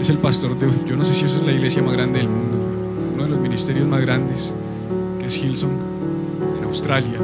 es 0.00 0.08
el 0.08 0.18
pastor 0.18 0.58
de, 0.58 0.68
yo 0.86 0.96
no 0.96 1.04
sé 1.04 1.14
si 1.14 1.26
eso 1.26 1.36
es 1.36 1.42
la 1.44 1.52
iglesia 1.52 1.82
más 1.82 1.92
grande 1.92 2.20
del 2.20 2.28
mundo, 2.30 2.56
uno 3.12 3.24
de 3.24 3.28
los 3.28 3.40
ministerios 3.40 3.86
más 3.86 4.00
grandes, 4.00 4.54
que 5.18 5.26
es 5.26 5.36
Hillsong, 5.36 5.78
en 6.58 6.64
Australia. 6.64 7.18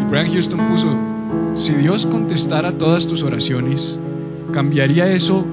Y 0.00 0.10
Brian 0.10 0.32
Houston 0.32 0.60
puso, 0.68 0.96
si 1.56 1.74
Dios 1.74 2.06
contestara 2.06 2.78
todas 2.78 3.04
tus 3.08 3.24
oraciones, 3.24 3.98
¿cambiaría 4.52 5.10
eso 5.10 5.44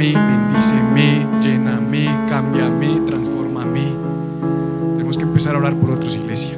Bendíceme, 0.00 1.26
lléname, 1.42 2.06
cámbiame, 2.26 3.02
transfórmame. 3.04 3.92
Tenemos 4.94 5.18
que 5.18 5.24
empezar 5.24 5.54
a 5.54 5.58
orar 5.58 5.74
por 5.74 5.90
otros, 5.90 6.16
iglesia. 6.16 6.56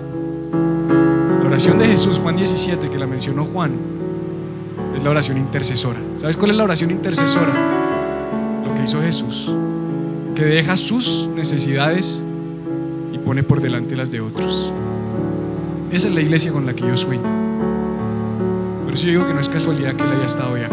La 1.40 1.48
oración 1.48 1.80
de 1.80 1.86
Jesús, 1.86 2.20
Juan 2.22 2.36
17, 2.36 2.88
que 2.88 2.96
la 2.96 3.08
mencionó 3.08 3.46
Juan, 3.46 3.72
es 4.96 5.02
la 5.02 5.10
oración 5.10 5.38
intercesora. 5.38 5.98
¿Sabes 6.20 6.36
cuál 6.36 6.52
es 6.52 6.56
la 6.56 6.62
oración 6.62 6.92
intercesora? 6.92 8.62
Lo 8.64 8.76
que 8.76 8.84
hizo 8.84 9.02
Jesús, 9.02 9.52
que 10.36 10.44
deja 10.44 10.76
sus 10.76 11.28
necesidades 11.34 12.22
y 13.12 13.18
pone 13.18 13.42
por 13.42 13.60
delante 13.60 13.96
las 13.96 14.12
de 14.12 14.20
otros. 14.20 14.72
Esa 15.90 16.06
es 16.06 16.14
la 16.14 16.20
iglesia 16.20 16.52
con 16.52 16.64
la 16.64 16.74
que 16.74 16.82
yo 16.82 16.96
sueño. 16.96 17.28
Por 18.84 18.94
eso 18.94 19.02
yo 19.02 19.10
digo 19.10 19.26
que 19.26 19.34
no 19.34 19.40
es 19.40 19.48
casualidad 19.48 19.96
que 19.96 20.04
él 20.04 20.12
haya 20.12 20.26
estado 20.26 20.54
aquí. 20.54 20.71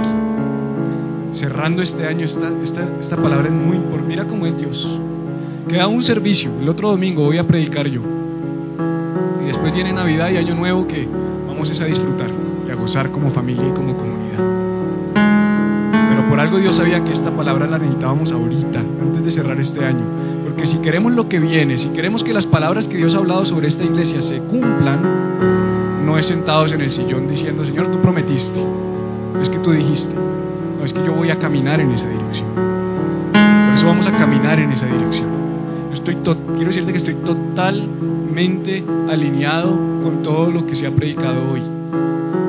Cerrando 1.34 1.81
este 1.81 2.06
año, 2.06 2.26
esta, 2.26 2.49
esta, 2.64 2.88
esta 2.99 3.15
palabra 3.15 3.47
es 3.47 3.53
muy 3.53 3.77
importante. 3.77 4.10
Mira 4.10 4.26
cómo 4.26 4.45
es 4.45 4.57
Dios. 4.57 4.99
Queda 5.68 5.88
un 5.88 6.03
servicio. 6.03 6.51
El 6.60 6.68
otro 6.68 6.89
domingo 6.89 7.23
voy 7.23 7.38
a 7.38 7.45
predicar 7.45 7.88
yo. 7.88 8.01
Y 9.41 9.45
después 9.45 9.73
viene 9.73 9.93
Navidad 9.93 10.30
y 10.31 10.38
Año 10.38 10.56
Nuevo 10.56 10.88
que 10.88 11.07
vamos 11.47 11.69
a 11.69 11.85
disfrutar 11.85 12.31
y 12.68 12.72
a 12.72 12.76
gozar 12.76 13.11
como 13.11 13.30
familia 13.31 13.68
y 13.68 13.72
como 13.72 13.95
comunidad. 13.95 14.39
Pero 16.10 16.30
por 16.30 16.39
algo 16.39 16.57
Dios 16.57 16.76
sabía 16.76 17.03
que 17.03 17.14
esta 17.14 17.31
palabra 17.31 17.68
la 17.68 17.77
necesitábamos 17.77 18.31
ahorita, 18.31 18.80
antes 18.80 19.23
de 19.23 19.31
cerrar 19.31 19.60
este 19.60 19.85
año. 19.85 20.03
Porque 20.43 20.65
si 20.65 20.77
queremos 20.80 21.14
lo 21.14 21.30
que 21.30 21.39
viene, 21.39 21.77
si 21.77 21.89
queremos 21.89 22.23
que 22.23 22.34
las 22.34 22.47
palabras 22.47 22.88
que 22.88 22.97
Dios 22.97 23.14
ha 23.14 23.19
hablado 23.19 23.45
sobre 23.45 23.68
esta 23.68 23.84
iglesia 23.84 24.22
se 24.22 24.39
cumplan, 24.39 26.06
no 26.06 26.18
es 26.18 26.26
sentados 26.26 26.72
en 26.72 26.81
el 26.81 26.91
sillón 26.91 27.27
diciendo, 27.27 27.64
Señor, 27.64 27.91
tú 27.91 27.99
prometiste, 27.99 28.65
es 29.41 29.49
que 29.49 29.60
tú 29.60 29.72
dijiste, 29.72 30.15
no 30.80 30.85
es 30.85 30.93
que 30.93 31.03
yo 31.03 31.14
voy 31.14 31.30
a 31.30 31.38
caminar 31.38 31.81
en 31.81 31.91
esa 31.91 32.07
dirección. 32.07 32.47
Por 32.53 33.73
eso 33.76 33.85
vamos 33.85 34.07
a 34.07 34.11
caminar 34.18 34.60
en 34.60 34.72
esa 34.72 34.85
dirección. 34.85 35.27
Estoy 35.93 36.15
quiero 36.15 36.68
decirte 36.68 36.91
que 36.91 36.97
estoy 36.97 37.15
totalmente 37.15 38.84
alineado 39.10 39.72
con 40.01 40.23
todo 40.23 40.49
lo 40.49 40.65
que 40.65 40.76
se 40.76 40.88
ha 40.88 40.91
predicado 40.91 41.51
hoy. 41.51 41.61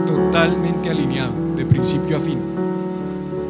Totalmente 0.07 0.89
alineado, 0.89 1.33
de 1.57 1.65
principio 1.65 2.19
a 2.19 2.21
fin. 2.21 2.39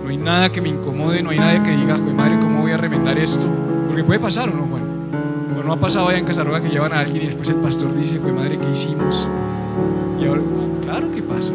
No 0.03 0.09
hay 0.09 0.17
nada 0.17 0.51
que 0.51 0.61
me 0.61 0.71
incomode, 0.71 1.23
no 1.23 1.31
hay 1.31 1.39
nada 1.39 1.63
que 1.63 1.71
diga, 1.71 1.99
madre, 1.99 2.39
¿cómo 2.41 2.63
voy 2.63 2.73
a 2.73 2.77
remendar 2.77 3.19
esto? 3.19 3.47
Porque 3.87 4.03
puede 4.03 4.21
pasar 4.21 4.49
o 4.49 4.55
no, 4.55 4.67
Juan. 4.67 4.83
O 5.59 5.63
no 5.63 5.73
ha 5.73 5.77
pasado 5.77 6.09
allá 6.09 6.19
en 6.19 6.25
Casaroga 6.25 6.63
que 6.63 6.71
llevan 6.71 6.93
a 6.93 7.01
alguien 7.01 7.25
y 7.25 7.27
después 7.27 7.49
el 7.51 7.57
pastor 7.57 7.95
dice, 7.97 8.19
pues 8.19 8.33
madre, 8.33 8.59
¿qué 8.59 8.71
hicimos? 8.71 9.29
Y 10.21 10.27
ahora, 10.27 10.41
claro 10.83 11.11
que 11.13 11.23
pasa. 11.23 11.53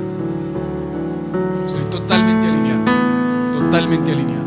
Estoy 1.65 1.84
totalmente 1.89 2.47
alineado, 2.47 2.94
totalmente 3.65 4.11
alineado. 4.11 4.45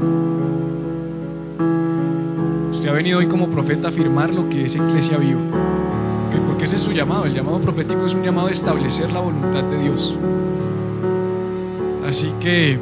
Usted 2.73 2.89
ha 2.89 2.93
venido 2.93 3.19
hoy 3.19 3.27
como 3.27 3.49
profeta 3.49 3.89
a 3.89 3.91
afirmar 3.91 4.33
lo 4.33 4.49
que 4.49 4.65
es 4.65 4.75
Iglesia 4.75 5.19
Viva. 5.19 5.41
Porque 6.47 6.65
ese 6.65 6.77
es 6.77 6.83
su 6.83 6.93
llamado. 6.93 7.25
El 7.25 7.35
llamado 7.35 7.61
profético 7.61 8.07
es 8.07 8.15
un 8.15 8.23
llamado 8.23 8.49
a 8.49 8.51
establecer 8.51 9.11
la 9.13 9.21
voluntad 9.21 9.63
de 9.65 9.79
Dios. 9.79 10.19
Así 12.07 12.33
que, 12.41 12.79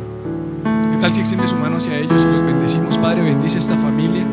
¿qué 0.65 0.99
tal 1.01 1.15
si 1.15 1.21
extiende 1.21 1.47
su 1.47 1.57
mano 1.57 1.77
hacia 1.77 1.99
ellos 1.99 2.23
y 2.23 2.33
los 2.33 2.43
bendecimos? 2.45 2.97
Padre, 2.99 3.23
bendice 3.23 3.59
esta 3.59 3.77
familia. 3.77 4.25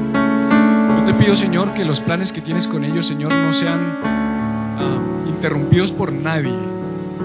Yo 1.00 1.06
te 1.06 1.14
pido, 1.16 1.36
Señor, 1.36 1.74
que 1.74 1.84
los 1.84 2.00
planes 2.02 2.32
que 2.32 2.42
tienes 2.42 2.68
con 2.68 2.84
ellos, 2.84 3.08
Señor, 3.08 3.34
no 3.34 3.54
sean 3.54 3.80
uh, 3.80 5.30
interrumpidos 5.30 5.92
por 5.94 6.12
nadie. 6.12 6.54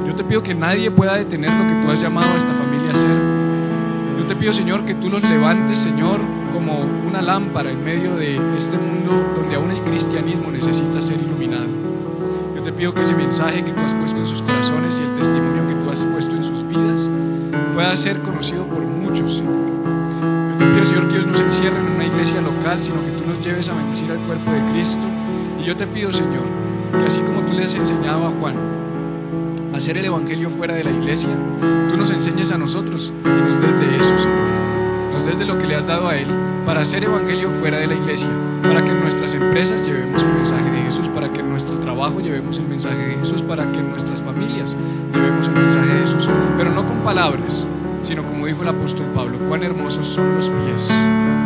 Yo 0.07 0.15
te 0.15 0.25
pido 0.25 0.43
que 0.43 0.55
nadie 0.55 0.91
pueda 0.91 1.17
detener 1.17 1.53
lo 1.53 1.67
que 1.67 1.85
tú 1.85 1.91
has 1.91 2.01
llamado 2.01 2.33
a 2.33 2.37
esta 2.37 2.55
familia 2.55 2.91
a 2.91 2.95
hacer. 2.95 3.38
Yo 4.19 4.27
te 4.27 4.35
pido, 4.35 4.53
Señor, 4.53 4.85
que 4.85 4.95
tú 4.97 5.09
los 5.09 5.23
levantes, 5.23 5.79
Señor, 5.79 6.21
como 6.53 6.81
una 7.07 7.23
lámpara 7.23 7.71
en 7.71 7.85
medio 7.85 8.17
de 8.17 8.37
este 8.57 8.77
mundo 8.77 9.13
donde 9.37 9.55
aún 9.55 9.71
el 9.71 9.81
cristianismo 9.83 10.51
necesita 10.51 11.01
ser 11.01 11.21
iluminado. 11.21 11.69
Yo 12.57 12.63
te 12.63 12.73
pido 12.73 12.93
que 12.93 13.03
ese 13.03 13.15
mensaje 13.15 13.65
que 13.65 13.71
tú 13.71 13.81
has 13.81 13.95
puesto 13.95 14.19
en 14.19 14.27
sus 14.27 14.43
corazones 14.43 14.99
y 14.99 15.03
el 15.03 15.15
testimonio 15.17 15.69
que 15.69 15.75
tú 15.85 15.91
has 15.91 16.05
puesto 16.05 16.35
en 16.35 16.45
sus 16.45 16.67
vidas 16.67 17.09
pueda 17.75 17.97
ser 17.97 18.19
conocido 18.23 18.67
por 18.67 18.81
muchos. 18.81 19.41
Yo 19.41 20.59
te 20.59 20.67
pido, 20.67 20.85
Señor, 20.85 21.09
que 21.09 21.15
Dios 21.15 21.27
nos 21.27 21.41
encierre 21.41 21.79
en 21.79 21.87
una 21.87 22.07
iglesia 22.07 22.41
local, 22.41 22.83
sino 22.83 23.05
que 23.05 23.13
tú 23.13 23.25
nos 23.25 23.45
lleves 23.45 23.69
a 23.69 23.75
bendecir 23.75 24.11
al 24.11 24.19
cuerpo 24.27 24.51
de 24.51 24.73
Cristo. 24.73 25.07
Y 25.61 25.65
yo 25.65 25.77
te 25.77 25.87
pido, 25.87 26.13
Señor, 26.13 26.45
que 26.91 27.07
así 27.07 27.21
como 27.21 27.43
tú 27.43 27.53
le 27.53 27.65
has 27.65 27.75
enseñado 27.75 28.27
a 28.27 28.31
Juan, 28.31 28.57
hacer 29.79 29.97
el 29.97 30.07
Evangelio 30.07 30.51
fuera 30.51 30.75
de 30.75 30.83
la 30.83 30.91
iglesia, 30.91 31.29
tú 31.89 31.97
nos 31.97 32.11
enseñes 32.11 32.51
a 32.51 32.59
nosotros 32.59 33.13
y 33.25 33.29
nos 33.29 33.61
des 33.61 33.79
de 33.79 33.97
eso, 33.97 34.19
Señor. 34.19 35.13
Nos 35.13 35.25
des 35.25 35.39
de 35.39 35.45
lo 35.45 35.57
que 35.57 35.67
le 35.69 35.77
has 35.77 35.87
dado 35.87 36.09
a 36.09 36.17
Él 36.17 36.27
para 36.67 36.81
hacer 36.81 37.05
Evangelio 37.05 37.49
fuera 37.61 37.79
de 37.79 37.87
la 37.87 37.95
iglesia, 37.95 38.29
para 38.61 38.83
que 38.83 38.91
en 38.91 39.01
nuestras 39.01 39.35
empresas 39.35 39.87
llevemos 39.87 40.21
un 40.21 40.35
mensaje 40.35 40.69
de 40.69 40.83
Jesús, 40.83 41.09
para 41.15 41.33
que 41.33 41.39
en 41.39 41.51
nuestro 41.51 41.79
trabajo 41.79 42.19
llevemos 42.19 42.59
el 42.59 42.67
mensaje 42.67 42.97
de 42.97 43.19
Jesús, 43.19 43.41
para 43.43 43.71
que 43.71 43.79
en 43.79 43.91
nuestras 43.91 44.21
familias 44.23 44.77
llevemos 45.15 45.47
el 45.47 45.55
mensaje 45.55 45.95
de 45.95 46.01
Jesús, 46.01 46.29
pero 46.57 46.73
no 46.73 46.85
con 46.85 46.99
palabras, 47.05 47.69
sino 48.03 48.25
como 48.25 48.47
dijo 48.47 48.63
el 48.63 48.69
apóstol 48.69 49.07
Pablo, 49.15 49.39
cuán 49.49 49.63
hermosos 49.63 50.07
son 50.09 50.35
los 50.35 50.51
pies 50.51 51.38